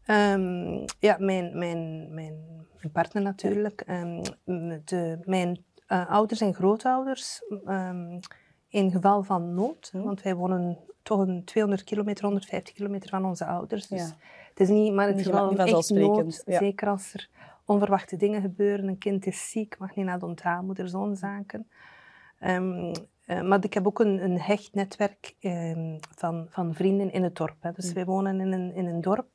Um, 0.07 0.85
ja, 0.99 1.17
mijn, 1.19 1.59
mijn, 1.59 2.15
mijn, 2.15 2.35
partner 2.93 3.23
natuurlijk. 3.23 3.85
Um, 3.89 4.23
de, 4.85 5.19
mijn 5.25 5.65
uh, 5.89 6.11
ouders 6.11 6.41
en 6.41 6.55
grootouders 6.55 7.43
um, 7.67 8.19
in 8.69 8.91
geval 8.91 9.23
van 9.23 9.55
nood. 9.55 9.89
Hm. 9.93 10.03
Want 10.03 10.23
wij 10.23 10.35
wonen 10.35 10.79
toch 11.03 11.21
een 11.21 11.45
200 11.45 11.85
kilometer, 11.85 12.25
150 12.25 12.75
kilometer 12.75 13.09
van 13.09 13.25
onze 13.25 13.45
ouders. 13.45 13.87
Dus 13.87 14.01
ja. 14.01 14.17
het 14.49 14.61
is 14.61 14.69
niet, 14.69 14.93
maar 14.93 15.07
het 15.07 15.19
is 15.19 15.27
wel 15.27 15.57
echt 15.57 15.91
nood. 15.91 16.43
Ja. 16.47 16.59
Zeker 16.59 16.89
als 16.89 17.15
er 17.15 17.29
onverwachte 17.65 18.17
dingen 18.17 18.41
gebeuren. 18.41 18.89
Een 18.89 18.99
kind 18.99 19.27
is 19.27 19.51
ziek, 19.51 19.79
mag 19.79 19.95
niet 19.95 20.07
naar 20.07 20.19
de 20.19 20.27
onthaalmoeder, 20.27 20.89
zo'n 20.89 21.17
zaken. 21.17 21.69
Um, 22.41 22.93
uh, 23.27 23.43
maar 23.43 23.65
ik 23.65 23.75
heb 23.75 23.87
ook 23.87 24.01
een, 24.01 24.25
een 24.25 24.41
hecht 24.41 24.75
netwerk 24.75 25.35
um, 25.41 25.99
van, 26.17 26.47
van 26.49 26.75
vrienden 26.75 27.13
in 27.13 27.23
het 27.23 27.37
dorp. 27.37 27.57
Hè. 27.61 27.73
Dus 27.73 27.89
hm. 27.89 27.95
wij 27.95 28.05
wonen 28.05 28.41
in 28.41 28.53
een, 28.53 28.75
in 28.75 28.87
een 28.87 29.01
dorp. 29.01 29.27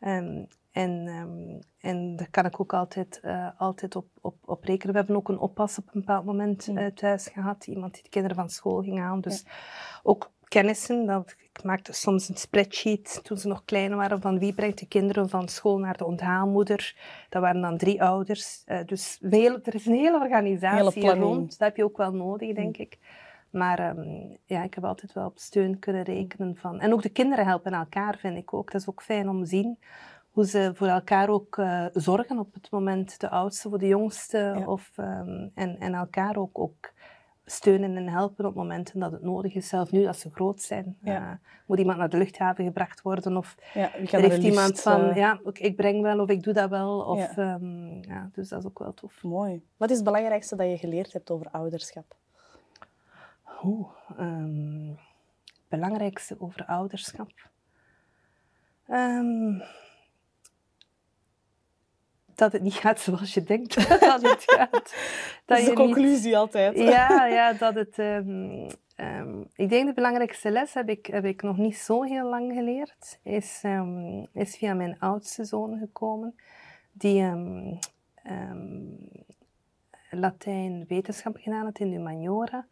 Um, 0.00 0.46
en, 0.72 1.06
um, 1.06 1.58
en 1.80 2.16
daar 2.16 2.30
kan 2.30 2.44
ik 2.44 2.60
ook 2.60 2.74
altijd, 2.74 3.20
uh, 3.24 3.48
altijd 3.58 3.96
op, 3.96 4.06
op, 4.20 4.36
op 4.44 4.64
rekenen. 4.64 4.92
We 4.92 4.98
hebben 4.98 5.16
ook 5.16 5.28
een 5.28 5.38
oppas 5.38 5.78
op 5.78 5.84
een 5.86 6.00
bepaald 6.00 6.24
moment 6.24 6.68
uh, 6.68 6.86
thuis 6.86 7.28
gehad. 7.28 7.66
Iemand 7.66 7.94
die 7.94 8.02
de 8.02 8.08
kinderen 8.08 8.36
van 8.36 8.50
school 8.50 8.82
ging 8.82 8.98
halen. 8.98 9.22
Dus 9.22 9.42
ja. 9.44 9.50
ook 10.02 10.30
kennissen. 10.48 11.06
Dat, 11.06 11.36
ik 11.38 11.62
maakte 11.62 11.92
soms 11.92 12.28
een 12.28 12.36
spreadsheet 12.36 13.20
toen 13.22 13.36
ze 13.36 13.48
nog 13.48 13.64
klein 13.64 13.96
waren 13.96 14.20
van 14.20 14.38
wie 14.38 14.54
brengt 14.54 14.78
de 14.78 14.88
kinderen 14.88 15.28
van 15.28 15.48
school 15.48 15.78
naar 15.78 15.96
de 15.96 16.04
onthaalmoeder. 16.04 16.96
Dat 17.28 17.42
waren 17.42 17.60
dan 17.60 17.78
drie 17.78 18.02
ouders. 18.02 18.62
Uh, 18.66 18.78
dus 18.86 19.18
heel, 19.20 19.58
er 19.62 19.74
is 19.74 19.86
een 19.86 19.94
hele 19.94 20.20
organisatie 20.20 21.02
hele 21.02 21.20
rond. 21.20 21.50
Dat 21.50 21.68
heb 21.68 21.76
je 21.76 21.84
ook 21.84 21.96
wel 21.96 22.12
nodig, 22.12 22.54
denk 22.54 22.76
mm. 22.76 22.82
ik. 22.82 22.98
Maar 23.56 23.96
um, 23.96 24.36
ja, 24.44 24.62
ik 24.62 24.74
heb 24.74 24.84
altijd 24.84 25.12
wel 25.12 25.26
op 25.26 25.38
steun 25.38 25.78
kunnen 25.78 26.02
rekenen. 26.02 26.56
Van. 26.56 26.80
En 26.80 26.92
ook 26.92 27.02
de 27.02 27.08
kinderen 27.08 27.46
helpen 27.46 27.72
elkaar, 27.72 28.16
vind 28.16 28.36
ik 28.36 28.54
ook. 28.54 28.72
Dat 28.72 28.80
is 28.80 28.88
ook 28.88 29.02
fijn 29.02 29.28
om 29.28 29.40
te 29.42 29.46
zien 29.46 29.78
hoe 30.30 30.46
ze 30.46 30.70
voor 30.74 30.86
elkaar 30.86 31.28
ook 31.28 31.56
uh, 31.56 31.86
zorgen 31.92 32.38
op 32.38 32.54
het 32.54 32.70
moment. 32.70 33.20
De 33.20 33.28
oudste 33.28 33.68
voor 33.68 33.78
de 33.78 33.86
jongste. 33.86 34.62
Of, 34.66 34.92
um, 34.96 35.50
en, 35.54 35.78
en 35.78 35.94
elkaar 35.94 36.36
ook, 36.36 36.58
ook 36.58 36.92
steunen 37.44 37.96
en 37.96 38.08
helpen 38.08 38.46
op 38.46 38.54
momenten 38.54 39.00
dat 39.00 39.12
het 39.12 39.22
nodig 39.22 39.54
is. 39.54 39.68
Zelf 39.68 39.92
nu 39.92 40.04
dat 40.04 40.16
ze 40.16 40.30
groot 40.30 40.62
zijn. 40.62 40.96
Ja. 41.02 41.20
Uh, 41.20 41.30
moet 41.66 41.78
iemand 41.78 41.98
naar 41.98 42.10
de 42.10 42.18
luchthaven 42.18 42.64
gebracht 42.64 43.02
worden? 43.02 43.36
Of 43.36 43.56
ja, 43.74 43.94
er 43.94 44.20
heeft 44.20 44.42
iemand 44.42 44.80
van, 44.80 45.08
uh... 45.08 45.16
ja, 45.16 45.40
ik 45.52 45.76
breng 45.76 46.02
wel 46.02 46.20
of 46.20 46.28
ik 46.28 46.42
doe 46.42 46.54
dat 46.54 46.70
wel. 46.70 47.00
Of, 47.00 47.36
ja. 47.36 47.54
Um, 47.54 48.02
ja, 48.02 48.30
dus 48.32 48.48
dat 48.48 48.58
is 48.58 48.66
ook 48.66 48.78
wel 48.78 48.94
tof. 48.94 49.22
Mooi. 49.22 49.62
Wat 49.76 49.90
is 49.90 49.96
het 49.96 50.04
belangrijkste 50.04 50.56
dat 50.56 50.70
je 50.70 50.78
geleerd 50.78 51.12
hebt 51.12 51.30
over 51.30 51.48
ouderschap? 51.50 52.16
Oeh, 53.64 53.88
um, 54.18 54.98
belangrijkste 55.68 56.36
over 56.38 56.64
ouderschap? 56.64 57.32
Um, 58.90 59.62
dat 62.34 62.52
het 62.52 62.62
niet 62.62 62.74
gaat 62.74 63.00
zoals 63.00 63.34
je 63.34 63.42
denkt 63.42 63.74
dat 64.00 64.22
het 64.22 64.42
gaat. 64.46 64.72
Dat, 64.72 64.94
dat 65.44 65.58
is 65.58 65.64
de 65.64 65.72
conclusie 65.72 66.36
altijd. 66.36 66.78
Ja, 66.96 67.26
ja, 67.26 67.52
dat 67.52 67.74
het... 67.74 67.98
Um, 67.98 68.66
um, 68.96 69.48
ik 69.54 69.68
denk 69.68 69.86
de 69.86 69.94
belangrijkste 69.94 70.50
les 70.50 70.74
heb 70.74 70.88
ik, 70.88 71.06
heb 71.06 71.24
ik 71.24 71.42
nog 71.42 71.56
niet 71.56 71.76
zo 71.76 72.02
heel 72.02 72.28
lang 72.28 72.52
geleerd. 72.52 73.18
Is, 73.22 73.62
um, 73.64 74.26
is 74.32 74.56
via 74.56 74.74
mijn 74.74 74.98
oudste 74.98 75.44
zoon 75.44 75.78
gekomen. 75.78 76.34
Die 76.92 77.24
Latijn 80.10 80.84
wetenschap 80.88 81.36
gedaan 81.36 81.64
had 81.64 81.78
in 81.78 81.90
de 81.90 81.96
humaniora. 81.96 82.66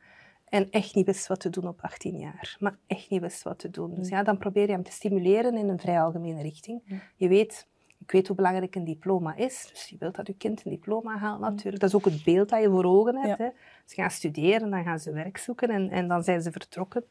En 0.55 0.71
echt 0.71 0.95
niet 0.95 1.07
wist 1.07 1.27
wat 1.27 1.41
te 1.41 1.51
doen 1.51 1.69
op 1.69 1.81
18 1.81 2.19
jaar. 2.19 2.57
Maar 2.59 2.77
echt 2.87 3.11
niet 3.11 3.21
wist 3.21 3.43
wat 3.43 3.59
te 3.59 3.71
doen. 3.71 3.95
Dus 3.95 4.11
mm. 4.11 4.17
ja, 4.17 4.23
dan 4.23 4.39
probeer 4.39 4.67
je 4.67 4.73
hem 4.73 4.83
te 4.83 4.93
stimuleren 4.93 5.57
in 5.57 5.69
een 5.69 5.79
vrij 5.79 6.01
algemene 6.01 6.43
richting. 6.43 6.83
Mm. 6.85 7.01
Je 7.17 7.29
weet 7.29 7.67
ik 7.99 8.11
weet 8.11 8.27
hoe 8.27 8.37
belangrijk 8.37 8.75
een 8.75 8.85
diploma 8.85 9.37
is. 9.37 9.69
Dus 9.71 9.89
je 9.89 9.97
wilt 9.99 10.15
dat 10.15 10.27
je 10.27 10.37
kind 10.37 10.65
een 10.65 10.71
diploma 10.71 11.17
haalt 11.17 11.41
mm. 11.41 11.45
natuurlijk. 11.45 11.81
Dat 11.81 11.89
is 11.89 11.97
ook 11.97 12.05
het 12.05 12.25
beeld 12.25 12.49
dat 12.49 12.61
je 12.61 12.71
voor 12.71 12.85
ogen 12.85 13.17
hebt. 13.17 13.39
Hè. 13.39 13.49
Ze 13.85 13.95
gaan 13.95 14.11
studeren, 14.11 14.71
dan 14.71 14.85
gaan 14.85 14.99
ze 14.99 15.13
werk 15.13 15.39
zoeken 15.39 15.69
en, 15.69 15.91
en 15.91 16.09
dan 16.09 16.23
zijn 16.23 16.43
ze 16.43 16.53
vertrokken. 16.53 17.05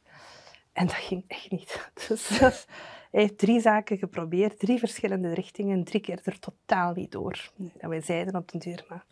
En 0.73 0.86
dat 0.86 0.95
ging 0.95 1.23
echt 1.27 1.51
niet. 1.51 1.89
Dus 2.08 2.27
hij 2.39 3.21
heeft 3.21 3.38
drie 3.38 3.60
zaken 3.60 3.97
geprobeerd, 3.97 4.60
drie 4.60 4.79
verschillende 4.79 5.34
richtingen, 5.34 5.84
drie 5.84 6.01
keer 6.01 6.19
er 6.23 6.39
totaal 6.39 6.93
niet 6.93 7.12
door. 7.12 7.51
Dat 7.56 7.89
wij 7.89 8.01
zeiden 8.01 8.36
op 8.36 8.51
de 8.51 8.58
deur, 8.58 8.86
maar 8.89 9.06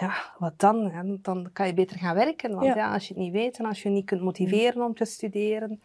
ja, 0.00 0.34
wat 0.38 0.52
dan? 0.56 1.18
Dan 1.22 1.50
kan 1.52 1.66
je 1.66 1.74
beter 1.74 1.98
gaan 1.98 2.14
werken. 2.14 2.54
Want 2.54 2.74
ja. 2.74 2.92
als 2.92 3.08
je 3.08 3.14
het 3.14 3.22
niet 3.22 3.32
weet 3.32 3.58
en 3.58 3.64
als 3.64 3.82
je 3.82 3.88
niet 3.88 4.04
kunt 4.04 4.20
motiveren 4.20 4.84
om 4.84 4.94
te 4.94 5.04
studeren, 5.04 5.80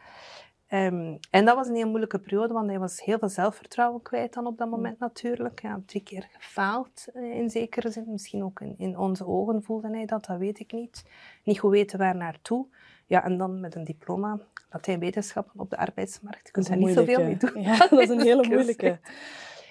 Um, 0.69 1.19
en 1.29 1.45
dat 1.45 1.55
was 1.55 1.67
een 1.67 1.75
heel 1.75 1.87
moeilijke 1.87 2.19
periode, 2.19 2.53
want 2.53 2.69
hij 2.69 2.79
was 2.79 3.03
heel 3.03 3.19
veel 3.19 3.29
zelfvertrouwen 3.29 4.01
kwijt 4.01 4.33
dan 4.33 4.47
op 4.47 4.57
dat 4.57 4.69
moment 4.69 4.99
natuurlijk. 4.99 5.61
Ja, 5.61 5.81
drie 5.85 6.03
keer 6.03 6.27
gefaald 6.31 7.07
uh, 7.13 7.35
in 7.35 7.49
zekere 7.49 7.89
zin. 7.89 8.05
Misschien 8.07 8.43
ook 8.43 8.59
in, 8.59 8.75
in, 8.77 8.97
onze 8.97 9.27
ogen 9.27 9.63
voelde 9.63 9.89
hij 9.89 10.05
dat, 10.05 10.25
dat 10.25 10.37
weet 10.37 10.59
ik 10.59 10.71
niet. 10.71 11.05
Niet 11.43 11.59
goed 11.59 11.71
weten 11.71 11.99
waar 11.99 12.15
naartoe. 12.15 12.65
Ja, 13.05 13.23
en 13.23 13.37
dan 13.37 13.59
met 13.59 13.75
een 13.75 13.83
diploma, 13.83 14.39
Latijn-wetenschappen 14.69 15.59
op 15.59 15.69
de 15.69 15.77
arbeidsmarkt. 15.77 16.45
Je 16.45 16.51
kunt 16.51 16.67
daar 16.67 16.77
niet 16.77 16.93
zoveel 16.93 17.23
mee 17.23 17.37
doen. 17.37 17.61
Ja, 17.61 17.77
dat 17.89 17.99
is 17.99 18.09
een 18.09 18.21
hele 18.31 18.47
moeilijke. 18.47 18.99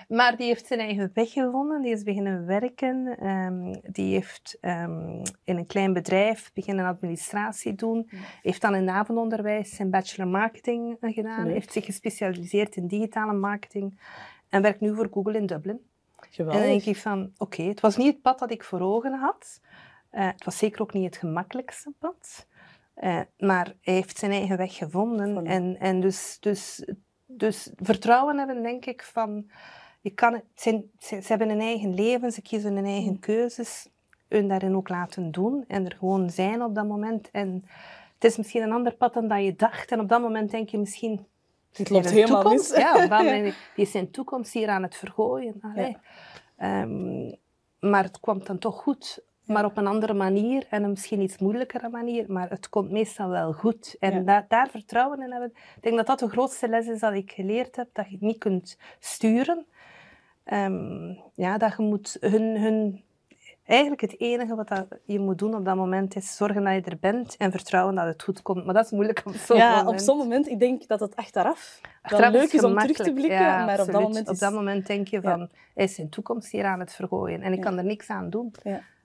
Maar 0.08 0.36
die 0.36 0.46
heeft 0.46 0.66
zijn 0.66 0.80
eigen 0.80 1.10
weg 1.14 1.32
gevonden. 1.32 1.82
Die 1.82 1.92
is 1.92 2.02
beginnen 2.02 2.46
werken. 2.46 3.26
Um, 3.26 3.80
die 3.82 4.14
heeft 4.14 4.58
um, 4.60 5.22
in 5.44 5.56
een 5.56 5.66
klein 5.66 5.92
bedrijf 5.92 6.50
beginnen 6.52 6.86
administratie 6.86 7.74
doen. 7.74 8.10
Heeft 8.42 8.60
dan 8.60 8.74
in 8.74 8.88
avondonderwijs 8.88 9.74
zijn 9.74 9.90
bachelor 9.90 10.28
marketing 10.28 10.96
gedaan. 11.00 11.46
Heeft 11.46 11.72
zich 11.72 11.84
gespecialiseerd 11.84 12.76
in 12.76 12.86
digitale 12.86 13.32
marketing. 13.32 14.00
En 14.48 14.62
werkt 14.62 14.80
nu 14.80 14.94
voor 14.94 15.08
Google 15.10 15.36
in 15.36 15.46
Dublin. 15.46 15.80
Geweldig. 16.30 16.60
En 16.60 16.68
dan 16.68 16.78
denk 16.78 16.96
ik 16.96 17.02
van, 17.02 17.32
oké, 17.36 17.62
het 17.62 17.80
was 17.80 17.96
niet 17.96 18.12
het 18.12 18.22
pad 18.22 18.38
dat 18.38 18.50
ik 18.50 18.64
voor 18.64 18.80
ogen 18.80 19.12
had. 19.12 19.60
Uh, 20.12 20.26
het 20.26 20.44
was 20.44 20.58
zeker 20.58 20.82
ook 20.82 20.92
niet 20.92 21.04
het 21.04 21.16
gemakkelijkste 21.16 21.92
pad. 21.98 22.46
Uh, 22.96 23.20
maar 23.38 23.74
hij 23.80 23.94
heeft 23.94 24.18
zijn 24.18 24.30
eigen 24.30 24.56
weg 24.56 24.74
gevonden. 24.74 25.46
En, 25.46 25.78
en 25.78 26.00
dus, 26.00 26.36
dus, 26.40 26.88
dus 27.26 27.72
vertrouwen 27.76 28.38
hebben, 28.38 28.62
denk 28.62 28.86
ik, 28.86 29.02
van 29.02 29.50
je 30.04 30.10
kan 30.10 30.32
het, 30.32 30.44
ze, 30.54 30.84
ze, 30.98 31.22
hebben 31.22 31.48
een 31.48 31.60
eigen 31.60 31.94
leven, 31.94 32.32
ze 32.32 32.42
kiezen 32.42 32.74
hun 32.74 32.84
eigen 32.84 33.12
mm. 33.12 33.18
keuzes, 33.18 33.88
hun 34.28 34.48
daarin 34.48 34.76
ook 34.76 34.88
laten 34.88 35.30
doen 35.30 35.64
en 35.68 35.84
er 35.84 35.96
gewoon 35.98 36.30
zijn 36.30 36.62
op 36.62 36.74
dat 36.74 36.86
moment. 36.86 37.30
En 37.30 37.64
het 38.14 38.24
is 38.24 38.36
misschien 38.36 38.62
een 38.62 38.72
ander 38.72 38.94
pad 38.94 39.14
dan 39.14 39.28
dat 39.28 39.44
je 39.44 39.56
dacht. 39.56 39.92
En 39.92 40.00
op 40.00 40.08
dat 40.08 40.20
moment 40.20 40.50
denk 40.50 40.68
je 40.68 40.78
misschien... 40.78 41.26
Het 41.72 41.90
loopt 41.90 42.10
helemaal 42.10 42.42
toekomst, 42.42 42.70
mis. 42.70 42.80
Ja, 42.80 43.06
dan 43.06 43.24
ja. 43.36 43.42
die 43.42 43.54
is 43.74 43.90
zijn 43.90 44.10
toekomst 44.10 44.52
hier 44.52 44.68
aan 44.68 44.82
het 44.82 44.96
vergooien. 44.96 45.60
Ja. 45.74 46.82
Um, 46.82 47.36
maar 47.80 48.02
het 48.02 48.20
kwam 48.20 48.44
dan 48.44 48.58
toch 48.58 48.82
goed 48.82 49.22
maar 49.46 49.64
op 49.64 49.76
een 49.76 49.86
andere 49.86 50.14
manier 50.14 50.66
en 50.70 50.82
een 50.82 50.90
misschien 50.90 51.20
iets 51.20 51.38
moeilijkere 51.38 51.88
manier, 51.88 52.24
maar 52.32 52.50
het 52.50 52.68
komt 52.68 52.90
meestal 52.90 53.28
wel 53.28 53.52
goed. 53.52 53.96
En 53.98 54.24
daar 54.24 54.68
vertrouwen 54.70 55.22
in 55.22 55.30
hebben. 55.30 55.52
Ik 55.76 55.82
denk 55.82 55.96
dat 55.96 56.06
dat 56.06 56.18
de 56.18 56.28
grootste 56.28 56.68
les 56.68 56.86
is 56.86 57.00
dat 57.00 57.12
ik 57.12 57.32
geleerd 57.32 57.76
heb, 57.76 57.88
dat 57.92 58.06
je 58.06 58.12
het 58.12 58.20
niet 58.20 58.38
kunt 58.38 58.78
sturen, 58.98 59.66
Um, 60.52 61.20
ja, 61.34 61.58
dat 61.58 61.74
je 61.76 61.82
moet 61.82 62.16
hun, 62.20 62.60
hun... 62.60 63.02
Eigenlijk 63.64 64.00
het 64.00 64.20
enige 64.20 64.54
wat 64.54 64.68
dat 64.68 64.86
je 65.04 65.18
moet 65.18 65.38
doen 65.38 65.54
op 65.54 65.64
dat 65.64 65.76
moment 65.76 66.16
is 66.16 66.36
zorgen 66.36 66.64
dat 66.64 66.74
je 66.74 66.90
er 66.90 66.98
bent 67.00 67.36
en 67.36 67.50
vertrouwen 67.50 67.94
dat 67.94 68.06
het 68.06 68.22
goed 68.22 68.42
komt. 68.42 68.64
Maar 68.64 68.74
dat 68.74 68.84
is 68.84 68.90
moeilijk 68.90 69.22
op 69.24 69.34
zo'n 69.34 69.56
ja, 69.56 69.76
moment. 69.76 69.88
op 69.88 69.98
zo'n 69.98 70.16
moment, 70.16 70.48
ik 70.48 70.58
denk 70.58 70.86
dat 70.86 71.00
het 71.00 71.16
achteraf, 71.16 71.80
achteraf 72.02 72.32
leuk 72.32 72.52
is, 72.52 72.64
om 72.64 72.78
terug 72.78 72.96
te 72.96 73.12
blikken. 73.12 73.40
Ja, 73.40 73.64
maar 73.64 73.80
op 73.80 73.86
dat, 73.86 74.02
moment 74.02 74.26
is... 74.26 74.32
op 74.32 74.38
dat 74.38 74.52
moment 74.52 74.86
denk 74.86 75.08
je 75.08 75.20
van, 75.20 75.48
hij 75.74 75.84
is 75.84 75.94
zijn 75.94 76.08
toekomst 76.08 76.52
hier 76.52 76.64
aan 76.64 76.80
het 76.80 76.94
vergooien 76.94 77.42
en 77.42 77.52
ik 77.52 77.60
kan 77.60 77.78
er 77.78 77.84
niks 77.84 78.08
aan 78.08 78.30
doen. 78.30 78.54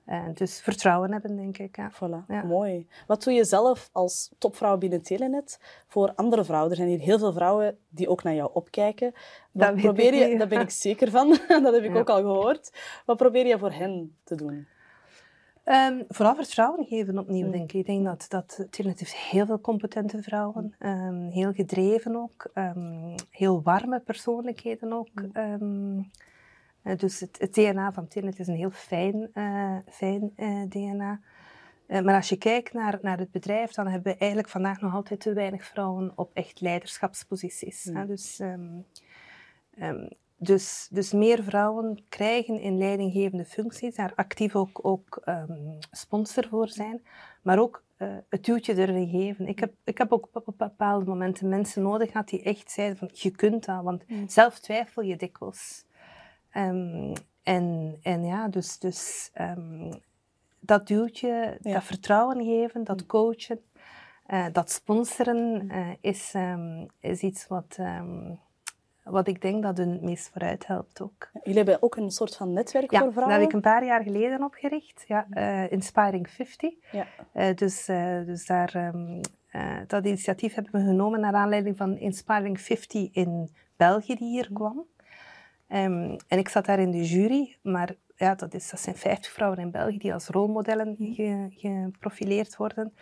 Uh, 0.09 0.23
dus 0.33 0.61
vertrouwen 0.61 1.11
hebben, 1.11 1.35
denk 1.35 1.57
ik. 1.57 1.75
Ja. 1.75 1.91
Voilà, 1.91 2.25
ja. 2.27 2.43
mooi. 2.43 2.87
Wat 3.07 3.23
doe 3.23 3.33
je 3.33 3.43
zelf 3.43 3.89
als 3.91 4.31
topvrouw 4.37 4.77
binnen 4.77 5.01
Telenet 5.01 5.59
voor 5.87 6.13
andere 6.15 6.43
vrouwen? 6.43 6.69
Er 6.69 6.75
zijn 6.75 6.89
hier 6.89 6.99
heel 6.99 7.19
veel 7.19 7.33
vrouwen 7.33 7.77
die 7.89 8.09
ook 8.09 8.23
naar 8.23 8.33
jou 8.33 8.49
opkijken. 8.53 9.13
Wat 9.51 9.67
dat 9.67 9.75
probeer 9.75 10.13
je, 10.13 10.37
daar 10.37 10.47
ben 10.47 10.61
ik 10.61 10.69
zeker 10.69 11.11
van. 11.11 11.29
dat 11.63 11.73
heb 11.73 11.83
ik 11.83 11.95
ook 11.95 12.09
al 12.09 12.21
gehoord. 12.21 12.71
Wat 13.05 13.17
probeer 13.17 13.45
je 13.45 13.59
voor 13.59 13.71
hen 13.71 14.15
te 14.23 14.35
doen? 14.35 14.67
Um, 15.65 16.03
vooral 16.07 16.35
vertrouwen 16.35 16.85
geven 16.85 17.17
opnieuw, 17.17 17.45
mm. 17.45 17.51
denk 17.51 17.71
ik. 17.71 17.79
Ik 17.79 17.85
denk 17.85 18.05
dat, 18.05 18.25
dat 18.29 18.67
Telenet 18.69 18.99
heeft 18.99 19.15
heel 19.15 19.45
veel 19.45 19.61
competente 19.61 20.21
vrouwen. 20.21 20.75
Um, 20.79 21.27
heel 21.27 21.53
gedreven 21.53 22.15
ook. 22.15 22.49
Um, 22.53 23.15
heel 23.29 23.61
warme 23.61 23.99
persoonlijkheden 23.99 24.93
ook. 24.93 25.09
Mm. 25.59 26.09
Eh, 26.89 26.97
dus 26.97 27.19
het, 27.19 27.37
het, 27.39 27.53
DNA 27.53 27.91
van 27.91 28.07
Tinnet 28.07 28.39
is 28.39 28.47
een 28.47 28.55
heel 28.55 28.71
fijn, 28.71 29.29
uh, 29.33 29.77
fijn 29.89 30.33
uh, 30.37 30.63
DNA. 30.69 31.19
maar 31.87 32.15
als 32.15 32.29
je 32.29 32.37
kijkt 32.37 32.73
naar, 32.73 32.99
naar 33.01 33.17
het 33.17 33.31
bedrijf, 33.31 33.71
dan 33.71 33.87
hebben 33.87 34.11
we 34.11 34.17
eigenlijk 34.17 34.49
vandaag 34.49 34.81
nog 34.81 34.93
altijd 34.93 35.19
te 35.19 35.33
weinig 35.33 35.65
vrouwen 35.65 36.11
op 36.15 36.31
echt 36.33 36.61
leiderschapsposities. 36.61 37.85
Mm. 37.85 38.07
Dus, 38.07 38.39
um, 38.39 38.85
um, 39.81 40.09
dus, 40.37 40.87
dus 40.91 41.11
meer 41.11 41.43
vrouwen 41.43 41.99
krijgen 42.09 42.59
in 42.59 42.77
leidinggevende 42.77 43.45
functies, 43.45 43.95
daar 43.95 44.13
actief 44.15 44.55
ook, 44.55 44.79
ook 44.81 45.21
um, 45.25 45.77
sponsor 45.91 46.47
voor 46.47 46.69
zijn, 46.69 47.01
maar 47.41 47.59
ook 47.59 47.83
uh, 47.97 48.07
het 48.29 48.45
duwtje 48.45 48.73
durven 48.73 49.09
geven. 49.09 49.47
Ik 49.47 49.59
heb, 49.59 49.73
ik 49.83 49.97
heb 49.97 50.11
ook 50.11 50.29
op 50.33 50.53
bepaalde 50.57 51.05
momenten 51.05 51.49
mensen 51.49 51.81
nodig 51.81 52.11
gehad 52.11 52.29
die 52.29 52.43
echt 52.43 52.71
zeiden 52.71 52.97
van 52.97 53.09
je 53.13 53.31
kunt 53.31 53.65
dat, 53.65 53.83
want 53.83 54.07
mm. 54.07 54.29
zelf 54.29 54.59
twijfel 54.59 55.01
je 55.01 55.15
dikwijls. 55.15 55.87
Um, 56.53 57.13
en, 57.43 57.97
en 58.01 58.25
ja, 58.25 58.47
dus, 58.47 58.79
dus 58.79 59.31
um, 59.41 59.91
dat 60.59 60.87
duwtje, 60.87 61.57
ja. 61.61 61.73
dat 61.73 61.83
vertrouwen 61.83 62.43
geven, 62.43 62.83
dat 62.83 63.05
coachen, 63.05 63.61
uh, 64.27 64.45
dat 64.51 64.71
sponsoren 64.71 65.69
uh, 65.71 65.87
is, 66.01 66.33
um, 66.35 66.87
is 66.99 67.21
iets 67.21 67.47
wat, 67.47 67.77
wat 69.03 69.27
ik 69.27 69.41
denk 69.41 69.63
dat 69.63 69.77
hun 69.77 69.89
het 69.89 70.01
meest 70.01 70.29
vooruit 70.29 70.67
helpt 70.67 71.01
ook. 71.01 71.29
Jullie 71.33 71.57
hebben 71.57 71.83
ook 71.83 71.95
een 71.95 72.11
soort 72.11 72.35
van 72.35 72.53
netwerk 72.53 72.91
ja, 72.91 72.99
voor 72.99 73.11
vrouwen? 73.11 73.33
dat 73.33 73.39
heb 73.39 73.49
ik 73.49 73.55
een 73.55 73.71
paar 73.71 73.85
jaar 73.85 74.03
geleden 74.03 74.43
opgericht. 74.43 75.03
Ja, 75.07 75.27
uh, 75.31 75.71
Inspiring 75.71 76.29
50. 76.29 76.73
Ja. 76.91 77.53
dus, 77.53 77.85
dus 78.25 78.45
daar, 78.45 78.93
dat 79.87 80.05
initiatief 80.05 80.53
hebben 80.53 80.71
we 80.71 80.87
genomen 80.87 81.19
naar 81.19 81.33
aanleiding 81.33 81.77
van 81.77 81.97
Inspiring 81.97 82.61
50 82.61 83.09
in 83.11 83.49
België 83.75 84.15
die 84.15 84.29
hier 84.29 84.49
kwam. 84.53 84.85
Um, 85.73 86.15
en 86.27 86.37
ik 86.37 86.49
zat 86.49 86.65
daar 86.65 86.79
in 86.79 86.91
de 86.91 87.03
jury, 87.05 87.55
maar 87.61 87.95
ja, 88.15 88.35
dat, 88.35 88.53
is, 88.53 88.69
dat 88.69 88.79
zijn 88.79 88.95
50 88.95 89.31
vrouwen 89.31 89.59
in 89.59 89.71
België 89.71 89.97
die 89.97 90.13
als 90.13 90.27
rolmodellen 90.27 90.95
ge, 90.99 91.47
geprofileerd 91.49 92.55
worden. 92.55 92.93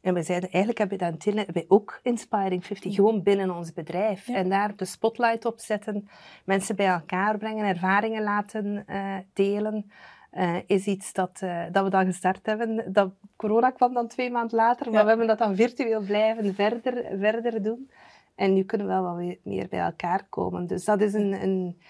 En 0.00 0.14
we 0.14 0.22
zeiden, 0.22 0.50
eigenlijk 0.50 0.78
hebben 0.78 0.98
we 0.98 1.04
dat 1.04 1.12
in 1.12 1.18
Tillen 1.18 1.46
wij 1.52 1.64
ook 1.68 2.00
Inspiring 2.02 2.66
50, 2.66 2.94
gewoon 2.94 3.22
binnen 3.22 3.50
ons 3.50 3.72
bedrijf. 3.72 4.26
Ja. 4.26 4.34
En 4.34 4.48
daar 4.48 4.76
de 4.76 4.84
spotlight 4.84 5.44
op 5.44 5.58
zetten, 5.60 6.08
mensen 6.44 6.76
bij 6.76 6.86
elkaar 6.86 7.38
brengen, 7.38 7.66
ervaringen 7.66 8.22
laten 8.22 8.82
eh, 8.86 9.14
delen. 9.32 9.90
eh, 10.30 10.56
is 10.66 10.86
iets 10.86 11.12
dat, 11.12 11.38
eh, 11.42 11.64
dat 11.72 11.84
we 11.84 11.90
dan 11.90 12.04
gestart 12.04 12.46
hebben. 12.46 12.92
Dat, 12.92 13.10
corona 13.36 13.70
kwam 13.70 13.94
dan 13.94 14.08
twee 14.08 14.30
maanden 14.30 14.56
later, 14.56 14.86
maar 14.86 14.94
Ja. 14.94 15.02
we 15.02 15.08
hebben 15.08 15.26
dat 15.26 15.38
dan 15.38 15.56
virtueel 15.56 16.00
blijven 16.00 16.54
verder, 16.54 17.18
verder 17.18 17.62
doen. 17.62 17.90
En 18.36 18.52
nu 18.52 18.64
kunnen 18.64 18.86
we 18.86 18.92
wel 18.92 19.02
wat 19.02 19.16
weer 19.16 19.38
meer 19.42 19.68
bij 19.68 19.80
elkaar 19.80 20.26
komen. 20.28 20.66
Dus 20.66 20.84
dat 20.84 21.00
is 21.00 21.12
een, 21.12 21.42
een, 21.42 21.80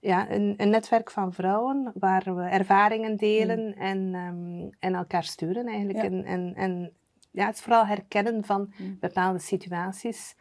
ja, 0.00 0.30
een, 0.30 0.54
een 0.56 0.70
netwerk 0.70 1.10
van 1.10 1.32
vrouwen 1.32 1.92
waar 1.94 2.36
we 2.36 2.42
ervaringen 2.42 3.16
delen 3.16 3.74
en, 3.74 4.14
ehm, 4.14 4.68
en 4.78 4.94
elkaar 4.94 5.24
sturen 5.24 5.66
eigenlijk. 5.66 5.98
Ja. 5.98 6.04
En, 6.04 6.24
en, 6.24 6.54
en 6.54 6.92
ja, 7.30 7.46
het 7.46 7.54
is 7.54 7.60
vooral 7.62 7.86
herkennen 7.86 8.44
van 8.44 8.72
Mm. 8.76 8.96
bepaalde 9.00 9.38
situaties. 9.38 10.36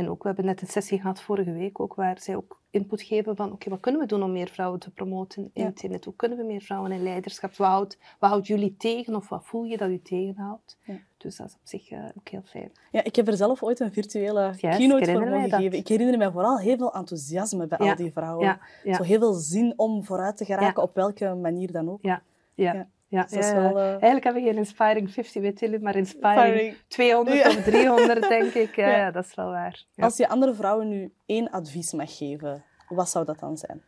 En 0.00 0.10
ook, 0.10 0.20
we 0.22 0.26
hebben 0.28 0.44
net 0.46 0.60
een 0.62 0.68
sessie 0.68 1.00
gehad 1.00 1.20
vorige 1.20 1.52
week, 1.52 1.80
ook, 1.80 1.94
waar 1.94 2.20
zij 2.20 2.36
ook 2.36 2.60
input 2.70 3.02
geven 3.02 3.36
van 3.36 3.52
oké, 3.52 3.70
wat 3.70 3.80
kunnen 3.80 4.00
we 4.00 4.06
doen 4.06 4.22
om 4.22 4.32
meer 4.32 4.48
vrouwen 4.48 4.80
te 4.80 4.90
promoten 4.90 5.42
in 5.42 5.50
Ja. 5.62 5.64
internet? 5.64 6.04
Hoe 6.04 6.14
kunnen 6.16 6.38
we 6.38 6.44
meer 6.44 6.60
vrouwen 6.60 6.92
in 6.92 7.02
leiderschap? 7.02 7.54
Wat 7.56 7.68
houdt, 7.68 7.98
wat 8.18 8.30
houdt 8.30 8.46
jullie 8.46 8.74
tegen 8.76 9.14
of 9.14 9.28
wat 9.28 9.44
voel 9.44 9.64
je 9.64 9.76
dat 9.76 9.88
u 9.90 10.00
tegenhoudt? 10.02 10.76
Ja. 10.84 10.94
Dus 11.16 11.36
dat 11.36 11.46
is 11.46 11.54
op 11.54 11.60
zich 11.64 11.90
eh, 11.90 12.04
ook 12.18 12.28
heel 12.28 12.42
fijn. 12.44 12.72
Ja, 12.90 13.04
ik 13.04 13.16
heb 13.16 13.28
er 13.28 13.36
zelf 13.36 13.62
ooit 13.62 13.80
een 13.80 13.92
virtuele 13.92 14.54
keynote 14.56 15.12
voor 15.12 15.26
mogen 15.28 15.50
geven. 15.50 15.78
Ik 15.78 15.88
herinner 15.88 16.18
me 16.18 16.32
vooral 16.32 16.58
heel 16.58 16.76
veel 16.76 16.94
enthousiasme 16.94 17.66
bij 17.66 17.78
Ja, 17.80 17.90
al 17.90 17.96
die 17.96 18.12
vrouwen. 18.12 18.58
Zo 18.84 19.02
heel 19.02 19.18
veel 19.18 19.32
zin 19.32 19.72
om 19.76 20.04
vooruit 20.04 20.36
te 20.36 20.44
geraken, 20.44 20.82
op 20.82 20.94
welke 20.94 21.34
manier 21.34 21.72
dan 21.72 21.90
ook. 21.90 21.98
ja, 22.02 22.22
ja. 22.54 22.88
Ja. 23.10 23.22
Dus 23.22 23.30
dat 23.30 23.42
is 23.44 23.50
ja, 23.50 23.60
wel, 23.60 23.76
eh, 23.78 23.84
Eigenlijk 23.88 24.24
hebben 24.24 24.42
we 24.42 24.48
geen 24.48 24.58
Inspiring 24.58 25.10
50, 25.12 25.42
weet 25.42 25.60
jullie, 25.60 25.78
maar 25.80 25.96
Inspiring 25.96 26.38
Inspiring. 26.38 26.76
200 26.88 27.36
Ja. 27.36 27.48
of 27.48 27.62
300, 27.62 28.28
denk 28.28 28.52
ik. 28.52 28.76
Ja, 28.76 28.88
Ja. 28.88 29.10
dat 29.10 29.24
is 29.24 29.34
wel 29.34 29.50
waar. 29.50 29.84
Als 29.96 30.16
je 30.16 30.28
andere 30.28 30.54
vrouwen 30.54 30.88
nu 30.88 31.12
één 31.26 31.50
advies 31.50 31.92
mag 31.92 32.16
geven, 32.16 32.64
wat 32.88 33.08
zou 33.10 33.24
dat 33.24 33.38
dan 33.38 33.56
zijn? 33.56 33.82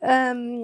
Ehm, 0.00 0.62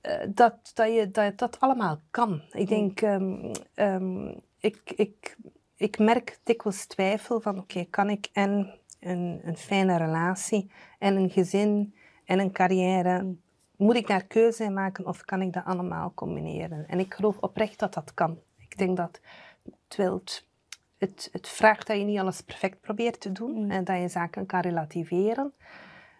eh, 0.00 0.26
dat, 0.28 0.70
dat 0.74 0.94
je 0.94 1.10
dat, 1.10 1.38
dat 1.38 1.60
allemaal 1.60 2.00
kan. 2.10 2.42
Ik 2.50 2.60
Mm. 2.70 2.76
denk, 2.76 3.00
ehm, 3.00 3.54
ehm, 3.74 4.28
ik, 4.60 4.92
ik, 4.96 5.36
ik 5.76 5.98
merk 5.98 6.38
dikwijls 6.42 6.86
twijfel 6.86 7.40
van, 7.40 7.58
oké, 7.58 7.84
kan 7.90 8.10
ik 8.10 8.28
en 8.32 8.78
een, 9.00 9.40
een 9.44 9.56
fijne 9.56 9.96
relatie 9.96 10.70
en 10.98 11.16
een 11.16 11.30
gezin 11.30 11.94
en 12.24 12.38
een 12.38 12.52
carrière, 12.52 13.22
Mm. 13.22 13.40
Moet 13.84 13.96
ik 13.96 14.06
daar 14.06 14.24
keuze 14.24 14.64
in 14.64 14.72
maken 14.74 15.06
of 15.06 15.24
kan 15.24 15.42
ik 15.42 15.52
dat 15.52 15.64
allemaal 15.64 16.12
combineren? 16.14 16.88
En 16.88 16.98
ik 16.98 17.14
geloof 17.14 17.36
oprecht 17.38 17.78
dat 17.78 17.94
dat 17.94 18.14
kan. 18.14 18.38
Ik 18.58 18.78
denk 18.78 18.96
dat 18.96 19.20
het 19.86 19.96
wilt, 19.96 20.46
het, 20.98 21.28
het 21.32 21.48
vraagt 21.48 21.86
dat 21.86 21.96
je 21.96 22.04
niet 22.04 22.18
alles 22.18 22.40
perfect 22.40 22.80
probeert 22.80 23.20
te 23.20 23.32
doen 23.32 23.64
Mm. 23.64 23.70
en 23.70 23.84
dat 23.84 24.00
je 24.00 24.08
zaken 24.08 24.46
kan 24.46 24.60
relativeren. 24.60 25.52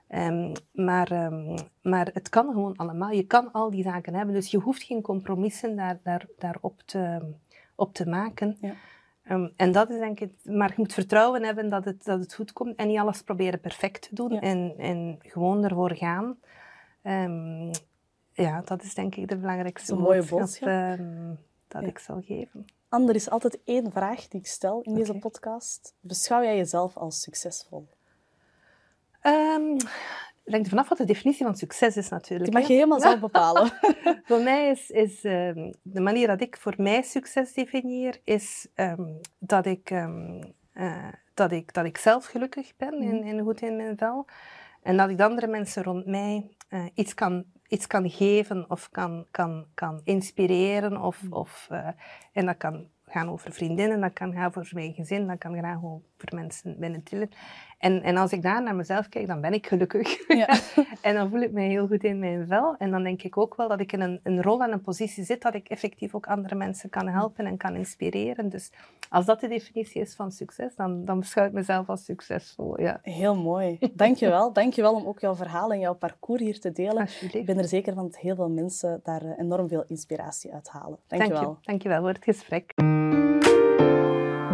Ehm, 0.08 0.54
maar, 0.72 1.10
ehm, 1.12 1.58
maar 1.82 2.10
het 2.12 2.28
kan 2.28 2.46
gewoon 2.52 2.76
allemaal. 2.76 3.10
Je 3.10 3.26
kan 3.26 3.52
al 3.52 3.70
die 3.70 3.82
zaken 3.82 4.14
hebben, 4.14 4.34
dus 4.34 4.50
je 4.50 4.58
hoeft 4.58 4.82
geen 4.82 5.02
compromissen 5.02 5.76
daar, 5.76 5.98
daar, 6.02 6.26
daarop 6.38 6.82
te, 6.84 7.20
op 7.74 7.94
te 7.94 8.06
maken. 8.08 8.56
Ja. 8.60 8.72
Ehm, 9.22 9.48
en 9.56 9.72
dat 9.72 9.90
is 9.90 9.98
denk 9.98 10.20
ik, 10.20 10.32
maar 10.44 10.68
je 10.68 10.74
moet 10.76 10.92
vertrouwen 10.92 11.42
hebben 11.44 11.68
dat 11.68 11.84
het, 11.84 12.04
dat 12.04 12.20
het 12.20 12.34
goed 12.34 12.52
komt 12.52 12.76
en 12.76 12.88
niet 12.88 12.98
alles 12.98 13.22
proberen 13.22 13.60
perfect 13.60 14.02
te 14.02 14.14
doen 14.14 14.32
Ja. 14.32 14.40
en, 14.40 14.74
en 14.78 15.18
gewoon 15.22 15.64
ervoor 15.64 15.94
gaan. 15.96 16.36
Ehm, 17.04 17.72
ja, 18.32 18.60
dat 18.64 18.82
is 18.82 18.94
denk 18.94 19.14
ik 19.14 19.28
de 19.28 19.36
belangrijkste 19.36 19.94
boodschap, 19.96 20.68
ehm, 20.68 21.34
dat 21.68 21.82
Ja. 21.82 21.88
ik 21.88 21.98
zal 21.98 22.20
geven. 22.20 22.64
Anne, 22.88 23.08
er 23.08 23.14
is 23.14 23.30
altijd 23.30 23.58
één 23.64 23.92
vraag 23.92 24.28
die 24.28 24.40
ik 24.40 24.46
stel 24.46 24.80
in 24.82 24.94
deze 24.94 25.14
podcast. 25.18 25.94
Beschouw 26.00 26.42
jij 26.42 26.56
jezelf 26.56 26.96
als 26.96 27.20
succesvol? 27.20 27.88
Het 29.20 30.52
hangt 30.52 30.64
er 30.64 30.68
vanaf 30.68 30.88
wat 30.88 30.98
de 30.98 31.04
definitie 31.04 31.44
van 31.44 31.56
succes 31.56 31.96
is 31.96 32.08
natuurlijk. 32.08 32.50
Die 32.50 32.60
mag 32.60 32.68
je 32.68 32.74
helemaal 32.74 33.00
zelf 33.00 33.20
bepalen. 33.20 33.72
Voor 34.28 34.40
mij 34.40 34.70
is, 34.70 34.90
is 34.90 35.24
ehm, 35.24 35.72
de 35.82 36.00
manier 36.00 36.26
dat 36.26 36.40
ik 36.40 36.56
voor 36.56 36.74
mij 36.76 37.02
succes 37.02 37.52
definieer, 37.52 38.20
is 38.24 38.68
dat, 39.38 39.66
ik, 39.66 39.90
eh, 39.90 41.08
dat, 41.34 41.52
ik, 41.52 41.74
dat 41.74 41.84
ik 41.84 41.98
zelf 41.98 42.24
gelukkig 42.26 42.76
ben 42.76 42.92
en, 42.92 43.22
en 43.22 43.40
goed 43.40 43.60
in 43.60 43.76
mijn 43.76 43.96
vel. 43.96 44.26
En 44.82 44.96
dat 44.96 45.10
ik 45.10 45.16
de 45.16 45.24
andere 45.24 45.46
mensen 45.46 45.82
rond 45.82 46.06
mij 46.06 46.50
eh, 46.74 46.84
iets, 46.94 47.14
kan, 47.14 47.44
iets 47.68 47.86
kan 47.86 48.10
geven 48.10 48.70
of 48.70 48.90
kan, 48.90 49.26
kan, 49.30 49.66
kan 49.74 50.00
inspireren. 50.04 50.96
Of, 50.96 51.22
of, 51.30 51.66
eh, 51.70 51.88
en 52.32 52.46
dat 52.46 52.56
kan 52.56 52.88
gaan 53.14 53.30
over 53.30 53.52
vriendinnen, 53.52 54.00
dat 54.00 54.12
kan 54.12 54.32
gaan 54.32 54.46
over 54.46 54.70
mijn 54.72 54.92
gezin, 54.92 55.26
dat 55.26 55.38
kan 55.38 55.54
gaan 55.54 55.76
over 55.84 56.34
mensen 56.34 56.78
binnen 56.78 57.02
Tillen. 57.02 57.30
En, 57.78 58.02
en 58.02 58.16
als 58.16 58.32
ik 58.32 58.42
daar 58.42 58.62
naar 58.62 58.74
mezelf 58.74 59.08
kijk, 59.08 59.26
dan 59.26 59.40
ben 59.40 59.52
ik 59.52 59.66
gelukkig. 59.66 60.28
Ja. 60.28 60.48
En 61.00 61.14
dan 61.14 61.30
voel 61.30 61.40
ik 61.40 61.52
me 61.52 61.60
heel 61.60 61.86
goed 61.86 62.04
in 62.04 62.18
mijn 62.18 62.46
vel. 62.46 62.74
En 62.78 62.90
dan 62.90 63.02
denk 63.02 63.22
ik 63.22 63.36
ook 63.36 63.56
wel 63.56 63.68
dat 63.68 63.80
ik 63.80 63.92
in 63.92 64.00
een, 64.00 64.20
een 64.22 64.42
rol 64.42 64.62
en 64.62 64.72
een 64.72 64.80
positie 64.80 65.24
zit 65.24 65.42
dat 65.42 65.54
ik 65.54 65.68
effectief 65.68 66.14
ook 66.14 66.26
andere 66.26 66.54
mensen 66.54 66.90
kan 66.90 67.08
helpen 67.08 67.46
en 67.46 67.56
kan 67.56 67.76
inspireren. 67.76 68.48
Dus 68.48 68.72
als 69.08 69.26
dat 69.26 69.40
de 69.40 69.48
definitie 69.48 70.00
is 70.00 70.14
van 70.14 70.32
succes, 70.32 70.76
dan, 70.76 71.04
dan 71.04 71.18
beschouw 71.18 71.46
ik 71.46 71.52
mezelf 71.52 71.88
als 71.88 72.04
succesvol. 72.04 72.80
Ja. 72.80 72.98
Heel 73.02 73.36
mooi. 73.36 73.78
Dankjewel. 73.92 74.52
Dankjewel 74.62 74.94
om 74.94 75.06
ook 75.06 75.20
jouw 75.20 75.34
verhaal 75.34 75.72
en 75.72 75.78
jouw 75.78 75.94
parcours 75.94 76.40
hier 76.40 76.60
te 76.60 76.72
delen. 76.72 77.08
Ik 77.32 77.46
ben 77.46 77.58
er 77.58 77.68
zeker 77.68 77.94
van 77.94 78.04
dat 78.04 78.18
heel 78.18 78.34
veel 78.34 78.50
mensen 78.50 79.00
daar 79.02 79.22
eh, 79.22 79.38
enorm 79.38 79.68
veel 79.68 79.84
inspiratie 79.86 80.52
uit 80.52 80.68
halen. 80.68 80.98
Dank 81.06 81.22
Dankjewel. 81.22 81.56
je. 81.60 81.66
Dankjewel 81.66 82.00
voor 82.00 82.08
het 82.08 82.24
gesprek. 82.24 82.72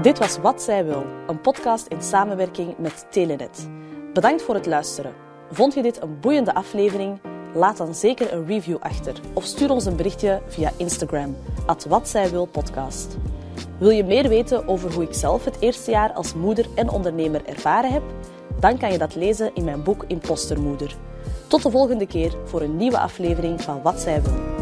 Dit 0.03 0.19
was 0.19 0.39
Wat 0.39 0.63
Zij 0.63 0.85
Wil, 0.85 1.07
een 1.27 1.41
podcast 1.41 1.87
in 1.87 2.03
samenwerking 2.03 2.79
met 2.79 3.07
Telenet. 3.11 3.69
Bedankt 4.13 4.43
voor 4.43 4.55
het 4.55 4.67
luisteren. 4.67 5.13
Vond 5.51 5.75
je 5.75 5.83
dit 5.83 6.03
een 6.03 6.21
boeiende 6.21 6.55
aflevering? 6.55 7.21
Laat 7.55 7.77
dan 7.77 7.95
zeker 7.95 8.33
een 8.33 8.47
review 8.47 8.77
achter 8.81 9.21
of 9.33 9.45
stuur 9.45 9.71
ons 9.71 9.85
een 9.85 9.97
berichtje 9.97 10.43
via 10.47 10.73
Instagram, 10.77 11.37
at 11.67 11.85
Wat 11.85 12.09
Zij 12.09 12.31
Wil 12.31 12.47
podcast. 12.47 13.17
Wil 13.79 13.91
je 13.91 14.05
meer 14.05 14.29
weten 14.29 14.69
over 14.69 14.93
hoe 14.95 15.03
ik 15.03 15.15
zelf 15.15 15.45
het 15.45 15.57
eerste 15.61 15.91
jaar 15.91 16.13
als 16.13 16.35
moeder 16.35 16.67
en 16.75 16.91
ondernemer 16.91 17.45
ervaren 17.45 17.93
heb? 17.93 18.03
Dan 18.61 18.79
kan 18.79 18.93
je 18.93 18.99
dat 18.99 19.15
lezen 19.15 19.51
in 19.55 19.65
mijn 19.65 19.83
boek 19.83 20.05
Impostermoeder. 20.07 20.97
Tot 21.47 21.63
de 21.63 21.71
volgende 21.71 22.07
keer 22.07 22.35
voor 22.45 22.61
een 22.61 22.77
nieuwe 22.77 22.99
aflevering 22.99 23.63
van 23.63 23.83
Wat 23.83 24.01
Zij 24.01 24.23
Wil. 24.23 24.60